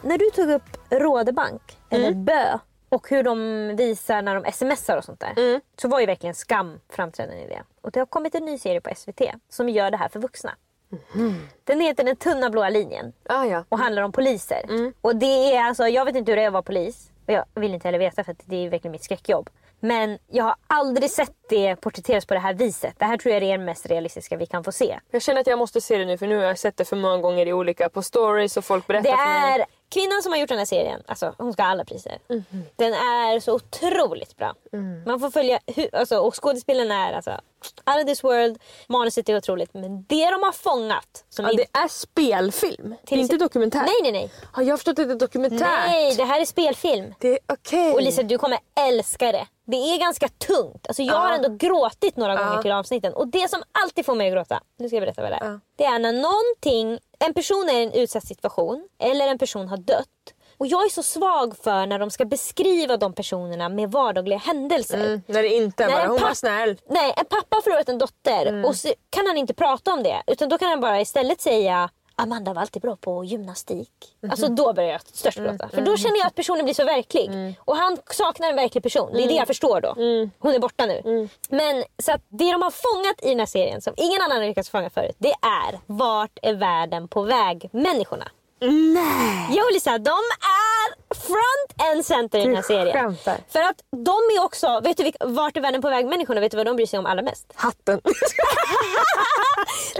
När 0.01 0.17
du 0.17 0.29
tog 0.35 0.49
upp 0.49 0.77
Rådebank, 0.89 1.61
eller 1.89 2.13
Bö, 2.13 2.57
och 2.89 3.09
hur 3.09 3.23
de 3.23 3.67
visar 3.75 4.21
när 4.21 4.39
de 4.41 4.51
smsar 4.51 4.97
och 4.97 5.03
sånt 5.03 5.19
där. 5.19 5.61
Så 5.81 5.87
var 5.87 5.99
ju 5.99 6.05
verkligen 6.05 6.35
skam 6.35 6.79
framträdande 6.89 7.41
i 7.43 7.47
det. 7.47 7.63
Och 7.81 7.91
det 7.91 7.99
har 7.99 8.05
kommit 8.05 8.35
en 8.35 8.45
ny 8.45 8.57
serie 8.57 8.81
på 8.81 8.95
SVT 8.95 9.21
som 9.49 9.69
gör 9.69 9.91
det 9.91 9.97
här 9.97 10.09
för 10.09 10.19
vuxna. 10.19 10.55
Den 11.63 11.79
heter 11.81 12.03
Den 12.03 12.15
tunna 12.15 12.49
blåa 12.49 12.69
linjen 12.69 13.13
Ah, 13.29 13.45
ja. 13.45 13.63
och 13.69 13.79
handlar 13.79 14.01
om 14.03 14.11
poliser. 14.11 14.93
Och 15.01 15.15
det 15.15 15.55
är 15.55 15.63
alltså, 15.63 15.87
jag 15.87 16.05
vet 16.05 16.15
inte 16.15 16.31
hur 16.31 16.35
det 16.35 16.43
är 16.43 16.47
att 16.47 16.53
vara 16.53 16.63
polis. 16.63 17.11
Och 17.27 17.33
jag 17.33 17.45
vill 17.55 17.73
inte 17.73 17.87
heller 17.87 17.99
veta 17.99 18.23
för 18.23 18.31
att 18.31 18.41
det 18.45 18.65
är 18.65 18.69
verkligen 18.69 18.91
mitt 18.91 19.03
skräckjobb. 19.03 19.49
Men 19.79 20.17
jag 20.27 20.43
har 20.43 20.55
aldrig 20.67 21.11
sett 21.11 21.35
det 21.49 21.75
porträtteras 21.75 22.25
på 22.25 22.33
det 22.33 22.39
här 22.39 22.53
viset. 22.53 22.95
Det 22.97 23.05
här 23.05 23.17
tror 23.17 23.33
jag 23.33 23.43
är 23.43 23.57
det 23.57 23.63
mest 23.63 23.85
realistiska 23.85 24.37
vi 24.37 24.45
kan 24.45 24.63
få 24.63 24.71
se. 24.71 24.99
Jag 25.11 25.21
känner 25.21 25.41
att 25.41 25.47
jag 25.47 25.59
måste 25.59 25.81
se 25.81 25.97
det 25.97 26.05
nu 26.05 26.17
för 26.17 26.27
nu 26.27 26.37
har 26.37 26.43
jag 26.43 26.59
sett 26.59 26.77
det 26.77 26.85
för 26.85 26.95
många 26.95 27.17
gånger 27.17 27.45
i 27.45 27.53
olika 27.53 27.89
på 27.89 28.01
stories 28.01 28.57
och 28.57 28.65
folk 28.65 28.87
berättar 28.87 29.09
Det 29.11 29.17
för 29.17 29.57
mig. 29.57 29.65
Kvinnan 29.89 30.21
som 30.23 30.31
har 30.31 30.39
gjort 30.39 30.49
den 30.49 30.57
här 30.57 30.65
serien. 30.65 31.01
Alltså, 31.05 31.35
hon 31.37 31.53
ska 31.53 31.63
ha 31.63 31.69
alla 31.69 31.85
priser. 31.85 32.17
Den 32.75 32.93
är 32.93 33.39
så 33.39 33.53
otroligt 33.53 34.37
bra. 34.37 34.55
Man 35.05 35.19
får 35.19 35.29
följa 35.31 35.59
hur, 35.75 35.95
alltså, 35.95 36.17
och 36.19 36.43
skådespelarna 36.43 37.09
är 37.09 37.13
alltså 37.13 37.41
out 37.85 37.97
of 38.03 38.05
this 38.05 38.23
world. 38.23 38.57
Manuset 38.87 39.29
är 39.29 39.37
otroligt. 39.37 39.73
Men 39.73 40.03
det 40.09 40.25
de 40.31 40.43
har 40.43 40.51
fångat. 40.51 41.25
Som 41.29 41.45
Ja, 41.45 41.51
inte- 41.51 41.65
det 41.73 41.79
är 41.79 41.87
spelfilm. 41.87 42.95
Det 43.03 43.15
är 43.15 43.19
inte 43.19 43.37
dokumentär. 43.37 43.79
Nej, 43.81 43.95
nej, 44.03 44.11
nej. 44.11 44.31
Har 44.51 44.63
jag 44.63 44.79
förstått 44.79 44.99
att 44.99 45.07
det 45.07 45.13
är 45.13 45.19
dokumentärt? 45.19 45.59
Nej, 45.87 46.15
det 46.15 46.23
här 46.23 46.41
är 46.41 46.45
spelfilm. 46.45 47.13
Det 47.19 47.27
är 47.31 47.39
okej. 47.53 47.93
Och 47.93 48.01
Lisa, 48.01 48.23
du 48.23 48.37
kommer 48.37 48.59
älska 48.87 49.31
det. 49.31 49.47
Det 49.65 49.77
är 49.77 49.97
ganska 49.99 50.27
tungt. 50.27 50.87
Alltså, 50.87 51.03
jag 51.03 51.13
har 51.15 51.31
ändå 51.31 51.49
gråtit 51.49 52.17
några 52.17 52.35
gånger 52.35 52.61
till 52.61 52.71
avsnitten. 52.71 53.13
Och 53.13 53.27
det 53.27 53.49
som 53.49 53.63
alltid 53.71 54.05
får 54.05 54.15
mig 54.15 54.27
att 54.27 54.33
gråta, 54.33 54.61
nu 54.77 54.87
ska 54.89 54.95
jag 54.95 55.01
berätta 55.01 55.21
vad 55.21 55.31
det 55.31 55.35
är. 55.35 55.59
Det 55.75 55.85
är 55.85 55.99
när 55.99 56.13
någonting, 56.13 56.99
en 57.19 57.33
person 57.33 57.69
är 57.69 57.79
i 57.79 57.83
en 57.83 57.91
utsatt 57.93 58.27
situation 58.27 58.87
eller 58.99 59.27
en 59.27 59.37
person 59.37 59.67
har 59.67 59.77
dött. 59.77 60.07
Och 60.57 60.67
jag 60.67 60.85
är 60.85 60.89
så 60.89 61.03
svag 61.03 61.57
för 61.57 61.85
när 61.85 61.99
de 61.99 62.09
ska 62.11 62.25
beskriva 62.25 62.97
de 62.97 63.13
personerna 63.13 63.69
med 63.69 63.91
vardagliga 63.91 64.37
händelser. 64.39 65.05
Mm, 65.05 65.21
när 65.27 65.43
det 65.43 65.53
inte 65.55 65.83
är 65.83 65.89
bara 65.89 66.07
hon 66.07 66.21
var 66.21 66.33
snäll. 66.33 66.77
Nej, 66.89 67.13
en 67.17 67.25
pappa 67.25 67.55
har 67.55 67.61
förlorat 67.61 67.89
en 67.89 67.97
dotter 67.97 68.65
och 68.65 68.75
så 68.75 68.93
kan 69.09 69.27
han 69.27 69.37
inte 69.37 69.53
prata 69.53 69.93
om 69.93 70.03
det. 70.03 70.23
Utan 70.27 70.49
då 70.49 70.57
kan 70.57 70.69
han 70.69 70.79
bara 70.79 71.01
istället 71.01 71.41
säga 71.41 71.89
Amanda 72.19 72.53
var 72.53 72.61
alltid 72.61 72.81
bra 72.81 72.95
på 72.95 73.23
gymnastik. 73.23 73.89
Alltså 74.29 74.47
då 74.47 74.73
börjar 74.73 74.89
jag 74.89 75.01
störtgråta. 75.01 75.69
För 75.69 75.81
då 75.81 75.97
känner 75.97 76.17
jag 76.17 76.27
att 76.27 76.35
personen 76.35 76.65
blir 76.65 76.73
så 76.73 76.85
verklig. 76.85 77.55
Och 77.65 77.75
han 77.75 77.97
saknar 78.11 78.49
en 78.49 78.55
verklig 78.55 78.83
person. 78.83 79.09
Det 79.13 79.23
är 79.23 79.27
det 79.27 79.33
jag 79.33 79.47
förstår 79.47 79.81
då. 79.81 79.93
Hon 80.39 80.55
är 80.55 80.59
borta 80.59 80.85
nu. 80.85 81.29
Men 81.49 81.83
så 82.03 82.11
att 82.11 82.21
det 82.29 82.51
de 82.51 82.61
har 82.61 82.71
fångat 82.71 83.15
i 83.23 83.29
den 83.29 83.39
här 83.39 83.45
serien 83.45 83.81
som 83.81 83.93
ingen 83.97 84.21
annan 84.21 84.37
har 84.37 84.47
lyckats 84.47 84.69
fånga 84.69 84.89
förut. 84.89 85.15
Det 85.17 85.33
är 85.41 85.79
vart 85.85 86.39
är 86.41 86.53
världen 86.53 87.07
på 87.07 87.21
väg 87.21 87.69
människorna. 87.71 88.27
Nej! 88.59 89.47
Jo 89.49 89.63
Lisa, 89.73 89.97
de 89.97 90.09
är 90.09 91.13
front 91.15 91.91
and 91.91 92.05
center 92.05 92.39
i 92.39 92.43
den 92.45 92.55
här 92.55 92.61
serien. 92.61 92.93
skämtar. 92.93 93.37
För 93.49 93.59
att 93.61 93.81
de 93.91 94.11
är 94.37 94.43
också, 94.43 94.79
vet 94.83 94.97
du 94.97 95.11
vart 95.19 95.57
är 95.57 95.61
världen 95.61 95.81
på 95.81 95.89
väg 95.89 96.05
människorna? 96.07 96.41
Vet 96.41 96.51
du 96.51 96.57
vad 96.57 96.65
de 96.65 96.75
bryr 96.75 96.85
sig 96.85 96.99
om 96.99 97.05
allra 97.05 97.21
mest? 97.21 97.51
Hatten. 97.55 98.01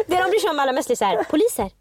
Det 0.07 0.15
de 0.15 0.29
bryr 0.29 0.39
sig 0.39 0.49
om 0.49 0.59
allra 0.59 0.71
mest 0.73 0.89
är 0.89 0.95
så 0.95 1.05
här, 1.05 1.23
poliser. 1.23 1.71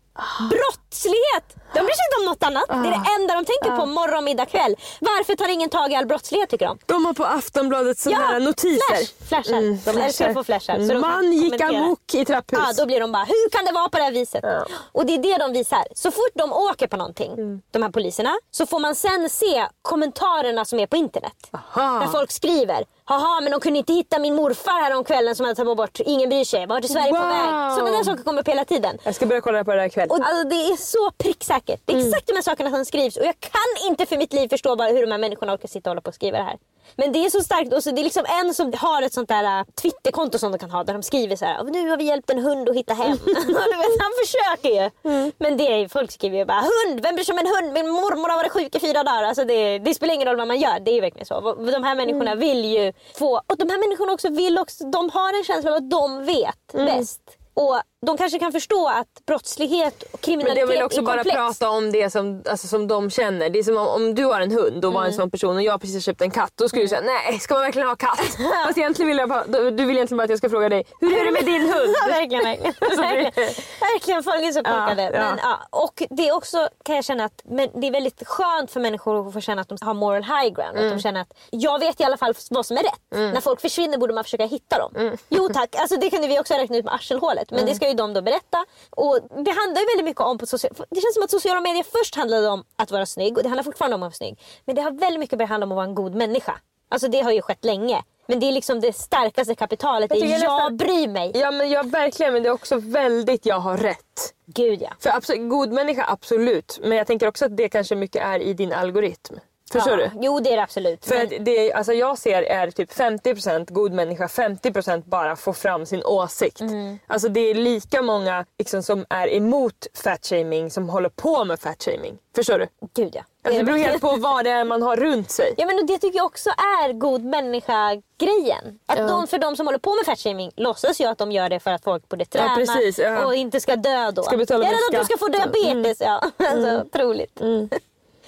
Brottslighet! 0.51 1.45
De 1.75 1.81
bryr 1.81 1.95
sig 1.95 2.05
inte 2.11 2.19
om 2.21 2.25
något 2.25 2.43
annat. 2.43 2.69
Det 2.69 2.89
är 2.89 2.93
det 2.99 3.23
enda 3.23 3.35
de 3.35 3.45
tänker 3.45 3.77
på 3.77 3.87
morgon, 3.87 4.25
middag, 4.25 4.47
kväll. 4.47 4.77
Varför 5.01 5.35
tar 5.37 5.49
ingen 5.49 5.69
tag 5.71 5.93
i 5.93 5.95
all 5.95 6.07
brottslighet 6.07 6.51
tycker 6.51 6.67
de? 6.67 6.79
De 6.87 7.05
har 7.05 7.13
på 7.13 7.25
Aftonbladet 7.25 7.99
sådana 7.99 8.25
här 8.27 8.41
notiser. 8.41 8.97
Flash, 8.97 9.29
flashar. 9.29 9.59
Mm, 9.59 9.79
de 9.85 9.99
älskar 9.99 10.29
att 10.29 10.35
få 10.35 10.45
flashar. 10.45 10.75
så 10.75 10.81
de 10.81 10.89
kan 10.89 11.01
Man 11.01 11.33
gick 11.33 11.61
amok 11.61 12.15
i 12.15 12.25
trapphus. 12.25 12.59
Ja, 12.67 12.73
då 12.77 12.87
blir 12.87 13.01
de 13.01 13.13
bara, 13.13 13.25
hur 13.25 13.51
kan 13.51 13.65
det 13.65 13.73
vara 13.73 13.89
på 13.89 13.99
det 13.99 14.05
här 14.05 14.13
viset? 14.13 14.41
Ja. 14.43 14.67
Och 14.93 15.07
det 15.07 15.15
är 15.15 15.19
det 15.19 15.37
de 15.39 15.53
visar. 15.53 15.85
Så 15.95 16.11
fort 16.11 16.33
de 16.35 16.53
åker 16.53 16.87
på 16.87 16.97
någonting, 16.97 17.33
Mm. 17.33 17.63
de 17.71 17.83
här 17.83 17.91
poliserna, 17.91 18.39
så 18.51 18.67
får 18.67 18.79
man 18.81 18.95
sen 18.95 19.31
se 19.31 19.67
kommentarerna 19.83 20.65
som 20.65 20.79
är 20.81 20.87
på 20.87 20.97
internet. 20.97 21.33
Aha. 21.53 21.99
Där 22.01 22.07
folk 22.07 22.33
skriver, 22.33 22.85
haha 23.09 23.41
men 23.41 23.51
de 23.53 23.61
kunde 23.61 23.79
inte 23.79 23.93
hitta 23.93 24.19
min 24.19 24.35
morfar 24.35 24.83
här 24.83 24.97
om 24.97 25.05
kvällen 25.05 25.35
som 25.37 25.45
hade 25.47 25.57
tagit 25.57 25.77
bort, 25.77 26.01
ingen 26.01 26.29
bryr 26.29 26.45
sig, 26.45 26.67
vart 26.67 26.85
är 26.85 26.89
Sverige 26.89 27.13
på 27.13 27.19
Wow. 27.19 27.29
väg? 27.29 27.73
Sådana 27.75 27.91
där 27.97 28.05
saker 28.05 28.23
kommer 28.25 28.41
upp 28.41 28.49
hela 28.49 28.65
tiden. 28.65 28.99
Jag 29.05 29.15
ska 29.15 29.27
börja 29.27 29.41
kolla 29.41 29.65
på 29.65 29.71
det 29.73 29.81
här 29.81 29.87
ikväll. 29.87 30.09
Och 30.11 30.17
alltså, 30.17 30.49
det 30.49 30.55
är 30.57 30.77
så 30.77 31.11
pricksäkert. 31.19 31.81
Det 31.85 31.93
är 31.93 31.97
Mm. 31.97 32.09
exakt 32.09 32.27
de 32.27 32.33
här 32.35 32.43
sakerna 32.43 32.71
som 32.71 32.85
skrivs 32.85 33.17
och 33.17 33.25
jag 33.27 33.41
kan 33.41 33.89
inte 33.91 34.07
för 34.07 34.17
mitt 34.17 34.33
liv 34.33 34.49
förstå 34.49 34.77
bara 34.77 34.89
hur 34.89 35.01
de 35.07 35.11
här 35.13 35.19
människorna 35.19 35.55
orkar 35.55 35.69
sitta 35.69 35.91
och 35.91 35.93
hålla 35.93 36.01
på 36.01 36.09
och 36.09 36.15
skriva 36.15 36.39
det 36.39 36.45
här. 36.45 36.57
Men 36.97 37.13
det 37.13 37.19
är 37.25 37.31
så 37.31 37.41
starkt 37.41 37.73
och 37.73 37.83
så 37.83 37.91
det 37.91 38.01
är 38.01 38.05
liksom 38.05 38.25
en 38.43 38.55
som 38.55 38.73
har 38.77 39.03
ett 39.03 39.13
sånt 39.13 39.29
där 39.29 39.59
äh, 39.59 39.65
Twitterkonto 39.83 40.39
som 40.39 40.53
de 40.53 40.59
kan 40.59 40.71
ha 40.71 40.85
där 40.85 40.93
de 40.93 41.03
skriver 41.03 41.37
så 41.37 41.45
här. 41.45 41.65
nu 41.65 41.91
har 41.91 41.97
vi 41.97 42.05
hjälpt 42.05 42.31
en 42.31 42.39
hund 42.39 42.69
att 42.69 42.77
hitta 42.77 42.95
hem. 42.95 43.19
Han 44.01 44.13
försöker 44.25 44.69
ju. 44.83 44.91
Mm. 45.11 45.33
Men 45.39 45.57
det 45.57 45.65
är, 45.83 45.89
folk 45.89 46.13
skriver 46.13 46.39
ju 46.39 46.45
bara 46.45 46.61
hund, 46.61 47.01
vem 47.01 47.15
bryr 47.15 47.25
sig 47.25 47.33
om 47.33 47.39
en 47.39 47.47
hund? 47.47 47.73
Min 47.73 47.89
mormor 47.91 48.29
har 48.29 48.37
varit 48.37 48.53
sjuk 48.53 48.75
i 48.75 48.81
fyra 48.81 49.03
dagar. 49.05 49.23
Alltså 49.23 49.45
det, 49.45 49.79
det 49.79 49.95
spelar 49.95 50.15
ingen 50.15 50.29
roll 50.29 50.37
vad 50.37 50.49
man 50.49 50.61
gör, 50.61 50.81
det 50.81 50.91
är 50.91 51.01
verkligen 51.01 51.27
så. 51.27 51.41
De 51.55 51.85
här 51.85 51.95
människorna 51.95 52.31
Mm. 52.31 52.39
vill 52.39 52.65
ju 52.65 52.93
få, 53.19 53.41
och 53.47 53.57
de 53.59 53.71
här 53.71 53.79
människorna 53.79 54.13
också 54.13 54.29
vill 54.29 54.59
också, 54.59 54.85
de 54.85 55.11
har 55.11 55.39
en 55.39 55.45
känsla 55.45 55.71
av 55.71 55.77
att 55.77 55.91
de 55.91 56.25
vet 56.25 56.75
Mm. 56.75 56.87
bäst. 56.87 57.21
Och 57.55 57.81
de 58.07 58.17
kanske 58.17 58.39
kan 58.39 58.53
förstå 58.53 58.89
att 58.89 59.27
brottslighet 59.27 60.03
och 60.03 60.09
Men 60.13 60.19
kriminalitet 60.21 60.69
det 60.69 60.73
vill 60.75 60.83
också 60.83 60.99
är 60.99 61.03
bara 61.03 61.25
prata 61.25 61.69
om 61.71 61.93
det 61.93 62.11
som, 62.11 62.43
alltså, 62.51 62.67
som 62.67 62.89
de 62.89 63.11
känner. 63.11 63.51
Det 63.51 63.59
är 63.59 63.63
som 63.63 63.77
om, 63.77 63.89
om 63.89 64.15
du 64.15 64.25
har 64.25 64.41
en 64.41 64.51
hund 64.53 64.85
och 64.85 64.93
var 64.93 65.01
Mm. 65.01 65.11
en 65.11 65.17
sån 65.17 65.31
person 65.31 65.57
och 65.57 65.63
jag 65.63 65.81
precis 65.81 66.05
köpt 66.05 66.21
en 66.21 66.31
katt. 66.31 66.53
Då 66.55 66.69
skulle 66.69 66.83
du 66.85 66.89
säga 66.89 67.01
nej, 67.01 67.39
ska 67.39 67.55
man 67.55 67.63
verkligen 67.63 67.89
ha 67.89 67.97
katt? 67.97 68.19
Fast 68.67 68.79
egentligen 68.79 69.09
vill 69.09 69.19
jag 69.19 69.29
bara, 69.29 69.45
du 69.71 69.85
vill 69.85 69.97
egentligen 69.97 70.17
bara 70.19 70.25
att 70.25 70.31
jag 70.31 70.39
ska 70.39 70.51
fråga 70.51 70.69
dig, 70.69 70.85
hur 71.01 71.17
är 71.21 71.25
det 71.25 71.31
med 71.33 71.45
din 71.45 71.63
hund? 71.63 71.95
Ja, 72.03 72.07
verkligen, 72.09 72.45
verkligen. 72.45 72.75
verkligen. 72.81 73.55
verkligen 73.81 74.23
folk 74.23 74.43
är 74.43 74.53
så 74.53 74.63
korkade. 74.63 75.03
Ja, 75.03 75.11
ja. 75.15 75.21
Men, 75.21 75.39
ja. 75.43 75.59
Och 75.71 76.03
det 76.11 76.29
är 76.29 76.35
också 76.37 76.69
kan 76.85 76.95
jag 76.97 77.05
känna 77.05 77.25
att 77.25 77.43
men 77.45 77.69
det 77.81 77.87
är 77.87 77.91
väldigt 77.93 78.27
skönt 78.27 78.71
för 78.71 78.81
människor 78.81 79.27
att 79.29 79.33
få 79.33 79.41
känna 79.41 79.63
att 79.63 79.69
de 79.69 79.79
har 79.81 79.95
moral 79.95 80.23
high 80.23 80.55
ground. 80.55 80.77
Mm. 80.79 80.87
Att 80.87 80.93
de 80.99 81.03
känner 81.03 81.21
att 81.21 81.33
jag 81.51 81.79
vet 81.79 82.01
i 82.01 82.05
alla 82.05 82.17
fall 82.17 82.35
vad 82.51 82.67
som 82.67 82.77
är 82.77 82.83
rätt. 82.83 83.01
När 83.11 83.41
folk 83.41 83.61
försvinner 83.61 83.99
borde 83.99 84.15
man 84.15 84.25
försöka 84.25 84.47
hitta 84.47 84.79
dem. 84.79 84.93
Mm. 84.97 85.17
Jo 85.29 85.49
tack, 85.55 85.77
alltså, 85.77 85.97
det 85.97 86.11
kunde 86.11 86.29
vi 86.29 86.41
också 86.41 86.55
räkna 86.55 86.77
ut 86.77 86.85
med 86.85 86.95
arselhålet. 86.95 87.51
Men 87.51 87.67
det 87.67 87.75
ska 87.75 87.86
ju 87.89 87.95
de 87.95 88.15
då 88.15 88.23
berätta. 88.23 88.65
Och 88.91 89.19
det 89.45 89.51
handlar 89.51 89.81
ju 89.81 89.87
väldigt 89.87 90.05
mycket 90.05 90.21
om 90.21 90.39
på 90.39 90.47
social... 90.47 90.73
Det 90.91 91.01
känns 91.01 91.15
som 91.15 91.23
att 91.23 91.31
sociala 91.31 91.61
medier 91.61 91.85
först 91.93 92.15
handlade 92.15 92.49
om 92.49 92.65
att 92.77 92.91
vara 92.91 93.07
snygg 93.07 93.37
och 93.37 93.43
det 93.43 93.49
handlar 93.49 93.65
fortfarande 93.65 93.95
om 93.95 94.03
att 94.03 94.07
vara 94.07 94.13
snygg. 94.13 94.39
Men 94.65 94.75
det 94.77 94.83
har 94.83 94.91
väldigt 94.91 95.21
mycket 95.21 95.39
börjat 95.39 95.51
handla 95.51 95.65
om 95.67 95.73
att 95.73 95.77
vara 95.77 95.87
en 95.87 95.95
god 95.95 96.15
människa. 96.15 96.61
Alltså 96.89 97.09
det 97.09 97.21
har 97.21 97.33
ju 97.33 97.43
skett 97.43 97.65
länge. 97.65 98.03
Men 98.29 98.41
det 98.41 98.49
är 98.49 98.53
liksom 98.53 98.81
det 98.81 98.93
starkaste 98.93 99.55
kapitalet. 99.55 100.11
Jag 100.11 100.19
är 100.19 100.33
jag 100.33 100.41
nästan- 100.41 100.77
bryr 100.77 101.09
mig. 101.09 101.33
Ja 101.35 101.51
men 101.51 101.71
jag 101.71 101.91
verkligen, 101.91 102.33
men 102.33 102.43
det 102.43 102.49
är 102.49 102.53
också 102.53 102.77
väldigt 102.79 103.47
jag 103.47 103.59
har 103.59 103.77
rätt. 103.77 104.35
Gud 104.47 104.83
ja. 104.83 104.91
För 105.01 105.11
absolut, 105.11 105.51
god 105.51 105.73
människa 105.73 106.05
absolut, 106.09 106.79
men 106.83 106.99
jag 106.99 107.07
tänker 107.07 107.29
också 107.29 107.45
att 107.45 107.57
det 107.57 107.69
kanske 107.69 107.95
mycket 107.95 108.23
är 108.23 108.39
i 108.41 108.53
din 108.55 108.73
algoritm. 108.73 109.35
Förstår 109.73 110.01
ja. 110.01 110.11
du? 110.15 110.21
Jo 110.23 110.41
det 110.41 110.53
är 110.53 110.57
det 110.57 110.63
absolut. 110.63 111.05
För 111.05 111.15
Men- 111.15 111.45
det 111.45 111.73
alltså 111.73 111.93
jag 111.93 112.19
ser 112.19 112.43
är 112.43 112.71
typ 112.71 112.93
50% 112.93 113.73
god 113.73 113.93
människa, 113.93 114.27
50% 114.27 115.03
bara 115.07 115.37
få 115.37 115.53
fram 115.53 115.87
sin 115.87 116.05
åsikt. 116.05 116.61
Mm. 116.61 116.99
Alltså 117.07 117.29
det 117.29 117.41
är 117.41 117.55
lika 117.55 118.03
många 118.03 118.45
liksom, 118.59 118.83
som 118.83 119.07
är 119.11 119.35
emot 119.35 119.87
fatshaming 119.95 120.71
som 120.71 120.89
håller 120.89 121.09
på 121.09 121.45
med 121.45 121.61
fatshaming. 121.61 122.19
Förstår 122.35 122.59
du? 122.59 122.67
Gud 122.95 123.15
ja. 123.15 123.23
Alltså, 123.43 123.59
det 123.59 123.65
beror 123.65 123.79
helt 123.79 124.01
på 124.01 124.17
vad 124.19 124.45
det 124.45 124.51
är 124.51 124.65
man 124.65 124.83
har 124.83 124.97
runt 124.97 125.31
sig. 125.31 125.55
Ja 125.57 125.67
men 125.67 125.79
och 125.79 125.87
det 125.87 125.99
tycker 125.99 126.17
jag 126.17 126.27
också 126.27 126.51
är 126.51 126.93
god 126.93 127.25
människa-grejen. 127.25 128.79
Att 128.87 128.99
de, 129.09 129.27
för 129.27 129.39
de 129.39 129.57
som 129.57 129.67
håller 129.67 129.79
på 129.79 129.95
med 129.95 130.07
fatshaming 130.07 130.51
låtsas 130.57 131.01
ju 131.01 131.05
att 131.05 131.19
de 131.19 131.33
gör 131.33 131.49
det 131.49 131.61
för 131.61 131.71
att 131.71 131.85
folk 131.85 132.09
borde 132.09 132.25
träna 132.25 132.57
precis, 132.57 132.99
ja. 132.99 133.27
och 133.27 133.35
inte 133.35 133.61
ska 133.61 133.77
dö 133.77 134.11
då. 134.11 134.23
Ska 134.23 134.37
betala 134.37 134.65
ja, 134.65 134.71
eller 134.71 134.79
att 134.79 135.01
du 135.01 135.05
ska 135.05 135.19
få 135.19 135.33
skatt. 135.33 135.57
Mm. 135.57 135.83
diabetes. 135.83 136.01
Ja. 136.01 136.31
Alltså, 136.47 136.83
otroligt. 136.87 137.41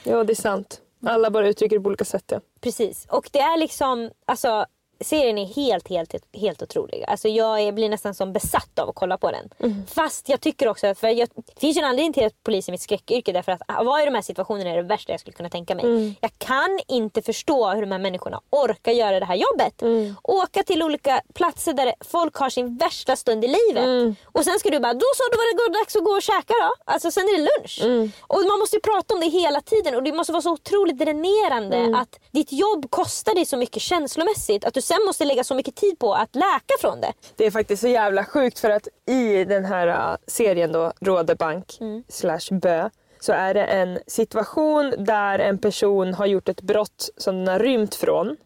Ja 0.02 0.24
det 0.24 0.32
är 0.32 0.34
sant. 0.34 0.80
Alla 1.02 1.30
bara 1.30 1.48
uttrycker 1.48 1.76
det 1.76 1.82
på 1.82 1.88
olika 1.88 2.04
sätt 2.04 2.24
ja. 2.26 2.40
Precis. 2.60 3.06
Och 3.10 3.28
det 3.32 3.38
är 3.38 3.58
liksom, 3.58 4.10
alltså 4.26 4.66
serien 5.04 5.38
är 5.38 5.46
helt, 5.46 5.88
helt, 5.88 6.14
helt 6.32 6.62
otrolig. 6.62 7.04
Alltså 7.08 7.28
jag 7.28 7.74
blir 7.74 7.88
nästan 7.88 8.14
som 8.14 8.32
besatt 8.32 8.78
av 8.78 8.88
att 8.88 8.94
kolla 8.94 9.18
på 9.18 9.30
den. 9.30 9.48
Mm. 9.58 9.86
Fast 9.86 10.28
jag 10.28 10.40
tycker 10.40 10.68
också 10.68 10.86
att, 10.86 10.98
för 10.98 11.08
jag, 11.08 11.28
det 11.34 11.60
finns 11.60 11.76
ju 11.76 11.80
en 11.80 11.84
anledning 11.88 12.12
till 12.12 12.26
att 12.26 12.42
polis 12.44 12.68
är 12.68 12.72
mitt 12.72 12.80
skräckyrke. 12.82 13.32
Därför 13.32 13.52
att 13.52 13.62
att 13.66 13.86
vara 13.86 14.02
i 14.02 14.04
de 14.04 14.14
här 14.14 14.22
situationerna 14.22 14.70
är 14.70 14.76
det 14.76 14.82
värsta 14.82 15.12
jag 15.12 15.20
skulle 15.20 15.36
kunna 15.36 15.48
tänka 15.50 15.74
mig. 15.74 15.84
Mm. 15.84 16.14
Jag 16.20 16.30
kan 16.38 16.80
inte 16.88 17.22
förstå 17.22 17.70
hur 17.70 17.80
de 17.80 17.92
här 17.92 17.98
människorna 17.98 18.40
orkar 18.50 18.92
göra 18.92 19.20
det 19.20 19.26
här 19.26 19.34
jobbet. 19.36 19.82
Mm. 19.82 20.14
Åka 20.22 20.62
till 20.62 20.82
olika 20.82 21.20
platser 21.34 21.72
där 21.72 21.94
folk 22.00 22.34
har 22.36 22.50
sin 22.50 22.76
värsta 22.76 23.16
stund 23.16 23.44
i 23.44 23.48
livet. 23.48 23.84
Mm. 23.84 24.16
Och 24.24 24.44
sen 24.44 24.58
ska 24.58 24.70
du 24.70 24.78
bara, 24.78 24.94
då 24.94 25.06
så 25.16 25.22
då 25.32 25.36
var 25.38 25.72
det 25.72 25.78
dags 25.78 25.96
att 25.96 26.04
gå 26.04 26.10
och 26.10 26.22
käka 26.22 26.54
då. 26.54 26.92
Alltså 26.92 27.10
sen 27.10 27.22
är 27.22 27.38
det 27.38 27.48
lunch. 27.58 27.80
Mm. 27.82 28.12
Och 28.20 28.40
man 28.48 28.58
måste 28.58 28.76
ju 28.76 28.80
prata 28.80 29.14
om 29.14 29.20
det 29.20 29.26
hela 29.26 29.60
tiden 29.60 29.94
och 29.94 30.02
det 30.02 30.12
måste 30.12 30.32
vara 30.32 30.42
så 30.42 30.52
otroligt 30.52 30.98
dränerande 30.98 31.76
Mm. 31.78 31.94
att 31.94 32.18
ditt 32.30 32.52
jobb 32.52 32.90
kostar 32.90 33.34
dig 33.34 33.46
så 33.46 33.56
mycket 33.56 33.82
känslomässigt 33.82 34.64
att 34.64 34.74
du 34.74 34.82
sen 34.88 34.98
måste 35.06 35.24
lägga 35.24 35.44
så 35.44 35.54
mycket 35.54 35.74
tid 35.74 35.98
på 35.98 36.14
att 36.14 36.34
läka 36.34 36.74
från 36.80 37.00
det. 37.00 37.12
Det 37.36 37.46
är 37.46 37.50
faktiskt 37.50 37.82
så 37.82 37.88
jävla 37.88 38.24
sjukt 38.24 38.58
för 38.58 38.70
att 38.70 38.88
i 39.06 39.44
den 39.44 39.64
här 39.64 39.86
uh, 39.88 40.16
serien 40.26 40.72
då, 40.72 40.92
Rådebank 41.00 41.78
slash 42.08 42.58
Bö, 42.62 42.90
så 43.20 43.32
är 43.32 43.54
det 43.54 43.64
en 43.64 43.98
situation 44.06 44.94
där 44.98 45.38
en 45.38 45.58
person 45.58 46.14
har 46.14 46.26
gjort 46.26 46.48
ett 46.48 46.60
brott 46.60 47.10
som 47.16 47.38
den 47.38 47.48
har 47.48 47.58
rymt 47.58 47.94
från. 47.94 48.36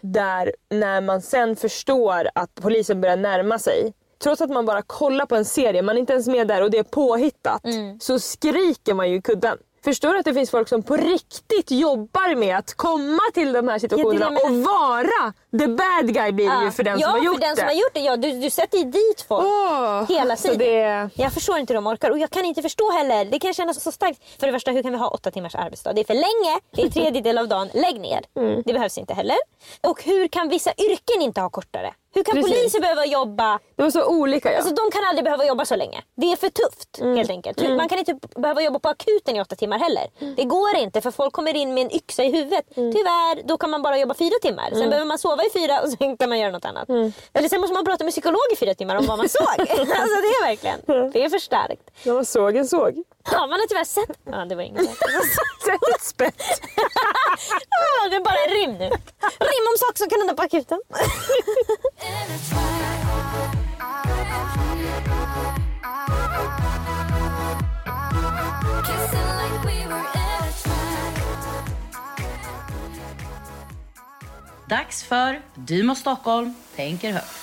Där 0.00 0.52
när 0.70 1.00
man 1.00 1.22
sen 1.22 1.56
förstår 1.56 2.28
att 2.34 2.54
polisen 2.54 3.00
börjar 3.00 3.16
närma 3.16 3.58
sig 3.58 3.92
Trots 4.22 4.40
att 4.40 4.50
man 4.50 4.66
bara 4.66 4.82
kollar 4.82 5.26
på 5.26 5.36
en 5.36 5.44
serie, 5.44 5.82
man 5.82 5.96
är 5.96 6.00
inte 6.00 6.12
ens 6.12 6.26
med 6.26 6.48
där 6.48 6.62
och 6.62 6.70
det 6.70 6.78
är 6.78 6.82
påhittat. 6.82 7.62
Så 8.00 8.18
skriker 8.18 8.94
man 8.94 9.10
ju 9.10 9.16
i 9.16 9.22
kudden. 9.22 9.58
Förstår 9.84 10.12
du 10.12 10.18
att 10.18 10.24
det 10.24 10.34
finns 10.34 10.50
folk 10.50 10.68
som 10.68 10.82
på 10.82 10.96
riktigt 10.96 11.70
jobbar 11.70 12.34
med 12.34 12.56
att 12.56 12.74
komma 12.74 13.20
till 13.34 13.52
de 13.52 13.68
här 13.68 13.78
situationerna 13.78 14.26
och 14.28 14.52
vara 14.56 15.32
the 15.58 15.66
bad 15.68 16.14
guy 16.14 16.32
blir 16.32 16.48
det 16.58 16.64
ju 16.64 16.70
för 16.70 16.82
den 16.82 16.98
ja, 16.98 17.06
som 17.06 17.18
har 17.18 17.24
gjort 17.24 17.34
för 17.34 17.40
den 17.40 17.54
det. 17.54 17.60
som 17.60 17.66
har 17.66 17.74
gjort 17.74 17.94
det. 17.94 18.00
Ja, 18.00 18.16
du, 18.16 18.40
du 18.40 18.50
sätter 18.50 18.78
ju 18.78 18.84
dit 18.84 19.24
folk 19.28 19.44
Åh, 19.44 20.08
hela 20.08 20.36
tiden. 20.36 20.58
det- 20.58 21.10
Jag 21.14 21.32
förstår 21.32 21.58
inte 21.58 21.72
hur 21.72 21.74
de 21.80 21.86
orkar 21.86 22.10
och 22.10 22.18
jag 22.18 22.30
kan 22.30 22.44
inte 22.44 22.62
förstå 22.62 22.90
heller. 22.92 23.24
Det 23.24 23.38
kan 23.38 23.54
kännas 23.54 23.82
så 23.82 23.92
starkt. 23.92 24.20
För 24.40 24.46
det 24.46 24.52
första, 24.52 24.70
hur 24.70 24.82
kan 24.82 24.92
vi 24.92 24.98
ha 24.98 25.08
åtta 25.08 25.30
timmars 25.30 25.54
arbetsdag? 25.54 25.92
Det 25.92 26.00
är 26.00 26.04
för 26.04 26.14
länge. 26.14 26.60
Det 26.74 26.82
är 26.82 26.86
en 26.86 26.92
tredjedel 26.92 27.38
av 27.38 27.48
dagen. 27.48 27.68
Lägg 27.74 28.00
ner. 28.00 28.20
Mm. 28.36 28.62
Det 28.66 28.72
behövs 28.72 28.98
inte 28.98 29.14
heller. 29.14 29.36
Och 29.80 30.02
hur 30.04 30.28
kan 30.28 30.48
vissa 30.48 30.70
yrken 30.78 31.22
inte 31.22 31.40
ha 31.40 31.50
kortare? 31.50 31.94
Hur 32.14 32.22
kan 32.22 32.34
Precis. 32.34 32.52
poliser 32.52 32.80
behöva 32.80 33.04
jobba 33.06 33.58
Det 33.76 33.82
var 33.82 33.90
så 33.90 34.04
olika 34.06 34.52
ja. 34.52 34.56
Alltså 34.58 34.74
de 34.74 34.90
kan 34.90 35.04
aldrig 35.04 35.24
behöva 35.24 35.44
jobba 35.46 35.64
så 35.64 35.76
länge. 35.76 36.02
Det 36.14 36.32
är 36.32 36.36
för 36.36 36.48
tufft 36.48 36.98
Mm. 37.00 37.16
helt 37.16 37.30
enkelt. 37.30 37.58
Man 37.76 37.88
kan 37.88 37.98
inte 37.98 38.14
behöva 38.36 38.62
jobba 38.62 38.78
på 38.78 38.88
akuten 38.88 39.36
i 39.36 39.40
åtta 39.40 39.56
timmar 39.56 39.78
heller. 39.78 40.06
Det 40.36 40.44
går 40.44 40.76
inte 40.76 41.00
för 41.00 41.10
folk 41.10 41.32
kommer 41.32 41.56
in 41.56 41.74
med 41.74 41.82
en 41.86 41.90
yxa 41.96 42.24
i 42.24 42.30
huvudet. 42.32 42.76
Mm. 42.76 42.92
Tyvärr, 42.92 43.42
då 43.48 43.58
kan 43.58 43.70
man 43.70 43.82
bara 43.82 43.98
jobba 43.98 44.14
fyra 44.14 44.34
timmar. 44.42 44.70
Sen 44.70 44.90
behöver 44.90 45.04
man 45.06 45.18
sova 45.18 45.42
i 45.44 45.50
fyra 45.52 45.80
och 45.80 45.88
sen 45.90 46.16
kan 46.16 46.28
man 46.28 46.38
göra 46.38 46.50
något 46.52 46.64
annat. 46.64 46.88
Mm. 46.88 47.12
Eller 47.32 47.48
sen 47.48 47.60
måste 47.60 47.74
man 47.74 47.84
prata 47.84 48.04
med 48.04 48.12
psykolog 48.12 48.40
i 48.52 48.56
fyra 48.56 48.74
timmar 48.74 48.96
om 48.96 49.06
vad 49.06 49.18
man 49.18 49.28
såg. 49.28 49.42
alltså 49.60 49.84
det 50.24 50.32
är 50.38 50.44
verkligen, 50.46 51.10
det 51.12 51.24
är 51.24 51.28
för 51.28 51.38
starkt. 51.38 51.90
Ja, 52.02 52.14
man 52.14 52.24
såg 52.24 52.56
en 52.56 52.68
såg. 52.68 53.02
Ja, 53.32 53.40
man 53.46 53.50
har 53.60 53.66
tyvärr 53.68 53.84
sett... 53.84 54.18
Ja, 54.24 54.44
det 54.44 54.54
var 54.54 54.62
inget. 54.62 54.82
Sett 55.64 55.88
ett 55.96 56.02
spett. 56.04 56.34
Ja, 57.70 58.08
det 58.08 58.16
är 58.16 58.20
bara 58.20 58.34
rim 58.34 58.72
nu. 58.78 58.84
Rim 59.50 59.64
om 59.72 59.76
saker 59.78 59.98
som 59.98 60.08
kan 60.08 60.18
hända 60.20 60.34
på 60.34 60.42
akuten. 60.42 60.80
Dags 74.92 75.02
för 75.02 75.40
Du 75.54 75.82
må 75.82 75.94
Stockholm 75.94 76.54
tänker 76.76 77.12
högt. 77.12 77.41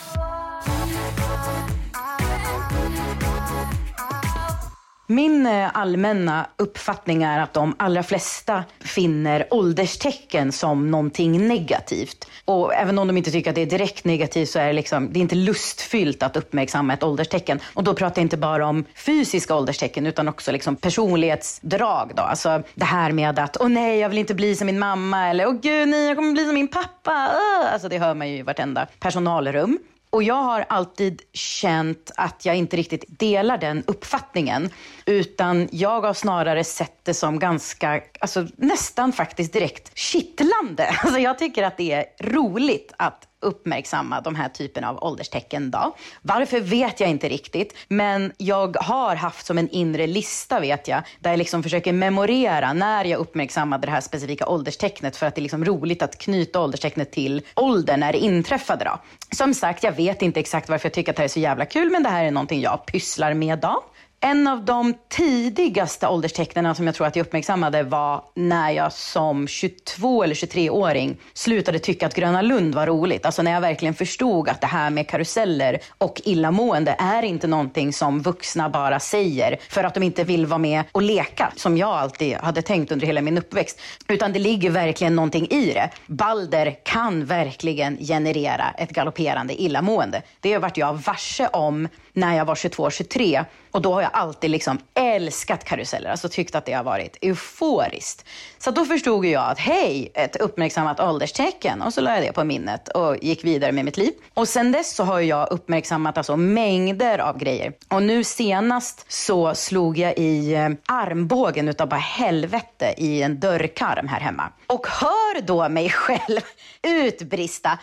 Min 5.12 5.46
eh, 5.46 5.70
allmänna 5.74 6.48
uppfattning 6.58 7.24
är 7.24 7.40
att 7.40 7.54
de 7.54 7.76
allra 7.80 8.04
flesta 8.04 8.64
finner 8.80 9.48
ålderstecken 9.52 10.52
som 10.52 10.92
någonting 10.92 11.48
negativt. 11.48 12.28
Och 12.46 12.74
även 12.74 13.00
om 13.00 13.08
de 13.08 13.18
inte 13.18 13.32
tycker 13.32 13.50
att 13.50 13.56
det 13.56 13.62
är 13.62 13.66
direkt 13.66 14.06
negativt 14.06 14.50
så 14.50 14.60
är 14.60 14.68
det, 14.68 14.74
liksom, 14.74 15.14
det 15.14 15.20
är 15.20 15.22
inte 15.22 15.36
lustfyllt 15.36 16.24
att 16.24 16.38
uppmärksamma 16.38 16.94
ett 16.94 17.04
ålderstecken. 17.04 17.60
Och 17.74 17.84
då 17.84 17.94
pratar 17.94 18.22
jag 18.22 18.26
inte 18.26 18.38
bara 18.38 18.68
om 18.68 18.86
fysiska 18.96 19.56
ålderstecken 19.56 20.06
utan 20.06 20.28
också 20.28 20.52
liksom 20.52 20.76
personlighetsdrag. 20.76 22.12
Då. 22.16 22.22
Alltså 22.22 22.64
det 22.76 22.86
här 22.86 23.12
med 23.12 23.40
att 23.40 23.58
åh 23.60 23.70
nej, 23.70 24.00
jag 24.00 24.10
vill 24.10 24.18
inte 24.18 24.36
bli 24.36 24.56
som 24.56 24.66
min 24.66 24.80
mamma 24.80 25.30
eller 25.30 25.48
åh 25.48 25.54
gud 25.62 25.88
nej, 25.88 26.08
jag 26.08 26.16
kommer 26.16 26.32
bli 26.32 26.46
som 26.46 26.54
min 26.54 26.68
pappa. 26.68 27.32
Alltså 27.74 27.90
det 27.90 27.98
hör 27.98 28.16
man 28.16 28.30
ju 28.30 28.38
i 28.38 28.42
vartenda 28.42 28.88
personalrum. 29.00 29.80
Och 30.12 30.24
jag 30.24 30.36
har 30.44 30.66
alltid 30.70 31.22
känt 31.34 32.12
att 32.16 32.46
jag 32.46 32.56
inte 32.56 32.78
riktigt 32.78 33.20
delar 33.20 33.58
den 33.58 33.84
uppfattningen. 33.88 34.70
Utan 35.06 35.70
jag 35.72 36.02
har 36.02 36.14
snarare 36.14 36.64
sett 36.64 37.06
det 37.06 37.14
som 37.14 37.40
ganska, 37.40 38.02
alltså 38.20 38.48
nästan 38.56 39.14
faktiskt 39.14 39.54
direkt 39.54 39.98
kittlande. 39.98 40.96
Alltså 41.04 41.20
jag 41.20 41.40
tycker 41.40 41.64
att 41.64 41.78
det 41.78 41.92
är 41.92 42.06
roligt 42.20 42.94
att 42.98 43.29
uppmärksamma 43.42 44.22
de 44.22 44.36
här 44.36 44.50
typen 44.50 44.84
av 44.84 45.04
ålderstecken. 45.04 45.72
Då. 45.72 45.96
Varför 46.22 46.60
vet 46.60 47.00
jag 47.00 47.10
inte 47.10 47.30
riktigt, 47.30 47.74
men 47.88 48.32
jag 48.38 48.78
har 48.78 49.16
haft 49.16 49.46
som 49.46 49.58
en 49.58 49.70
inre 49.70 50.08
lista 50.08 50.60
vet 50.60 50.88
jag, 50.88 51.02
där 51.20 51.30
jag 51.30 51.38
liksom 51.38 51.64
försöker 51.64 51.94
memorera 51.94 52.74
när 52.74 53.06
jag 53.06 53.20
uppmärksammade 53.20 53.88
det 53.88 53.92
här 53.92 54.02
specifika 54.02 54.48
ålderstecknet 54.48 55.16
för 55.16 55.26
att 55.26 55.36
det 55.36 55.40
är 55.40 55.44
liksom 55.44 55.66
roligt 55.66 56.02
att 56.02 56.18
knyta 56.18 56.62
ålderstecknet 56.62 57.12
till 57.12 57.42
åldern 57.56 58.00
när 58.00 58.12
det 58.12 58.20
inträffade. 58.20 58.86
Då. 58.86 59.00
Som 59.36 59.54
sagt, 59.54 59.84
jag 59.84 59.92
vet 59.92 60.22
inte 60.22 60.40
exakt 60.40 60.70
varför 60.70 60.86
jag 60.86 60.94
tycker 60.94 61.12
att 61.12 61.16
det 61.16 61.22
här 61.22 61.26
är 61.26 61.30
så 61.30 61.40
jävla 61.40 61.66
kul, 61.66 61.90
men 61.90 62.04
det 62.04 62.10
här 62.10 62.24
är 62.24 62.32
någonting 62.32 62.62
jag 62.62 62.86
pysslar 62.86 63.34
med. 63.34 63.60
Då. 63.60 63.84
En 64.22 64.48
av 64.48 64.66
de 64.66 64.94
tidigaste 65.10 66.08
ålderstecknen 66.08 66.76
som 66.76 66.86
jag 66.86 66.96
tror 66.96 67.08
att 67.08 67.16
jag 67.16 67.26
uppmärksammade 67.26 67.84
var 67.84 68.24
när 68.36 68.72
jag 68.72 68.94
som 68.94 69.48
22 69.48 70.24
eller 70.24 70.36
23-åring 70.36 71.18
slutade 71.34 71.80
tycka 71.80 72.06
att 72.06 72.16
Gröna 72.16 72.42
Lund 72.42 72.76
var 72.76 72.88
roligt. 72.88 73.26
Alltså 73.26 73.42
när 73.42 73.52
jag 73.52 73.62
verkligen 73.62 73.94
förstod 73.94 74.50
att 74.50 74.62
det 74.62 74.68
här 74.68 74.90
med 74.90 75.10
karuseller 75.10 75.80
och 75.98 76.22
illamående 76.26 76.96
är 77.00 77.24
inte 77.24 77.48
någonting 77.48 77.94
som 77.94 78.22
vuxna 78.22 78.70
bara 78.70 79.00
säger 79.00 79.58
för 79.70 79.84
att 79.84 79.94
de 79.94 80.04
inte 80.04 80.24
vill 80.24 80.46
vara 80.46 80.58
med 80.58 80.84
och 80.92 81.02
leka, 81.02 81.52
som 81.56 81.78
jag 81.78 81.90
alltid 81.90 82.36
hade 82.36 82.62
tänkt 82.62 82.92
under 82.92 83.08
hela 83.08 83.22
min 83.22 83.38
uppväxt. 83.38 83.82
Utan 84.08 84.34
det 84.34 84.40
ligger 84.40 84.70
verkligen 84.70 85.16
någonting 85.16 85.48
i 85.50 85.74
det. 85.74 85.90
Balder 86.08 86.76
kan 86.84 87.26
verkligen 87.26 87.98
generera 87.98 88.74
ett 88.78 88.90
galopperande 88.90 89.62
illamående. 89.62 90.22
Det 90.40 90.54
har 90.54 90.60
varit 90.60 90.78
jag 90.78 90.94
varse 90.94 91.48
om 91.48 91.88
när 92.14 92.38
jag 92.38 92.46
var 92.46 92.56
22-23 92.56 93.46
och 93.72 93.82
då 93.82 93.94
har 93.94 94.02
jag 94.02 94.12
alltid 94.14 94.50
liksom 94.50 94.80
älskat 94.94 95.64
karuseller, 95.64 96.10
alltså 96.10 96.30
tyckt 96.30 96.56
att 96.56 96.66
det 96.66 96.74
har 96.74 96.84
varit 96.84 97.18
euforiskt. 97.22 98.26
Så 98.58 98.72
då 98.72 98.86
förstod 98.86 99.26
jag 99.26 99.50
att 99.50 99.60
hej, 99.60 100.12
ett 100.14 100.36
uppmärksammat 100.36 101.00
ålderstecken 101.00 101.82
och 101.82 101.94
så 101.94 102.02
la 102.02 102.14
jag 102.14 102.24
det 102.24 102.34
på 102.34 102.44
minnet 102.44 102.88
och 102.88 103.18
gick 103.22 103.44
vidare 103.44 103.72
med 103.72 103.86
mitt 103.86 103.98
liv. 103.98 104.14
Och 104.34 104.48
sen 104.48 104.72
dess 104.72 104.96
så 104.96 105.04
har 105.04 105.20
jag 105.20 105.52
uppmärksammat 105.52 106.18
alltså 106.18 106.38
mängder 106.38 107.20
av 107.20 107.38
grejer. 107.38 107.74
Och 107.88 108.04
nu 108.04 108.24
senast 108.24 109.12
så 109.12 109.56
slog 109.56 109.98
jag 109.98 110.18
i 110.18 110.54
eh, 110.54 110.70
armbågen 110.86 111.70
utav 111.70 111.90
bara 111.90 112.00
helvete 112.00 112.94
i 112.98 113.22
en 113.22 113.40
dörrkarm 113.40 114.08
här 114.08 114.20
hemma. 114.20 114.44
Och 114.68 114.88
hör 114.88 115.42
då 115.42 115.70
mig 115.70 115.90
själv 115.90 116.42
utbrista, 116.82 117.80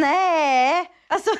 nej, 0.00 0.86
Alltså, 1.12 1.30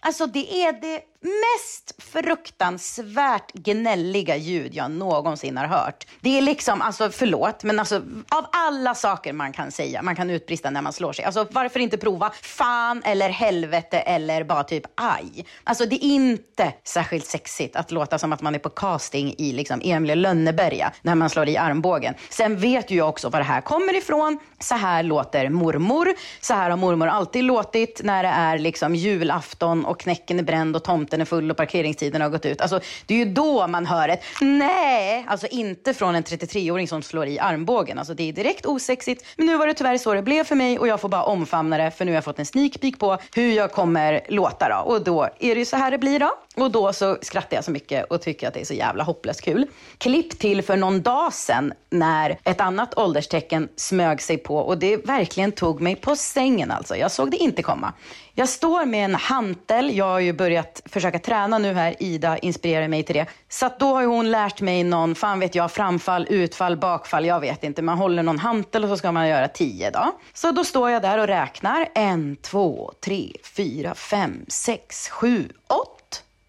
alltså 0.00 0.26
det 0.26 0.54
är 0.54 0.72
det 0.72 1.00
mest 1.20 2.02
fruktansvärt 2.02 3.52
gnälliga 3.52 4.36
ljud 4.36 4.74
jag 4.74 4.90
någonsin 4.90 5.56
har 5.56 5.66
hört. 5.66 6.06
Det 6.20 6.38
är 6.38 6.42
liksom, 6.42 6.82
alltså 6.82 7.10
förlåt, 7.10 7.64
men 7.64 7.78
alltså 7.78 7.96
av 8.28 8.46
alla 8.52 8.94
saker 8.94 9.32
man 9.32 9.52
kan 9.52 9.70
säga, 9.70 10.02
man 10.02 10.16
kan 10.16 10.30
utbrista 10.30 10.70
när 10.70 10.82
man 10.82 10.92
slår 10.92 11.12
sig. 11.12 11.24
Alltså 11.24 11.46
varför 11.50 11.80
inte 11.80 11.98
prova 11.98 12.30
fan 12.42 13.02
eller 13.04 13.28
helvete 13.28 13.98
eller 13.98 14.44
bara 14.44 14.64
typ 14.64 14.84
aj? 14.94 15.46
Alltså 15.64 15.86
det 15.86 16.04
är 16.04 16.08
inte 16.08 16.72
särskilt 16.84 17.26
sexigt 17.26 17.76
att 17.76 17.90
låta 17.90 18.18
som 18.18 18.32
att 18.32 18.42
man 18.42 18.54
är 18.54 18.58
på 18.58 18.70
casting 18.70 19.34
i 19.38 19.52
liksom 19.52 19.80
Emil 19.84 20.10
i 20.10 20.16
Lönneberga 20.16 20.92
när 21.02 21.14
man 21.14 21.30
slår 21.30 21.48
i 21.48 21.56
armbågen. 21.56 22.14
Sen 22.30 22.56
vet 22.56 22.90
ju 22.90 22.96
jag 22.96 23.08
också 23.08 23.28
var 23.28 23.38
det 23.38 23.44
här 23.44 23.60
kommer 23.60 23.96
ifrån. 23.96 24.38
Så 24.58 24.74
här 24.74 25.02
låter 25.02 25.48
mormor. 25.48 26.08
Så 26.40 26.54
här 26.54 26.70
har 26.70 26.76
mormor 26.76 27.06
alltid 27.06 27.44
låtit 27.44 28.00
när 28.04 28.22
det 28.22 28.28
är 28.28 28.58
liksom 28.58 28.94
julafton 28.94 29.84
och 29.84 30.00
knäcken 30.00 30.38
är 30.38 30.42
bränd 30.42 30.76
och 30.76 30.84
tomten 30.84 31.05
är 31.12 31.24
full 31.24 31.50
och 31.50 31.56
parkeringstiden 31.56 32.20
har 32.20 32.28
gått 32.28 32.46
ut. 32.46 32.60
Alltså, 32.60 32.80
det 33.06 33.14
är 33.14 33.18
ju 33.18 33.24
då 33.24 33.66
man 33.66 33.86
hör 33.86 34.08
ett 34.08 34.24
nej, 34.40 35.24
alltså 35.28 35.46
inte 35.46 35.94
från 35.94 36.14
en 36.14 36.22
33-åring 36.22 36.88
som 36.88 37.02
slår 37.02 37.26
i 37.26 37.38
armbågen. 37.38 37.98
Alltså, 37.98 38.14
det 38.14 38.28
är 38.28 38.32
direkt 38.32 38.66
osexigt. 38.66 39.26
Men 39.36 39.46
nu 39.46 39.56
var 39.56 39.66
det 39.66 39.74
tyvärr 39.74 39.98
så 39.98 40.14
det 40.14 40.22
blev 40.22 40.44
för 40.44 40.54
mig 40.54 40.78
och 40.78 40.88
jag 40.88 41.00
får 41.00 41.08
bara 41.08 41.22
omfamna 41.22 41.78
det 41.78 41.90
för 41.90 42.04
nu 42.04 42.10
har 42.10 42.14
jag 42.14 42.24
fått 42.24 42.38
en 42.38 42.46
sneak 42.46 42.80
peek 42.80 42.98
på 42.98 43.18
hur 43.34 43.52
jag 43.52 43.72
kommer 43.72 44.20
låta. 44.28 44.68
Då. 44.68 44.92
Och 44.94 45.04
då 45.04 45.22
är 45.22 45.54
det 45.54 45.58
ju 45.58 45.64
så 45.64 45.76
här 45.76 45.90
det 45.90 45.98
blir 45.98 46.18
då. 46.20 46.30
Och 46.56 46.70
då 46.70 46.92
så 46.92 47.18
skrattar 47.22 47.56
jag 47.56 47.64
så 47.64 47.70
mycket 47.70 48.04
och 48.04 48.22
tycker 48.22 48.48
att 48.48 48.54
det 48.54 48.60
är 48.60 48.64
så 48.64 48.74
jävla 48.74 49.04
hopplöst 49.04 49.42
kul. 49.42 49.66
Klipp 49.98 50.38
till 50.38 50.62
för 50.62 50.76
någon 50.76 51.02
dag 51.02 51.32
sedan 51.32 51.72
när 51.90 52.38
ett 52.44 52.60
annat 52.60 52.98
ålderstecken 52.98 53.68
smög 53.76 54.22
sig 54.22 54.38
på 54.38 54.56
och 54.56 54.78
det 54.78 54.96
verkligen 54.96 55.52
tog 55.52 55.80
mig 55.80 55.96
på 55.96 56.16
sängen 56.16 56.70
alltså. 56.70 56.96
Jag 56.96 57.10
såg 57.10 57.30
det 57.30 57.36
inte 57.36 57.62
komma. 57.62 57.92
Jag 58.34 58.48
står 58.48 58.84
med 58.84 59.04
en 59.04 59.14
hantel. 59.14 59.96
Jag 59.96 60.04
har 60.04 60.18
ju 60.18 60.32
börjat 60.32 60.82
försöka 60.86 61.18
träna 61.18 61.58
nu 61.58 61.72
här. 61.72 62.02
Ida 62.02 62.38
inspirerar 62.38 62.88
mig 62.88 63.02
till 63.02 63.14
det. 63.14 63.26
Så 63.48 63.66
att 63.66 63.78
då 63.78 63.94
har 63.94 64.00
ju 64.00 64.06
hon 64.06 64.30
lärt 64.30 64.60
mig 64.60 64.84
någon, 64.84 65.14
fan 65.14 65.40
vet 65.40 65.54
jag, 65.54 65.72
framfall, 65.72 66.26
utfall, 66.30 66.76
bakfall. 66.76 67.24
Jag 67.24 67.40
vet 67.40 67.64
inte. 67.64 67.82
Man 67.82 67.98
håller 67.98 68.22
någon 68.22 68.38
hantel 68.38 68.84
och 68.84 68.90
så 68.90 68.96
ska 68.96 69.12
man 69.12 69.28
göra 69.28 69.48
tio 69.48 69.90
då. 69.90 70.12
Så 70.34 70.52
då 70.52 70.64
står 70.64 70.90
jag 70.90 71.02
där 71.02 71.18
och 71.18 71.26
räknar. 71.26 71.88
En, 71.94 72.36
två, 72.36 72.92
tre, 73.04 73.32
fyra, 73.56 73.94
fem, 73.94 74.44
sex, 74.48 75.08
sju, 75.08 75.48
åtta. 75.68 75.95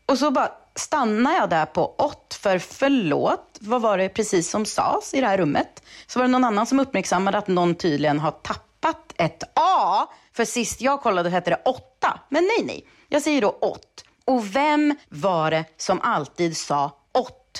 Och 0.08 0.17
så 0.17 0.32
bara 0.32 0.52
stannar 0.76 1.34
jag 1.34 1.50
där 1.50 1.65
på 1.65 1.96
åt 1.98 2.34
För 2.41 2.60
förlåt, 2.60 3.58
vad 3.60 3.82
var 3.82 3.98
det 3.98 4.10
precis 4.10 4.50
som 4.50 4.65
sades 4.65 5.13
i 5.13 5.22
det 5.22 5.28
här 5.28 5.38
rummet? 5.38 5.84
Så 6.08 6.20
var 6.20 6.26
det 6.26 6.32
någon 6.32 6.43
annan 6.43 6.65
som 6.65 6.80
uppmärksammade 6.80 7.38
att 7.38 7.48
någon 7.48 7.76
tydligen 7.76 8.20
har 8.20 8.32
tappat 8.32 9.13
ett 9.17 9.43
A. 9.54 10.08
För 10.34 10.46
sist 10.46 10.82
jag 10.82 11.02
kollade 11.02 11.30
hette 11.30 11.50
det 11.50 11.62
åtta. 11.65 12.20
Men 12.30 12.43
nej, 12.43 12.65
nej. 12.65 12.88
Jag 13.10 13.22
säger 13.22 13.41
då 13.41 13.58
åt. 13.62 14.04
Och 14.26 14.56
vem 14.56 14.96
var 15.10 15.52
det 15.52 15.65
som 15.78 16.02
alltid 16.02 16.58
sa 16.58 16.91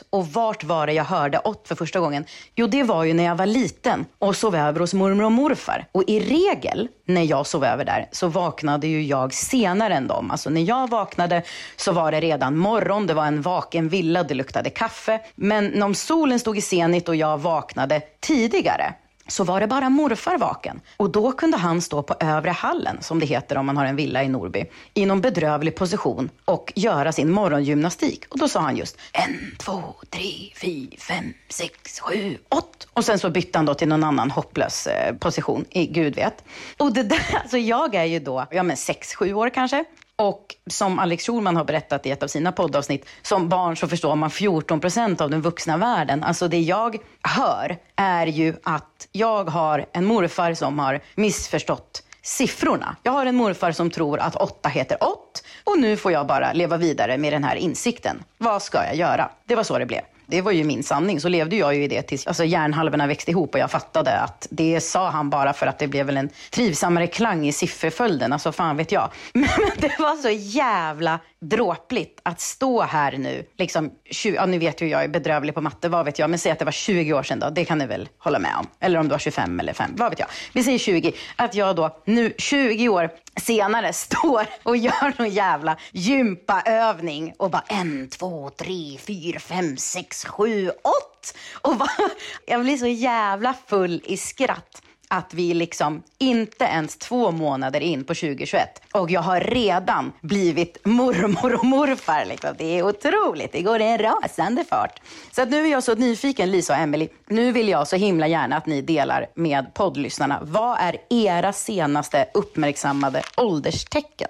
och 0.10 0.28
vart 0.28 0.64
var 0.64 0.88
det 0.88 0.94
jag 0.94 1.04
hörde 1.04 1.40
åt 1.44 1.68
för 1.68 1.76
första 1.76 2.00
gången? 2.00 2.26
Jo, 2.56 2.68
det 2.68 2.84
var 2.84 3.04
ju 3.04 3.14
när 3.14 3.24
jag 3.24 3.36
var 3.36 3.46
liten 3.46 4.06
och 4.20 4.36
sov 4.36 4.56
över 4.56 4.80
hos 4.80 4.94
mormor 4.94 5.24
och 5.24 5.32
morfar. 5.32 5.88
Och 5.92 6.04
i 6.08 6.20
regel 6.20 6.88
när 7.06 7.22
jag 7.24 7.48
sov 7.48 7.64
över 7.64 7.86
där 7.86 8.10
så 8.12 8.28
vaknade 8.28 8.88
ju 8.88 9.04
jag 9.04 9.34
senare 9.34 9.94
än 9.94 10.08
dem. 10.08 10.32
Alltså 10.32 10.50
när 10.50 10.62
jag 10.62 10.90
vaknade 10.90 11.44
så 11.76 11.92
var 11.92 12.12
det 12.12 12.20
redan 12.20 12.58
morgon, 12.58 13.08
det 13.08 13.14
var 13.14 13.26
en 13.26 13.42
vaken 13.42 13.90
villa, 13.90 14.24
det 14.24 14.34
luktade 14.34 14.70
kaffe. 14.70 15.20
Men 15.36 15.84
om 15.84 15.96
solen 15.96 16.40
stod 16.40 16.58
i 16.58 16.62
zenit 16.62 17.10
och 17.10 17.16
jag 17.16 17.38
vaknade 17.38 18.02
tidigare 18.20 18.94
så 19.28 19.44
var 19.44 19.60
det 19.60 19.68
bara 19.68 19.90
morfar 19.90 20.38
vaken. 20.38 20.82
Och 20.98 21.10
då 21.10 21.32
kunde 21.32 21.58
han 21.58 21.82
stå 21.82 22.04
på 22.04 22.16
övre 22.20 22.52
hallen, 22.52 22.98
som 23.02 23.20
det 23.20 23.26
heter 23.26 23.58
om 23.58 23.66
man 23.66 23.78
har 23.78 23.86
en 23.86 23.96
villa 23.96 24.24
i 24.24 24.30
Norby, 24.30 24.66
i 24.94 25.06
någon 25.06 25.22
bedrövlig 25.22 25.76
position 25.76 26.30
och 26.46 26.74
göra 26.76 27.12
sin 27.12 27.32
morgongymnastik. 27.32 28.26
Och 28.30 28.40
då 28.40 28.48
sa 28.48 28.60
han 28.60 28.78
just 28.78 28.98
en, 29.14 29.56
två, 29.58 29.84
tre, 30.10 30.52
fyra, 30.62 30.98
fem, 31.00 31.34
sex, 31.50 32.00
sju, 32.00 32.38
åtta. 32.50 32.88
Och 32.94 33.06
sen 33.06 33.20
så 33.20 33.30
bytte 33.30 33.58
han 33.58 33.66
då 33.66 33.74
till 33.74 33.88
någon 33.88 34.04
annan 34.04 34.32
hopplös 34.32 34.88
eh, 34.88 35.16
position, 35.16 35.66
i 35.70 35.86
gud 35.86 36.16
vet. 36.16 36.44
Och 36.78 36.94
det 36.94 37.04
där, 37.04 37.18
så 37.32 37.38
alltså 37.38 37.58
jag 37.58 37.96
är 37.96 38.06
ju 38.06 38.20
då, 38.20 38.46
ja 38.52 38.64
men 38.64 38.78
sex, 38.78 39.16
sju 39.16 39.34
år 39.34 39.50
kanske. 39.50 39.86
Och 40.20 40.56
som 40.70 41.00
Alex 41.00 41.26
Schulman 41.26 41.56
har 41.56 41.64
berättat 41.64 42.06
i 42.06 42.12
ett 42.12 42.24
av 42.24 42.28
sina 42.28 42.52
poddavsnitt, 42.52 43.10
som 43.22 43.50
barn 43.50 43.78
så 43.78 43.88
förstår 43.88 44.16
man 44.16 44.30
14 44.30 44.80
procent 44.80 45.22
av 45.22 45.30
den 45.30 45.42
vuxna 45.42 45.78
världen. 45.78 46.24
Alltså 46.24 46.48
det 46.48 46.60
jag 46.60 46.98
hör 47.22 47.78
är 47.96 48.28
ju 48.28 48.56
att 48.64 49.08
jag 49.12 49.50
har 49.50 49.86
en 49.92 50.06
morfar 50.06 50.54
som 50.54 50.80
har 50.80 51.00
missförstått 51.16 52.04
siffrorna. 52.22 52.96
Jag 53.04 53.12
har 53.12 53.26
en 53.26 53.36
morfar 53.36 53.72
som 53.72 53.92
tror 53.92 54.20
att 54.20 54.36
åtta 54.36 54.70
heter 54.70 55.04
ått 55.04 55.44
och 55.64 55.80
nu 55.80 55.98
får 55.98 56.12
jag 56.12 56.28
bara 56.28 56.54
leva 56.54 56.78
vidare 56.78 57.18
med 57.18 57.34
den 57.34 57.44
här 57.44 57.56
insikten. 57.56 58.24
Vad 58.38 58.62
ska 58.62 58.78
jag 58.86 58.96
göra? 58.96 59.30
Det 59.46 59.56
var 59.56 59.64
så 59.64 59.80
det 59.80 59.86
blev. 59.86 60.02
Det 60.28 60.42
var 60.42 60.52
ju 60.52 60.64
min 60.64 60.84
sanning. 60.84 61.22
Så 61.22 61.30
levde 61.30 61.56
jag 61.56 61.76
ju 61.76 61.84
i 61.84 61.88
det 61.88 62.02
tills 62.02 62.28
alltså, 62.28 62.44
hjärnhalvorna 62.44 63.08
växte 63.08 63.32
ihop 63.32 63.54
och 63.54 63.60
jag 63.60 63.72
fattade 63.72 64.20
att 64.20 64.48
det 64.50 64.82
sa 64.82 65.10
han 65.10 65.30
bara 65.30 65.54
för 65.54 65.68
att 65.68 65.80
det 65.80 65.88
blev 65.88 66.06
väl 66.06 66.18
en 66.18 66.30
trivsammare 66.52 67.08
klang 67.08 67.48
i 67.48 67.52
sifferföljden. 67.52 68.34
Alltså 68.34 68.52
fan 68.52 68.78
vet 68.78 68.92
jag. 68.92 69.10
Men 69.34 69.50
det 69.78 70.00
var 70.00 70.16
så 70.16 70.30
jävla 70.30 71.20
dråpligt 71.40 72.20
att 72.24 72.42
stå 72.42 72.82
här 72.82 73.18
nu. 73.18 73.46
Liksom, 73.58 73.92
20, 74.12 74.36
ja, 74.36 74.46
ni 74.46 74.58
vet 74.58 74.82
ju 74.82 74.88
jag 74.88 75.04
är 75.04 75.08
bedrövlig 75.08 75.56
på 75.56 75.62
matte, 75.62 75.90
vad 75.90 76.06
vet 76.06 76.20
jag. 76.20 76.30
Men 76.30 76.40
säg 76.40 76.52
att 76.52 76.60
det 76.60 76.66
var 76.66 76.72
20 76.72 77.14
år 77.14 77.24
sedan 77.24 77.40
då, 77.40 77.50
det 77.50 77.66
kan 77.66 77.78
ni 77.78 77.86
väl 77.86 78.10
hålla 78.18 78.40
med 78.40 78.52
om. 78.60 78.68
Eller 78.80 79.00
om 79.00 79.08
det 79.08 79.14
var 79.14 79.20
25 79.20 79.60
eller 79.60 79.74
5, 79.74 79.92
vad 79.98 80.10
vet 80.10 80.20
jag. 80.20 80.28
Vi 80.54 80.64
säger 80.64 80.78
20. 80.80 81.14
Att 81.36 81.56
jag 81.56 81.76
då 81.76 81.98
nu 82.06 82.34
20 82.38 82.90
år 82.90 83.10
senare 83.40 83.94
står 83.94 84.48
och 84.64 84.78
gör 84.78 85.14
någon 85.20 85.30
jävla 85.30 85.78
gympaövning 85.92 87.34
och 87.38 87.52
bara 87.52 87.64
en, 87.68 88.10
två, 88.10 88.50
tre, 88.50 88.98
fyra, 88.98 89.40
fem, 89.40 89.78
sex, 89.78 90.26
sju, 90.26 90.70
åtta. 90.70 91.38
Och 91.62 91.78
bara, 91.78 92.10
jag 92.46 92.62
blir 92.62 92.78
så 92.78 92.88
jävla 92.88 93.56
full 93.68 94.02
i 94.06 94.18
skratt 94.18 94.82
att 95.08 95.34
vi 95.34 95.54
liksom 95.54 96.04
inte 96.18 96.66
ens 96.66 96.98
två 96.98 97.32
månader 97.32 97.80
in 97.80 98.04
på 98.04 98.14
2021 98.14 98.82
och 98.94 99.12
jag 99.12 99.22
har 99.22 99.40
redan 99.40 100.12
blivit 100.22 100.86
mormor 100.86 101.56
och 101.56 101.66
morfar. 101.66 102.26
Liksom. 102.26 102.56
Det 102.58 102.80
är 102.80 102.84
otroligt. 102.84 103.52
Det 103.52 103.62
går 103.62 103.82
i 103.82 103.84
en 103.84 103.98
rasande 103.98 104.64
fart. 104.64 105.02
Så 105.32 105.42
att 105.42 105.50
nu 105.50 105.66
är 105.66 105.72
jag 105.72 105.84
så 105.84 105.96
nyfiken, 105.96 106.52
Lisa 106.52 106.74
och 106.74 106.80
Emily. 106.80 107.08
Nu 107.28 107.52
vill 107.52 107.70
jag 107.70 107.88
så 107.88 107.96
himla 107.96 108.28
gärna 108.28 108.58
att 108.58 108.66
ni 108.66 108.82
delar 108.82 109.28
med 109.36 109.74
poddlyssnarna. 109.74 110.40
Vad 110.42 110.78
är 110.80 110.98
era 111.10 111.54
senaste 111.54 112.28
uppmärksammade 112.34 113.22
ålderstecken? 113.38 114.30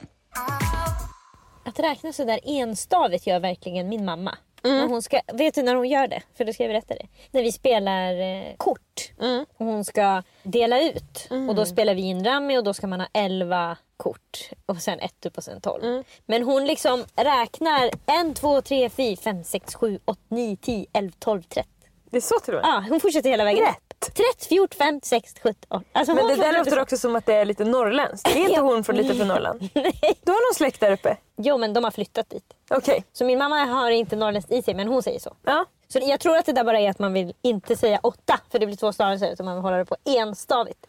Att 1.65 1.79
räkna 1.79 2.13
så 2.13 2.25
där 2.25 2.39
enstavigt 2.43 3.27
gör 3.27 3.39
verkligen 3.39 3.89
min 3.89 4.05
mamma. 4.05 4.37
När 4.69 4.87
hon 4.87 5.01
ska, 5.01 5.21
vet 5.33 5.55
du 5.55 5.63
när 5.63 5.75
hon 5.75 5.89
gör 5.89 6.07
det? 6.07 6.21
För 6.37 6.45
då 6.45 6.53
ska 6.53 6.63
jag 6.63 6.69
berätta 6.69 6.93
det. 6.95 7.07
När 7.31 7.43
vi 7.43 7.51
spelar 7.51 8.13
eh, 8.19 8.55
kort. 8.57 9.11
Och 9.57 9.65
hon 9.65 9.85
ska 9.85 10.23
dela 10.43 10.81
ut. 10.81 11.27
Och 11.49 11.55
då 11.55 11.65
spelar 11.65 11.93
vi 11.95 12.01
in 12.01 12.25
Rami 12.25 12.57
och 12.57 12.63
då 12.63 12.73
ska 12.73 12.87
man 12.87 12.99
ha 12.99 13.07
11 13.13 13.77
kort. 13.97 14.49
Och 14.65 14.77
sen 14.77 14.99
ett 14.99 15.25
upp 15.25 15.37
och 15.37 15.43
sen 15.43 15.61
12. 15.61 16.03
Men 16.25 16.43
hon 16.43 16.65
liksom 16.65 17.03
räknar 17.15 17.85
1, 18.29 18.35
2, 18.35 18.61
3, 18.61 18.89
4, 18.89 19.15
5, 19.23 19.43
6, 19.43 19.75
7, 19.75 19.99
8, 20.05 20.19
9, 20.29 20.57
10, 20.57 20.85
11, 20.93 21.13
12, 21.19 21.41
13. 21.41 21.71
Det 22.09 22.17
är 22.17 22.21
så 22.21 22.39
till 22.39 22.53
och 22.55 22.61
med. 22.61 22.69
Ja, 22.69 22.83
hon 22.89 22.99
fortsätter 22.99 23.29
hela 23.29 23.43
vägen 23.43 23.63
upp. 23.63 23.99
30, 23.99 24.47
14, 24.47 24.77
5, 24.77 24.99
6, 25.03 25.33
17. 25.43 25.83
Alltså 25.91 26.13
Men 26.13 26.27
det 26.27 26.35
där 26.35 26.53
låter 26.57 26.71
så. 26.71 26.81
också 26.81 26.97
som 26.97 27.15
att 27.15 27.25
det 27.25 27.33
är 27.33 27.45
lite 27.45 27.65
norrländskt. 27.65 28.27
Är 28.35 28.39
inte 28.39 28.61
hon 28.61 28.83
från 28.83 28.95
lite 28.95 29.15
från 29.15 29.27
Norrland? 29.33 29.69
Du 29.73 30.31
har 30.31 30.49
någon 30.51 30.55
släkt 30.55 30.79
där 30.79 30.91
uppe? 30.91 31.17
Jo 31.37 31.57
men 31.57 31.73
de 31.73 31.83
har 31.83 31.91
flyttat 31.91 32.29
dit. 32.29 32.53
Okej. 32.69 33.05
Så 33.13 33.25
min 33.25 33.37
mamma 33.37 33.65
har 33.65 33.91
inte 33.91 34.15
norrländskt 34.15 34.51
i 34.51 34.61
sig 34.61 34.73
men 34.73 34.87
hon 34.87 35.03
säger 35.03 35.19
så. 35.19 35.35
Ja. 35.43 35.65
Så 35.87 35.99
jag 36.01 36.19
tror 36.19 36.37
att 36.37 36.45
det 36.45 36.53
där 36.53 36.63
bara 36.63 36.79
är 36.79 36.89
att 36.89 36.99
man 36.99 37.13
vill 37.13 37.33
inte 37.41 37.75
säga 37.75 37.99
åtta 38.03 38.39
för 38.51 38.59
det 38.59 38.65
blir 38.65 38.75
två 38.75 38.93
stavelser 38.93 39.31
utan 39.31 39.45
man 39.45 39.55
vill 39.55 39.63
hålla 39.63 39.77
det 39.77 39.85
på 39.85 39.95
enstavigt. 40.05 40.87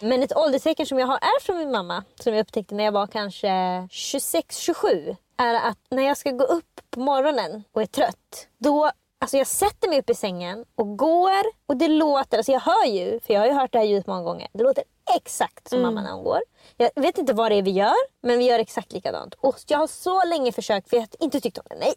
Men 0.00 0.22
ett 0.22 0.36
ålderstecken 0.36 0.86
som 0.86 0.98
jag 0.98 1.06
har 1.06 1.16
är 1.16 1.40
från 1.40 1.58
min 1.58 1.70
mamma 1.70 2.04
som 2.20 2.34
jag 2.34 2.40
upptäckte 2.40 2.74
när 2.74 2.84
jag 2.84 2.92
var 2.92 3.06
kanske 3.06 3.48
26-27 3.48 5.16
är 5.36 5.54
att 5.54 5.78
när 5.90 6.02
jag 6.02 6.16
ska 6.16 6.30
gå 6.30 6.44
upp 6.44 6.80
på 6.90 7.00
morgonen 7.00 7.64
och 7.72 7.82
är 7.82 7.86
trött 7.86 8.46
då 8.58 8.90
Alltså 9.22 9.36
jag 9.36 9.46
sätter 9.46 9.88
mig 9.88 9.98
upp 9.98 10.10
i 10.10 10.14
sängen 10.14 10.64
och 10.74 10.96
går 10.98 11.42
och 11.72 11.78
det 11.78 11.88
låter, 11.88 12.36
alltså 12.36 12.52
jag 12.52 12.60
hör 12.60 12.86
ju, 12.86 13.20
för 13.20 13.34
jag 13.34 13.40
har 13.40 13.46
ju 13.46 13.52
hört 13.52 13.72
det 13.72 13.78
här 13.78 13.84
ljudet 13.84 14.06
många 14.06 14.22
gånger. 14.22 14.48
Det 14.52 14.62
låter 14.62 14.84
exakt 15.16 15.68
som 15.68 15.82
mamma 15.82 16.02
när 16.02 16.12
hon 16.12 16.24
går. 16.24 16.40
Jag 16.76 16.90
vet 16.94 17.18
inte 17.18 17.32
vad 17.32 17.50
det 17.50 17.54
är 17.54 17.62
vi 17.62 17.70
gör, 17.70 18.22
men 18.22 18.38
vi 18.38 18.44
gör 18.44 18.58
exakt 18.58 18.92
likadant. 18.92 19.34
Och 19.40 19.56
jag 19.66 19.78
har 19.78 19.86
så 19.86 20.24
länge 20.24 20.52
försökt, 20.52 20.88
för 20.90 20.96
jag 20.96 21.02
har 21.02 21.08
inte 21.18 21.40
tyckt 21.40 21.58
om 21.58 21.64
det. 21.70 21.76
Nej. 21.76 21.94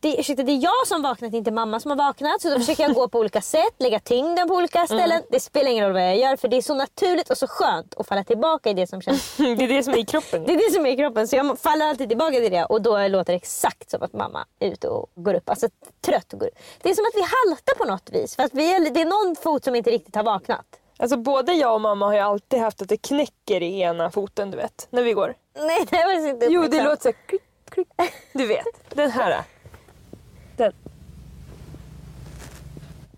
Det, 0.00 0.20
ursäkta, 0.20 0.42
det 0.42 0.52
är 0.52 0.62
jag 0.62 0.86
som 0.86 1.02
vaknat, 1.02 1.34
inte 1.34 1.50
mamma 1.50 1.80
som 1.80 1.90
har 1.90 1.98
vaknat. 1.98 2.42
Så 2.42 2.50
då 2.50 2.58
försöker 2.58 2.82
jag 2.82 2.94
gå 2.94 3.08
på 3.08 3.18
olika 3.18 3.40
sätt, 3.40 3.74
lägga 3.78 4.00
tyngden 4.00 4.48
på 4.48 4.54
olika 4.54 4.86
ställen. 4.86 5.22
Det 5.30 5.40
spelar 5.40 5.70
ingen 5.70 5.84
roll 5.84 5.92
vad 5.92 6.02
jag 6.02 6.18
gör, 6.18 6.36
för 6.36 6.48
det 6.48 6.56
är 6.56 6.62
så 6.62 6.74
naturligt 6.74 7.30
och 7.30 7.38
så 7.38 7.46
skönt 7.46 7.94
att 7.96 8.06
falla 8.08 8.24
tillbaka 8.24 8.70
i 8.70 8.74
det 8.74 8.86
som 8.86 9.00
känns 9.02 9.36
Det 9.36 9.44
är 9.44 9.68
det 9.68 9.82
som 9.82 9.92
är 9.92 9.98
i 9.98 10.04
kroppen. 10.04 10.44
det 10.44 10.52
är 10.52 10.68
det 10.68 10.74
som 10.74 10.86
är 10.86 10.90
i 10.90 10.96
kroppen. 10.96 11.28
Så 11.28 11.36
jag 11.36 11.58
faller 11.58 11.86
alltid 11.86 12.08
tillbaka 12.08 12.36
till 12.36 12.50
det 12.50 12.64
och 12.64 12.82
då 12.82 13.08
låter 13.08 13.32
det 13.32 13.36
exakt 13.36 13.90
som 13.90 14.02
att 14.02 14.12
mamma 14.12 14.46
är 14.60 14.70
ute 14.70 14.88
och 14.88 15.10
går 15.14 15.34
upp. 15.34 15.48
Alltså 15.50 15.68
trött 16.00 16.32
och 16.32 16.40
går 16.40 16.46
upp. 16.46 16.58
Det 16.82 16.90
är 16.90 16.94
som 16.94 17.04
att 17.04 17.14
vi 17.14 17.20
haltar 17.22 17.74
på 17.74 17.84
något 17.84 18.10
vis. 18.10 18.36
För 18.36 18.42
att 18.42 18.54
vi 18.54 18.75
är, 18.76 18.90
det 18.90 19.00
är 19.00 19.26
någon 19.26 19.36
fot 19.36 19.64
som 19.64 19.74
inte 19.74 19.90
riktigt 19.90 20.14
har 20.14 20.22
vaknat. 20.22 20.66
Alltså 20.98 21.16
både 21.16 21.52
jag 21.52 21.74
och 21.74 21.80
mamma 21.80 22.06
har 22.06 22.12
ju 22.12 22.18
alltid 22.18 22.60
haft 22.60 22.82
att 22.82 22.88
det 22.88 22.96
knäcker 22.96 23.62
i 23.62 23.80
ena 23.80 24.10
foten 24.10 24.50
du 24.50 24.56
vet. 24.56 24.88
När 24.90 25.02
vi 25.02 25.12
går. 25.12 25.34
Nej, 25.54 25.86
det 25.90 25.96
var 25.96 26.28
inte 26.28 26.46
Jo 26.46 26.62
det 26.62 26.82
låter 26.82 27.02
såhär 27.02 27.16
klick, 27.26 27.42
klick. 27.70 27.88
Du 28.32 28.46
vet. 28.46 28.66
Den 28.94 29.10
här. 29.10 29.44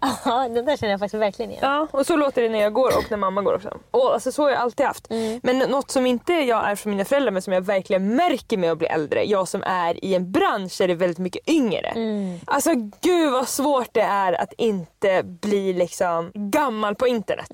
Ja, 0.01 0.49
det 0.49 0.62
där 0.62 0.76
känner 0.76 0.90
jag 0.90 1.01
faktiskt 1.01 1.20
verkligen 1.20 1.51
igen. 1.51 1.62
Ja, 1.64 1.86
och 1.90 2.07
så 2.07 2.16
låter 2.16 2.42
det 2.42 2.49
när 2.49 2.59
jag 2.59 2.72
går 2.72 2.88
och 2.99 3.11
när 3.11 3.16
mamma 3.16 3.42
går 3.42 3.55
också. 3.55 3.76
Och 3.90 4.14
alltså, 4.14 4.32
så 4.32 4.42
har 4.42 4.51
jag 4.51 4.59
alltid 4.59 4.86
haft. 4.86 5.07
Men 5.42 5.59
något 5.59 5.90
som 5.90 6.07
inte 6.07 6.32
jag 6.32 6.70
är 6.70 6.76
från 6.76 6.90
mina 6.90 7.05
föräldrar 7.05 7.30
men 7.30 7.42
som 7.42 7.53
jag 7.53 7.61
verkligen 7.61 8.16
märker 8.16 8.57
med 8.57 8.72
att 8.72 8.78
bli 8.78 8.86
äldre. 8.86 9.24
Jag 9.24 9.49
som 9.49 9.62
är 9.62 10.05
i 10.05 10.14
en 10.14 10.32
bransch 10.32 10.78
där 10.78 10.86
det 10.86 10.92
är 10.92 10.96
väldigt 10.96 11.18
mycket 11.18 11.49
yngre. 11.49 11.94
Alltså 12.46 12.70
gud 13.01 13.32
vad 13.32 13.49
svårt 13.49 13.88
det 13.92 14.01
är 14.01 14.32
att 14.32 14.53
inte 14.59 15.22
bli 15.24 15.72
liksom 15.72 16.30
gammal 16.34 16.94
på 16.94 17.07
internet. 17.07 17.49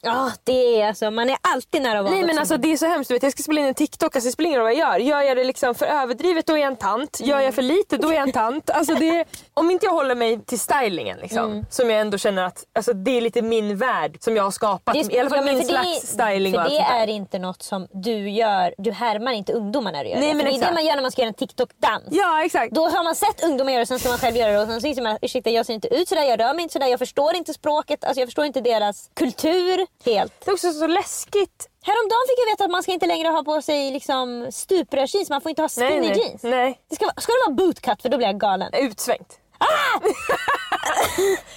Ja, 0.00 0.30
det 0.44 0.80
är 0.80 0.88
alltså, 0.88 1.10
man 1.10 1.30
är 1.30 1.36
alltid 1.40 1.82
nära 1.82 1.98
att 1.98 2.04
vara 2.04 2.14
Nej 2.14 2.24
men 2.26 2.38
alltså 2.38 2.56
det 2.56 2.72
är 2.72 2.76
så 2.76 2.86
hemskt. 2.86 3.08
Du 3.08 3.14
vet, 3.14 3.22
jag 3.22 3.32
ska 3.32 3.42
spela 3.42 3.60
in 3.60 3.66
en 3.66 3.74
TikTok, 3.74 4.16
alltså, 4.16 4.28
det 4.28 4.32
spelar 4.32 4.48
ingen 4.48 4.60
roll 4.60 4.64
vad 4.64 4.74
jag 4.74 4.92
gör. 4.92 4.98
Gör 4.98 5.22
jag 5.22 5.36
det 5.36 5.44
liksom 5.44 5.74
för 5.74 5.86
överdrivet 5.86 6.46
då 6.46 6.52
är 6.52 6.58
jag 6.58 6.66
en 6.66 6.76
tant. 6.76 7.20
Gör 7.20 7.40
jag 7.40 7.54
för 7.54 7.62
lite 7.62 7.96
då 7.96 8.08
är 8.08 8.14
jag 8.14 8.22
en 8.22 8.32
tant. 8.32 8.70
Alltså, 8.70 8.94
det 8.94 9.24
om 9.54 9.70
inte 9.70 9.86
jag 9.86 9.92
håller 9.92 10.14
mig 10.14 10.40
till 10.44 10.60
stylingen 10.60 11.18
liksom, 11.18 11.64
som 11.82 11.90
jag 11.90 12.00
ändå 12.00 12.18
känner 12.18 12.42
att 12.44 12.64
alltså, 12.74 12.92
det 12.92 13.10
är 13.16 13.20
lite 13.20 13.42
min 13.42 13.76
värld 13.76 14.16
som 14.20 14.36
jag 14.36 14.42
har 14.44 14.50
skapat. 14.50 14.94
Det 14.94 15.00
är- 15.00 15.14
I 15.14 15.18
alla 15.20 15.28
fall 15.30 15.38
ja, 15.46 15.52
min 15.52 15.64
slags 15.64 16.00
det, 16.00 16.06
styling 16.06 16.54
och 16.54 16.60
För 16.60 16.64
allt 16.64 16.70
det 16.70 16.80
är 16.80 17.06
inte 17.06 17.38
något 17.38 17.62
som 17.62 17.86
du 17.92 18.30
gör. 18.30 18.74
Du 18.78 18.92
härmar 18.92 19.32
inte 19.32 19.52
ungdomar 19.52 19.92
när 19.92 20.04
du 20.04 20.10
gör 20.10 20.18
Nej, 20.18 20.28
det. 20.28 20.34
men 20.34 20.44
det 20.46 20.52
är 20.52 20.60
det 20.68 20.72
man 20.72 20.86
gör 20.86 20.94
när 20.94 21.02
man 21.02 21.10
ska 21.12 21.22
göra 21.22 21.28
en 21.28 21.34
TikTok-dans. 21.34 22.04
Ja 22.10 22.44
exakt. 22.44 22.74
Då 22.74 22.88
har 22.88 23.04
man 23.04 23.14
sett 23.14 23.44
ungdomar 23.44 23.72
göra 23.72 23.80
det, 23.80 23.86
sen 23.86 23.98
ska 23.98 24.08
man 24.08 24.18
själv 24.18 24.36
göra 24.36 24.52
det 24.52 24.58
och 24.60 24.66
sen 24.82 24.86
inser 24.86 25.02
man 25.02 25.18
ursäkta 25.22 25.50
jag 25.50 25.66
ser 25.66 25.74
inte 25.74 25.88
ut 25.94 26.08
sådär, 26.08 26.22
jag 26.22 26.40
rör 26.40 26.54
mig 26.54 26.62
inte 26.62 26.72
sådär, 26.72 26.86
jag 26.86 26.98
förstår 26.98 27.36
inte 27.36 27.54
språket, 27.54 28.04
alltså 28.04 28.20
jag 28.20 28.26
förstår 28.28 28.44
inte 28.44 28.60
deras 28.60 29.10
kultur 29.16 29.86
helt. 30.04 30.32
Det 30.44 30.50
är 30.50 30.54
också 30.54 30.72
så 30.72 30.86
läskigt. 30.86 31.68
Häromdagen 31.82 32.24
fick 32.28 32.38
jag 32.38 32.52
veta 32.52 32.64
att 32.64 32.70
man 32.70 32.82
ska 32.82 32.92
inte 32.92 33.06
längre 33.06 33.28
ha 33.28 33.42
på 33.42 33.62
sig 33.62 33.90
liksom 33.90 34.46
stuprörsjeans, 34.50 35.30
man 35.30 35.40
får 35.40 35.50
inte 35.50 35.62
ha 35.62 35.68
Nej, 35.76 35.88
skinny 35.92 36.08
nej. 36.08 36.18
jeans. 36.18 36.42
nej. 36.42 36.80
Det 36.90 36.96
ska, 36.96 37.04
ska 37.16 37.32
det 37.32 37.38
vara 37.46 37.54
bootcut 37.54 38.02
för 38.02 38.08
då 38.08 38.16
blir 38.16 38.26
jag 38.26 38.40
galen. 38.40 38.74
Utsvängt. 38.74 39.38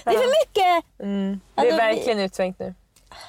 Det 0.04 0.10
är 0.10 0.18
för 0.18 0.46
mycket! 0.46 0.84
Det 0.98 1.04
är 1.04 1.38
Alltså, 1.54 1.76
verkligen 1.76 2.18
utsvängt 2.20 2.58
nu. 2.58 2.74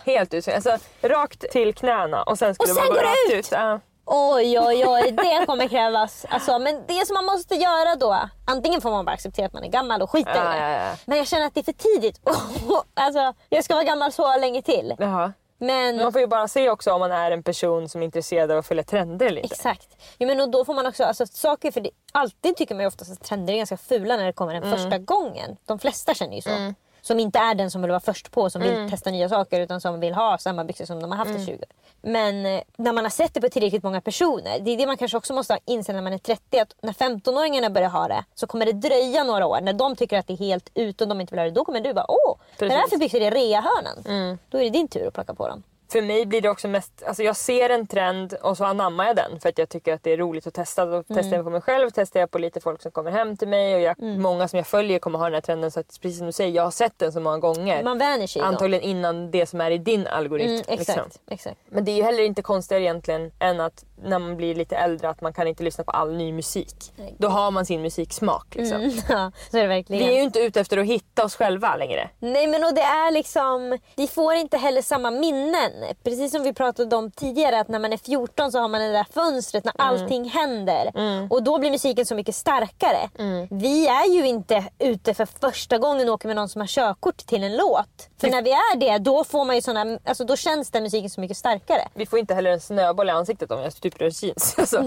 Helt 0.06 0.34
utsvängt. 0.34 0.68
Alltså 0.68 0.86
rakt 1.02 1.52
till 1.52 1.74
knäna 1.74 2.24
och 2.24 2.40
sen 2.40 2.56
skulle 2.56 2.72
Och 2.72 2.78
sen 2.78 2.88
bara 2.88 3.02
gå 3.02 3.08
rakt 3.08 3.18
ut. 3.30 3.34
ut. 3.40 3.52
Ja. 3.52 3.80
Oj, 4.06 4.60
oj, 4.60 4.86
oj, 4.88 5.12
det 5.12 5.46
kommer 5.46 5.68
krävas. 5.68 6.26
Alltså, 6.30 6.60
men 6.60 6.84
det 6.88 7.08
som 7.08 7.14
man 7.14 7.26
måste 7.26 7.56
göra 7.56 7.96
då, 7.96 8.30
antingen 8.46 8.82
får 8.82 8.90
man 8.92 9.06
bara 9.06 9.12
acceptera 9.12 9.46
att 9.46 9.54
man 9.54 9.64
är 9.64 9.68
gammal 9.70 10.02
och 10.02 10.10
skita 10.12 10.32
i 10.32 10.60
det. 10.60 10.98
Men 11.06 11.18
jag 11.18 11.28
känner 11.28 11.46
att 11.48 11.54
det 11.54 11.60
är 11.60 11.64
för 11.64 11.72
tidigt. 11.74 12.20
alltså, 12.94 13.34
jag 13.50 13.64
ska 13.64 13.74
vara 13.74 13.84
gammal 13.84 14.12
så 14.12 14.38
länge 14.38 14.62
till. 14.62 14.96
Jaha. 14.98 15.34
Men 15.66 15.98
Man 15.98 16.12
får 16.12 16.22
ju 16.22 16.28
bara 16.28 16.48
se 16.48 16.70
också 16.70 16.92
om 16.92 17.00
man 17.00 17.12
är 17.12 17.32
en 17.32 17.44
person 17.44 17.90
som 17.90 18.02
är 18.02 18.06
intresserad 18.06 18.52
av 18.52 18.58
att 18.58 18.68
följa 18.68 18.84
trender 18.84 19.26
eller 19.26 19.42
inte. 19.42 19.54
Exakt. 19.54 19.98
Jo, 20.18 20.28
men 20.28 20.40
och 20.40 20.50
då 20.50 20.66
får 20.66 20.74
man 20.74 20.86
också, 20.86 21.04
alltså, 21.04 21.26
saker, 21.28 21.72
för 21.72 21.82
det, 21.82 21.90
alltid 22.12 22.56
tycker 22.58 22.76
man 22.76 22.82
ju 22.82 22.88
oftast 22.88 23.12
att 23.12 23.24
trender 23.24 23.54
är 23.54 23.58
ganska 23.58 23.78
fula 23.78 24.18
när 24.18 24.26
det 24.26 24.34
kommer 24.34 24.54
den 24.54 24.78
första 24.78 24.98
gången. 24.98 25.58
De 25.66 25.80
flesta 25.80 26.14
känner 26.14 26.36
ju 26.36 26.42
så. 26.42 26.74
Som 27.06 27.20
inte 27.20 27.40
är 27.40 27.56
den 27.56 27.72
som 27.72 27.82
vill 27.82 27.92
vara 27.92 28.00
först 28.00 28.32
på, 28.32 28.50
som 28.50 28.62
vill 28.62 28.90
testa 28.90 29.12
nya 29.12 29.30
saker 29.30 29.62
utan 29.62 29.82
som 29.82 30.00
vill 30.00 30.14
ha 30.14 30.38
samma 30.38 30.64
byxor 30.64 30.86
som 30.86 31.02
de 31.02 31.12
har 31.12 31.18
haft 31.18 31.32
i 31.32 31.46
20 31.46 31.54
år. 31.54 31.66
Men 32.02 32.46
eh, 32.46 32.62
när 32.76 32.94
man 32.94 33.06
har 33.06 33.10
sett 33.10 33.34
det 33.34 33.42
på 33.42 33.50
tillräckligt 33.50 33.84
många 33.84 34.02
personer, 34.02 34.60
det 34.60 34.72
är 34.72 34.78
det 34.78 34.88
man 34.88 34.98
kanske 34.98 35.18
också 35.18 35.34
måste 35.34 35.60
inse 35.66 35.94
när 35.94 36.02
man 36.02 36.14
är 36.14 36.18
30, 36.18 36.60
att 36.60 36.76
när 36.82 36.94
15-åringarna 36.94 37.70
börjar 37.70 37.90
ha 37.90 38.08
det 38.08 38.24
så 38.36 38.48
kommer 38.48 38.66
det 38.66 38.72
dröja 38.74 39.24
några 39.24 39.46
år. 39.48 39.62
När 39.62 39.74
de 39.74 39.96
tycker 39.96 40.20
att 40.20 40.28
det 40.28 40.34
är 40.34 40.38
helt 40.38 40.70
ute 40.74 41.04
och 41.04 41.08
de 41.08 41.22
inte 41.22 41.32
vill 41.36 41.40
ha 41.40 41.46
det, 41.46 41.52
då 41.52 41.66
kommer 41.66 41.80
du 41.82 41.94
bara 41.94 42.06
åh, 42.12 42.36
är 42.66 42.70
det 42.70 42.76
här 42.76 42.88
för 42.90 42.98
byxor 42.98 43.22
i 43.22 43.30
reahörnan? 43.30 44.04
Då 44.50 44.58
är 44.58 44.64
det 44.64 44.70
din 44.70 44.88
tur 44.88 45.08
att 45.08 45.14
plocka 45.14 45.34
på 45.34 45.48
dem. 45.48 45.64
För 45.94 46.02
mig 46.02 46.26
blir 46.26 46.42
det 46.42 46.50
också 46.50 46.68
mest, 46.68 47.04
alltså 47.06 47.24
jag 47.24 47.36
ser 47.36 47.70
en 47.70 47.88
trend 47.88 48.34
och 48.42 48.58
så 48.58 48.66
anammar 48.66 49.06
jag 49.06 49.16
den 49.16 49.40
för 49.40 49.50
att 49.50 49.58
jag 49.58 49.70
tycker 49.70 49.94
att 49.94 50.04
det 50.04 50.14
är 50.14 50.18
roligt 50.18 50.48
att 50.48 50.54
testa. 50.54 50.86
Då 50.86 51.04
testar 51.08 51.36
jag 51.36 51.46
på 51.46 51.52
mig 51.52 51.62
själv, 51.62 51.90
testar 51.94 52.20
jag 52.20 52.32
på 52.32 52.38
lite 52.38 52.62
folk 52.62 52.82
som 52.82 52.92
kommer 52.92 53.12
hem 53.12 53.38
till 53.38 53.48
mig 53.48 53.76
och 53.76 53.82
jag, 53.82 54.00
många 54.00 54.48
som 54.48 54.58
jag 54.58 54.68
följer 54.68 55.00
kommer 55.00 55.20
ha 55.20 55.26
den 55.26 55.34
här 55.34 55.42
trenden 55.42 55.72
så 55.72 55.80
att 55.80 56.00
precis 56.02 56.18
som 56.18 56.28
du 56.28 56.34
säger, 56.34 56.52
jag 56.52 56.64
har 56.64 56.72
sett 56.72 57.00
den 57.00 57.12
så 57.12 57.20
många 57.20 57.38
gånger. 57.38 57.84
Man 57.84 57.98
vänjer 57.98 58.28
sig. 58.28 58.42
Antagligen 58.42 58.84
innan 58.84 59.32
det 59.32 59.46
som 59.46 59.62
är 59.62 59.72
i 59.72 59.78
din 59.78 60.08
algoritm. 60.08 60.50
Mm, 60.50 60.60
exakt, 60.68 60.80
liksom. 60.80 61.04
exakt. 61.28 61.58
Men 61.70 61.86
det 61.86 61.92
är 61.92 61.96
ju 61.96 62.04
heller 62.04 62.24
inte 62.24 62.42
konstigare 62.42 62.84
egentligen 62.84 63.32
än 63.40 63.60
att 63.60 63.86
när 64.04 64.20
man 64.20 64.38
blir 64.38 64.56
lite 64.56 64.76
äldre 64.76 65.10
att 65.10 65.22
man 65.22 65.34
kan 65.34 65.48
inte 65.48 65.64
lyssna 65.64 65.84
på 65.84 65.92
all 65.92 66.14
ny 66.16 66.32
musik. 66.34 66.76
Då 67.18 67.28
har 67.28 67.52
man 67.52 67.66
sin 67.66 67.82
musiksmak. 67.82 68.56
Liksom. 68.56 68.84
Ja, 69.10 69.32
så 69.52 69.58
är 69.58 69.62
det 69.62 69.68
verkligen. 69.68 70.08
Vi 70.08 70.14
är 70.14 70.18
ju 70.18 70.24
inte 70.24 70.40
ute 70.40 70.60
efter 70.60 70.78
att 70.78 70.86
hitta 70.86 71.24
oss 71.26 71.36
själva 71.36 71.76
längre. 71.76 72.10
Nej 72.20 72.48
men 72.48 72.64
och 72.64 72.74
det 72.74 72.82
är 72.82 73.12
liksom, 73.12 73.78
vi 73.96 74.08
får 74.08 74.34
inte 74.34 74.58
heller 74.58 74.82
samma 74.82 75.12
minnen. 75.12 75.72
Precis 76.04 76.32
som 76.32 76.44
vi 76.44 76.54
pratade 76.54 76.96
om 76.96 77.12
tidigare 77.12 77.60
att 77.60 77.68
när 77.68 77.80
man 77.80 77.94
är 77.94 77.98
14 77.98 78.52
så 78.52 78.60
har 78.60 78.68
man 78.68 78.82
det 78.82 78.92
där 78.92 79.06
fönstret 79.14 79.64
när 79.66 79.74
allting 79.78 80.30
händer. 80.30 80.92
Och 81.30 81.44
då 81.44 81.60
blir 81.60 81.72
musiken 81.72 82.06
så 82.06 82.16
mycket 82.16 82.36
starkare. 82.36 83.10
Vi 83.50 83.88
är 83.88 84.14
ju 84.14 84.28
inte 84.28 84.64
ute 84.80 85.14
för 85.14 85.26
första 85.26 85.78
gången 85.78 86.08
och 86.10 86.14
åker 86.14 86.28
med 86.28 86.36
någon 86.36 86.50
som 86.50 86.62
har 86.62 86.68
körkort 86.68 87.18
till 87.18 87.44
en 87.44 87.56
låt. 87.58 88.10
För 88.18 88.28
när 88.30 88.42
vi 88.42 88.52
är 88.52 88.76
det 88.78 88.98
då 88.98 89.24
får 89.24 89.46
man 89.46 89.56
ju 89.56 89.62
såna, 89.62 90.00
alltså 90.06 90.24
då 90.24 90.36
känns 90.36 90.72
den 90.72 90.84
musiken 90.84 91.10
så 91.10 91.22
mycket 91.22 91.38
starkare. 91.38 91.88
Vi 91.94 92.06
får 92.06 92.20
inte 92.20 92.34
heller 92.34 92.52
en 92.52 92.60
snöboll 92.60 93.08
i 93.08 93.12
ansiktet 93.12 93.52
om 93.52 93.60
jag 93.62 93.74
har 94.00 94.10
stuprörsjeans. 94.10 94.56
Alltså, 94.64 94.82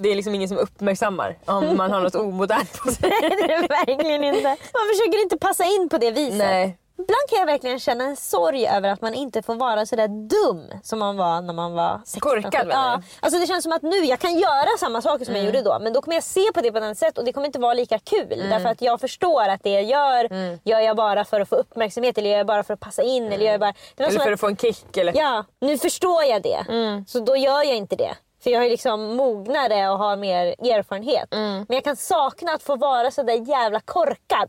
det 0.00 0.08
är 0.12 0.14
liksom 0.16 0.34
ingen 0.34 0.48
som 0.48 0.58
uppmärksammar 0.58 1.38
om 1.44 1.76
man 1.76 1.90
har 1.90 2.00
något 2.00 2.14
omodernt 2.14 2.72
på 2.82 2.90
sig. 2.90 3.08
Nej 3.20 3.20
det 3.30 3.52
är 3.54 3.68
verkligen 3.68 4.24
inte. 4.24 4.48
Man 4.48 4.88
försöker 4.94 5.22
inte 5.22 5.38
passa 5.38 5.64
in 5.64 5.88
på 5.88 5.98
det 5.98 6.10
viset. 6.10 6.38
Nej. 6.38 6.78
Ibland 6.98 7.28
kan 7.30 7.38
jag 7.38 7.46
verkligen 7.46 7.80
känna 7.80 8.04
en 8.04 8.16
sorg 8.16 8.66
över 8.68 8.88
att 8.88 9.00
man 9.00 9.14
inte 9.14 9.42
får 9.42 9.54
vara 9.54 9.86
så 9.86 9.96
där 9.96 10.08
dum 10.08 10.80
som 10.82 10.98
man 10.98 11.16
var 11.16 11.40
när 11.40 11.52
man 11.54 11.72
var 11.72 12.00
16. 12.04 12.20
Korkad, 12.42 12.66
ja, 12.70 13.02
alltså 13.20 13.40
Det 13.40 13.46
känns 13.46 13.62
som 13.62 13.72
att 13.72 13.82
nu, 13.82 13.96
jag 13.96 14.18
kan 14.18 14.38
göra 14.38 14.78
samma 14.80 15.02
saker 15.02 15.24
som 15.24 15.36
jag 15.36 15.44
gjorde 15.44 15.62
då 15.62 15.78
men 15.80 15.92
då 15.92 16.00
kommer 16.02 16.14
jag 16.14 16.24
se 16.24 16.52
på 16.54 16.60
det 16.60 16.72
på 16.72 16.78
ett 16.78 16.84
annat 16.84 16.98
sätt 16.98 17.18
och 17.18 17.24
det 17.24 17.32
kommer 17.32 17.46
inte 17.46 17.58
vara 17.58 17.74
lika 17.74 17.98
kul. 17.98 18.28
Därför 18.50 18.68
att 18.68 18.82
jag 18.82 19.00
förstår 19.00 19.48
att 19.48 19.62
det 19.62 19.70
jag 19.70 19.82
gör, 19.84 20.28
gör 20.64 20.80
jag 20.80 20.96
bara 20.96 21.24
för 21.24 21.40
att 21.40 21.48
få 21.48 21.56
uppmärksamhet 21.56 22.18
eller 22.18 22.30
gör 22.30 22.36
jag 22.38 22.46
bara 22.46 22.62
för 22.62 22.74
att 22.74 22.80
passa 22.80 23.02
in. 23.02 23.32
Eller, 23.32 23.44
gör 23.44 23.52
jag 23.52 23.60
bara... 23.60 23.74
det 23.96 24.02
var 24.02 24.10
Eller 24.10 24.20
för 24.20 24.28
att- 24.28 24.34
att 24.34 24.40
få 24.40 24.46
en 24.46 24.56
kick. 24.56 24.96
Eller... 24.96 25.16
Ja, 25.16 25.44
nu 25.60 25.78
förstår 25.78 26.22
jag 26.24 26.42
det. 26.42 26.64
Så 27.08 27.18
då 27.20 27.36
gör 27.36 27.64
jag 27.64 27.76
inte 27.76 27.96
det. 27.96 28.14
För 28.44 28.50
jag 28.50 28.64
är 28.64 28.70
liksom 28.70 29.16
mognare 29.16 29.88
och 29.90 29.98
har 29.98 30.16
mer 30.16 30.46
erfarenhet. 30.46 31.28
Men 31.30 31.66
jag 31.68 31.84
kan 31.84 31.96
sakna 31.96 32.52
att 32.52 32.62
få 32.62 32.76
vara 32.76 33.10
så 33.10 33.22
där 33.22 33.48
jävla 33.48 33.80
korkad. 33.80 34.48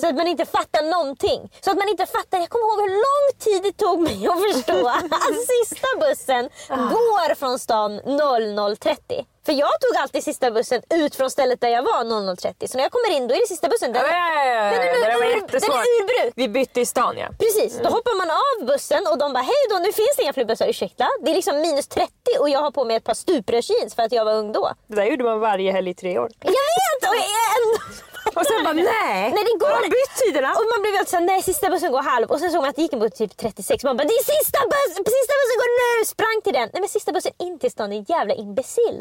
Så 0.00 0.06
att 0.08 0.14
man 0.16 0.26
inte 0.26 0.44
fattar 0.44 0.82
någonting. 0.90 1.50
Så 1.60 1.70
att 1.70 1.76
man 1.76 1.88
inte 1.88 2.06
fattar, 2.06 2.38
jag 2.38 2.48
kommer 2.48 2.64
ihåg 2.64 2.80
hur 2.90 2.96
lång 3.08 3.38
tid 3.38 3.62
det 3.62 3.84
tog 3.84 4.00
mig 4.00 4.26
att 4.28 4.42
förstå 4.42 4.88
att 4.88 5.04
sista 5.52 5.86
bussen 6.00 6.44
går 6.68 7.34
från 7.34 7.58
stan 7.58 8.00
00.30. 8.00 9.24
För 9.50 9.54
jag 9.54 9.80
tog 9.80 9.96
alltid 10.02 10.24
sista 10.24 10.50
bussen 10.50 10.82
ut 10.94 11.14
från 11.16 11.30
stället 11.30 11.60
där 11.60 11.68
jag 11.68 11.82
var 11.82 12.04
00.30. 12.04 12.66
Så 12.66 12.76
när 12.76 12.84
jag 12.84 12.92
kommer 12.92 13.16
in 13.16 13.28
då 13.28 13.34
är 13.34 13.40
det 13.40 13.46
sista 13.46 13.68
bussen. 13.68 13.92
Den, 13.92 14.02
Ja, 14.02 14.34
ja, 14.34 14.44
ja, 14.44 14.64
den 14.70 14.82
är, 14.82 15.18
var 15.18 15.26
ur, 15.26 15.60
den 15.60 15.62
är 15.62 16.02
urbruk. 16.02 16.32
Vi 16.36 16.48
bytte 16.48 16.80
i 16.80 16.86
stan 16.86 17.14
ja. 17.18 17.28
Precis, 17.38 17.78
då 17.82 17.88
hoppar 17.88 18.16
man 18.18 18.30
av 18.30 18.66
bussen 18.66 19.06
och 19.06 19.18
de 19.18 19.32
bara 19.32 19.42
hej 19.42 19.62
då 19.70 19.76
nu 19.78 19.92
finns 19.92 20.14
det 20.16 20.22
inga 20.22 20.32
fler 20.32 20.44
bussar, 20.44 20.66
ursäkta. 20.68 21.08
Det 21.22 21.30
är 21.30 21.34
liksom 21.34 21.60
minus 21.60 21.88
30 21.88 22.10
och 22.40 22.50
jag 22.50 22.60
har 22.60 22.70
på 22.70 22.84
mig 22.84 22.96
ett 22.96 23.04
par 23.04 23.14
stuprörsjeans 23.14 23.94
för 23.94 24.02
att 24.02 24.12
jag 24.12 24.24
var 24.24 24.34
ung 24.34 24.52
då. 24.52 24.72
Det 24.86 24.96
där 24.96 25.04
gjorde 25.04 25.24
man 25.24 25.40
varje 25.40 25.72
helg 25.72 25.90
i 25.90 25.94
tre 25.94 26.18
år. 26.18 26.30
Jag 26.40 26.50
vet! 26.50 27.10
Och 27.10 27.16
jag 27.16 27.24
är 27.24 27.50
ändå... 27.56 28.09
Och 28.38 28.46
sen 28.50 28.64
bara 28.66 28.72
nej! 28.94 29.20
Nej, 29.36 29.42
det 29.48 29.54
går 29.62 29.70
Har 29.76 29.82
de 29.82 29.88
bytt 29.98 30.14
tiderna? 30.24 30.50
Och 30.58 30.66
man 30.72 30.80
blev 30.82 30.92
helt 30.98 31.08
såhär, 31.12 31.24
nej 31.32 31.42
sista 31.42 31.70
bussen 31.70 31.92
går 31.92 32.02
halv. 32.02 32.26
Och 32.32 32.38
sen 32.40 32.50
såg 32.52 32.60
man 32.60 32.70
att 32.70 32.76
det 32.76 32.82
gick 32.82 32.92
en 32.92 33.02
buss 33.04 33.12
typ 33.22 33.36
36. 33.36 33.84
Man 33.84 33.96
bara, 33.96 34.04
det 34.10 34.14
är 34.22 34.24
sista 34.38 34.58
bussen! 34.72 35.02
Sista 35.18 35.32
bussen 35.40 35.56
går 35.62 35.70
nu! 35.82 36.04
Sprang 36.14 36.38
till 36.44 36.52
den. 36.58 36.68
Nej 36.72 36.80
men 36.82 36.88
sista 36.96 37.10
bussen 37.12 37.32
in 37.46 37.58
till 37.58 37.70
stan, 37.70 37.90
din 37.90 38.04
jävla 38.14 38.34
imbecill. 38.34 38.96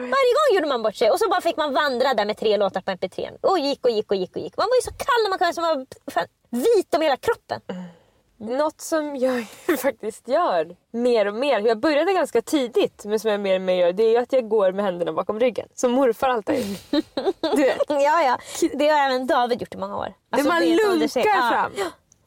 var- 0.00 0.08
Varje 0.16 0.32
gång 0.38 0.48
gjorde 0.54 0.68
man 0.74 0.82
bort 0.82 0.96
sig. 0.96 1.10
Och 1.10 1.18
så 1.22 1.28
bara 1.28 1.40
fick 1.40 1.56
man 1.56 1.70
vandra 1.82 2.14
där 2.14 2.24
med 2.30 2.36
tre 2.42 2.56
låtar 2.56 2.80
på 2.80 2.90
mp3. 2.90 3.16
Och 3.40 3.58
gick 3.58 3.84
och 3.84 3.90
gick 3.90 4.10
och 4.10 4.16
gick 4.22 4.36
och 4.36 4.42
gick. 4.44 4.56
Man 4.56 4.66
var 4.70 4.76
ju 4.80 4.82
så 4.90 4.94
kall 5.06 5.20
när 5.22 5.30
man 5.30 5.38
kom 5.38 5.44
hem, 5.48 5.54
så 5.54 5.60
man 5.60 5.76
var 5.78 6.12
fan 6.16 6.26
vit 6.50 6.94
om 6.94 7.02
hela 7.02 7.16
kroppen. 7.26 7.60
Något 8.40 8.80
som 8.80 9.16
jag 9.16 9.46
faktiskt 9.78 10.28
gör 10.28 10.76
mer 10.90 11.26
och 11.26 11.34
mer, 11.34 11.60
jag 11.60 11.78
började 11.78 12.12
ganska 12.12 12.42
tidigt 12.42 13.04
men 13.04 13.20
som 13.20 13.30
jag 13.30 13.40
mer 13.40 13.54
och 13.54 13.60
mer 13.60 13.74
gör, 13.74 13.92
det 13.92 14.16
är 14.16 14.22
att 14.22 14.32
jag 14.32 14.48
går 14.48 14.72
med 14.72 14.84
händerna 14.84 15.12
bakom 15.12 15.40
ryggen. 15.40 15.68
Som 15.74 15.92
morfar 15.92 16.28
alltid 16.28 16.54
har 16.54 16.62
gjort. 16.62 17.04
Du 17.56 17.62
vet. 17.62 17.82
Ja, 17.88 18.22
ja. 18.22 18.38
Det 18.72 18.88
har 18.88 19.06
även 19.06 19.26
David 19.26 19.60
gjort 19.60 19.74
i 19.74 19.78
många 19.78 19.96
år. 19.96 20.14
Alltså, 20.30 20.48
man 20.48 20.64
lunkar 20.64 21.08
säger. 21.08 21.26
Ja. 21.26 21.50
fram. 21.50 21.72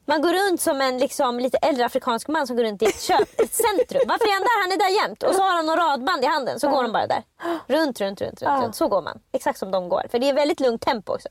Man 0.04 0.22
går 0.22 0.50
runt 0.50 0.60
som 0.60 0.80
en 0.80 0.98
liksom, 0.98 1.38
lite 1.40 1.58
äldre 1.58 1.84
afrikansk 1.84 2.28
man 2.28 2.46
som 2.46 2.56
går 2.56 2.64
runt 2.64 2.82
i 2.82 2.84
ett, 2.84 3.00
köp, 3.00 3.40
ett 3.40 3.54
centrum. 3.54 4.02
Varför 4.06 4.24
är 4.24 4.32
han 4.32 4.42
där? 4.42 4.62
Han 4.62 4.72
är 4.72 4.78
där 4.78 5.02
jämt. 5.02 5.22
Och 5.22 5.34
så 5.34 5.42
har 5.42 5.54
han 5.54 5.66
någon 5.66 5.76
radband 5.76 6.24
i 6.24 6.26
handen. 6.26 6.60
Så 6.60 6.68
går 6.70 6.82
de 6.82 6.92
bara 6.92 7.06
där. 7.06 7.22
Runt, 7.66 8.00
runt, 8.00 8.20
runt, 8.20 8.42
runt, 8.42 8.62
runt. 8.62 8.76
Så 8.76 8.88
går 8.88 9.02
man. 9.02 9.20
Exakt 9.32 9.58
som 9.58 9.70
de 9.70 9.88
går. 9.88 10.06
För 10.10 10.18
det 10.18 10.28
är 10.28 10.34
väldigt 10.34 10.60
lugnt 10.60 10.82
tempo 10.82 11.12
också. 11.14 11.28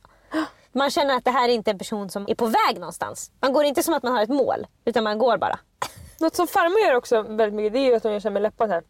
Man 0.73 0.89
känner 0.91 1.17
att 1.17 1.25
det 1.25 1.31
här 1.31 1.49
är 1.49 1.53
inte 1.53 1.71
en 1.71 1.77
person 1.77 2.09
som 2.09 2.25
är 2.29 2.35
på 2.35 2.45
väg 2.45 2.79
någonstans. 2.79 3.31
Man 3.39 3.53
går 3.53 3.63
inte 3.63 3.83
som 3.83 3.93
att 3.93 4.03
man 4.03 4.13
har 4.13 4.23
ett 4.23 4.29
mål. 4.29 4.67
Utan 4.85 5.03
man 5.03 5.17
går 5.17 5.37
bara. 5.37 5.59
Något 6.19 6.35
som 6.35 6.47
farmor 6.47 6.79
gör 6.79 6.95
också 6.95 7.21
väldigt 7.21 7.53
mycket 7.53 7.73
det 7.73 7.79
är 7.79 7.85
ju 7.85 7.95
att 7.95 8.03
hon 8.03 8.13
gör 8.13 8.19
så 8.19 8.29
med 8.29 8.41
läpparna 8.41 8.73
här. 8.73 8.83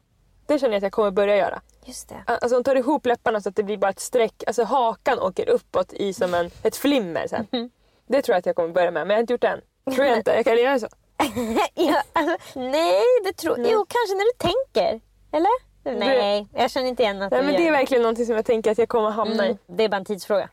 Det 0.45 0.59
känner 0.59 0.73
jag 0.73 0.77
att 0.77 0.83
jag 0.83 0.91
kommer 0.91 1.11
börja 1.11 1.35
göra. 1.37 1.61
Just 1.85 2.09
det. 2.09 2.23
Alltså 2.25 2.55
hon 2.55 2.63
tar 2.63 2.75
ihop 2.75 3.05
läpparna 3.05 3.41
så 3.41 3.49
att 3.49 3.55
det 3.55 3.63
blir 3.63 3.77
bara 3.77 3.91
ett 3.91 3.99
streck, 3.99 4.43
alltså 4.47 4.63
hakan 4.63 5.19
åker 5.19 5.49
uppåt 5.49 5.93
i 5.93 6.13
som 6.13 6.33
en, 6.33 6.51
ett 6.63 6.75
flimmer. 6.75 7.27
Så 7.27 7.35
här. 7.35 7.45
Det 8.07 8.21
tror 8.21 8.33
jag 8.33 8.39
att 8.39 8.45
jag 8.45 8.55
kommer 8.55 8.69
börja 8.69 8.91
med 8.91 9.07
men 9.07 9.09
jag 9.09 9.15
har 9.15 9.21
inte 9.21 9.33
gjort 9.33 9.41
det 9.41 9.47
än. 9.47 9.61
Tror 9.95 10.07
jag 10.07 10.17
inte, 10.17 10.31
jag 10.31 10.45
kan 10.45 10.57
göra 10.57 10.79
så. 10.79 10.87
ja, 11.73 12.03
alltså, 12.13 12.59
nej, 12.59 13.03
det 13.23 13.33
tror 13.33 13.57
Jo, 13.59 13.85
kanske 13.89 14.15
när 14.15 14.33
du 14.33 14.37
tänker. 14.37 15.01
Eller? 15.31 15.71
Nej, 15.99 16.47
jag 16.53 16.71
känner 16.71 16.87
inte 16.87 17.03
igen 17.03 17.21
att 17.21 17.31
Nej, 17.31 17.41
men 17.43 17.51
gör 17.51 17.59
det 17.59 17.67
är 17.67 17.71
verkligen 17.71 18.01
någonting 18.01 18.25
som 18.25 18.35
jag 18.35 18.45
tänker 18.45 18.71
att 18.71 18.77
jag 18.77 18.89
kommer 18.89 19.09
hamna 19.09 19.47
i. 19.47 19.57
Det 19.67 19.83
är 19.83 19.89
bara 19.89 19.97
en 19.97 20.05
tidsfråga. 20.05 20.49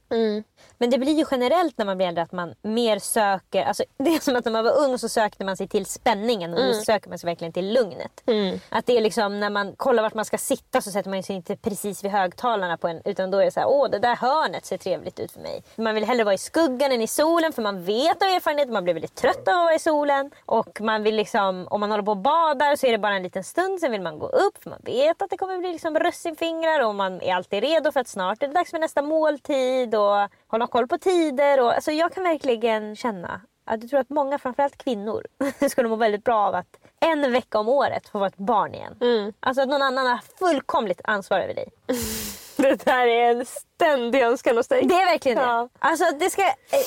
Men 0.79 0.91
det 0.91 0.99
blir 0.99 1.13
ju 1.13 1.25
generellt 1.31 1.79
när 1.79 1.85
man 1.85 1.97
blir 1.97 2.07
äldre 2.07 2.23
att 2.23 2.33
man 2.33 2.55
mer 2.63 2.99
söker, 2.99 3.65
alltså 3.65 3.85
det 3.99 4.15
är 4.15 4.21
som 4.21 4.37
att 4.37 4.45
när 4.45 4.53
man 4.53 4.65
var 4.65 4.79
ung 4.79 4.99
så 4.99 5.09
sökte 5.09 5.45
man 5.45 5.57
sig 5.57 5.69
till 5.69 5.87
spänningen 5.87 6.55
och 6.55 6.61
nu 6.61 6.75
söker 6.75 7.09
man 7.09 7.19
sig 7.19 7.29
verkligen 7.29 7.53
till 7.53 7.73
lugnet. 7.73 8.23
Att 8.69 8.87
det 8.87 8.97
är 8.97 9.01
liksom 9.01 9.41
när 9.41 9.51
man 9.51 9.77
kollar 9.77 10.03
vart 10.03 10.15
man 10.15 10.25
ska 10.25 10.39
sitta 10.39 10.81
så 10.81 10.91
sätter 10.91 11.11
man 11.11 11.23
sig 11.23 11.37
inte 11.37 11.57
precis 11.57 12.05
vid 12.05 12.11
högtalarna 12.11 12.77
på 12.77 12.89
en 12.89 13.03
utan 13.05 13.31
då 13.31 13.39
är 13.39 13.45
det 13.45 13.51
så 13.51 13.61
här, 13.61 13.69
åh 13.69 13.91
det 13.91 13.99
där 13.99 14.17
hörnet 14.17 14.67
ser 14.67 14.79
trevligt 14.79 15.21
ut 15.21 15.33
för 15.33 15.41
mig. 15.41 15.63
Man 15.77 15.95
vill 15.95 16.05
hellre 16.05 16.25
vara 16.25 16.35
i 16.35 16.39
skuggan 16.39 16.93
än 16.93 17.03
i 17.03 17.07
solen 17.07 17.53
för 17.53 17.63
man 17.63 17.85
vet 17.85 18.23
av 18.23 18.29
erfarenhet, 18.29 18.69
man 18.69 18.85
blir 18.85 18.95
väldigt 18.95 19.15
trött 19.15 19.49
av 19.49 19.55
att 19.55 19.61
vara 19.61 19.75
i 19.75 19.79
solen 19.79 20.31
och 20.47 20.81
man 20.81 21.03
vill 21.03 21.17
liksom, 21.17 21.69
om 21.71 21.81
man 21.81 21.91
håller 21.91 22.05
på 22.05 22.11
och 22.11 22.17
badar 22.17 22.77
så 22.77 22.87
är 22.87 22.93
det 22.93 22.99
bara 22.99 23.17
en 23.17 23.23
liten 23.23 23.45
stund 23.45 23.81
sen 23.81 23.93
vill 23.93 24.03
man 24.03 24.19
gå 24.19 24.27
upp 24.27 24.63
för 24.63 24.71
man 24.71 24.81
vet 24.83 25.23
att 25.23 25.31
det 25.31 25.37
kommer 25.37 25.59
bli 25.59 25.73
liksom 25.73 25.99
russinfingrar 25.99 26.87
och 26.87 26.95
man 26.95 27.23
är 27.23 27.35
alltid 27.35 27.63
redo 27.63 27.93
för 27.93 28.01
att 28.01 28.09
snart 28.09 28.43
är 28.43 28.49
det 28.49 28.55
dags 28.55 28.71
för 28.71 28.79
nästa 28.79 29.03
måltid 29.03 29.95
och 29.95 30.29
hålla 30.49 30.67
koll 30.67 30.87
på 30.87 30.99
tider. 30.99 31.61
Och, 31.61 31.75
alltså 31.75 31.93
jag 31.93 32.13
kan 32.13 32.25
verkligen 32.25 32.97
känna 32.97 33.41
att 33.65 33.81
jag 33.83 33.91
tror 33.91 34.01
att 34.01 34.11
många, 34.11 34.39
framförallt 34.39 34.79
kvinnor, 34.79 35.27
skulle 35.71 35.89
må 35.89 35.97
väldigt 35.97 36.25
bra 36.25 36.47
av 36.47 36.55
att 36.55 36.79
en 37.01 37.33
vecka 37.33 37.59
om 37.59 37.69
året 37.69 38.09
få 38.09 38.19
vara 38.19 38.29
ett 38.29 38.37
barn 38.37 38.75
igen. 38.75 38.97
Alltså 39.41 39.63
att 39.63 39.69
någon 39.69 39.83
annan 39.83 40.07
har 40.07 40.21
fullkomligt 40.39 41.01
ansvar 41.05 41.41
över 41.41 41.55
dig. 41.55 41.69
Det 42.63 42.85
där 42.85 43.07
är 43.07 43.31
en 43.31 43.45
ständig 43.47 44.23
önskan 44.23 44.57
hos 44.57 44.69
dig. 44.69 44.83
Det 44.87 44.95
är 44.95 45.07
verkligen 45.07 45.39
Ja. 45.39 45.69
det. 45.73 45.79
Alltså 45.79 46.05
det 46.21 46.31
ska, 46.31 46.43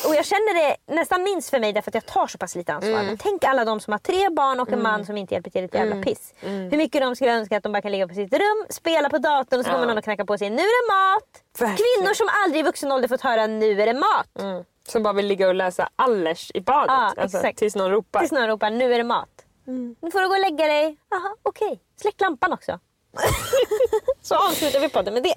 och 0.07 0.15
jag 0.15 0.25
känner 0.25 0.53
det 0.67 0.93
nästan 0.95 1.23
minst 1.23 1.49
för 1.49 1.59
mig 1.59 1.73
därför 1.73 1.91
att 1.91 1.95
jag 1.95 2.05
tar 2.05 2.27
så 2.27 2.37
pass 2.37 2.55
lite 2.55 2.73
ansvar. 2.73 3.03
Men 3.03 3.17
tänk 3.17 3.43
alla 3.43 3.65
de 3.65 3.79
som 3.79 3.91
har 3.91 3.97
tre 3.99 4.29
barn 4.29 4.59
och 4.59 4.71
en 4.71 4.81
man 4.83 5.05
som 5.05 5.17
inte 5.17 5.33
hjälper 5.33 5.49
till 5.49 5.63
ett 5.63 5.73
jävla 5.73 6.03
piss. 6.03 6.33
Hur 6.39 6.77
mycket 6.77 7.01
de 7.01 7.15
skulle 7.15 7.31
önska 7.31 7.57
att 7.57 7.63
de 7.63 7.71
bara 7.71 7.81
kan 7.81 7.91
ligga 7.91 8.07
på 8.07 8.13
sitt 8.13 8.33
rum, 8.33 8.65
spela 8.69 9.09
på 9.09 9.17
datorn 9.17 9.59
och 9.59 9.65
så 9.65 9.71
kommer 9.71 9.87
någon 9.87 9.97
och 9.97 10.03
knackar 10.03 10.23
på 10.25 10.37
sig. 10.37 10.49
Nu 10.49 10.61
är 10.61 10.87
det 10.87 10.93
mat! 10.93 11.43
Verkligen. 11.59 11.77
Kvinnor 12.01 12.13
som 12.13 12.27
aldrig 12.45 12.59
i 12.59 12.63
vuxen 12.63 12.91
ålder 12.91 13.07
fått 13.07 13.21
höra 13.21 13.47
nu 13.47 13.81
är 13.81 13.85
det 13.85 13.93
mat. 13.93 14.39
Mm. 14.39 14.63
Som 14.87 15.03
bara 15.03 15.13
vill 15.13 15.25
ligga 15.27 15.47
och 15.47 15.55
läsa 15.55 15.89
Allers 15.95 16.51
i 16.53 16.61
badet. 16.61 16.87
Ja, 16.89 17.13
alltså, 17.21 17.41
tills 17.55 17.75
någon 17.75 17.91
ropar. 17.91 18.19
Tills 18.19 18.31
någon 18.31 18.47
ropar 18.47 18.69
nu 18.69 18.93
är 18.93 18.97
det 18.97 19.03
mat. 19.03 19.29
Nu 20.01 20.11
får 20.11 20.19
du 20.21 20.27
gå 20.27 20.33
och 20.33 20.39
lägga 20.39 20.67
dig. 20.67 20.97
Jaha, 21.09 21.35
okej. 21.43 21.81
Släck 22.01 22.21
lampan 22.21 22.53
också. 22.53 22.79
så 24.21 24.35
avslutar 24.35 24.79
vi 24.79 24.89
podden 24.89 25.13
med 25.13 25.23
det. 25.23 25.33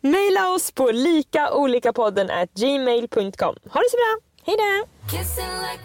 Maila 0.08 0.48
oss 0.48 0.70
på 0.70 0.90
likaolikapodden 0.90 2.30
at 2.30 2.50
gmail.com. 2.54 3.56
Ha 3.70 3.80
det 3.80 3.90
så 3.90 3.96
bra! 3.96 4.18
Hej 4.46 4.56
då! 4.56 4.86
Kissing 5.08 5.46
like 5.62 5.84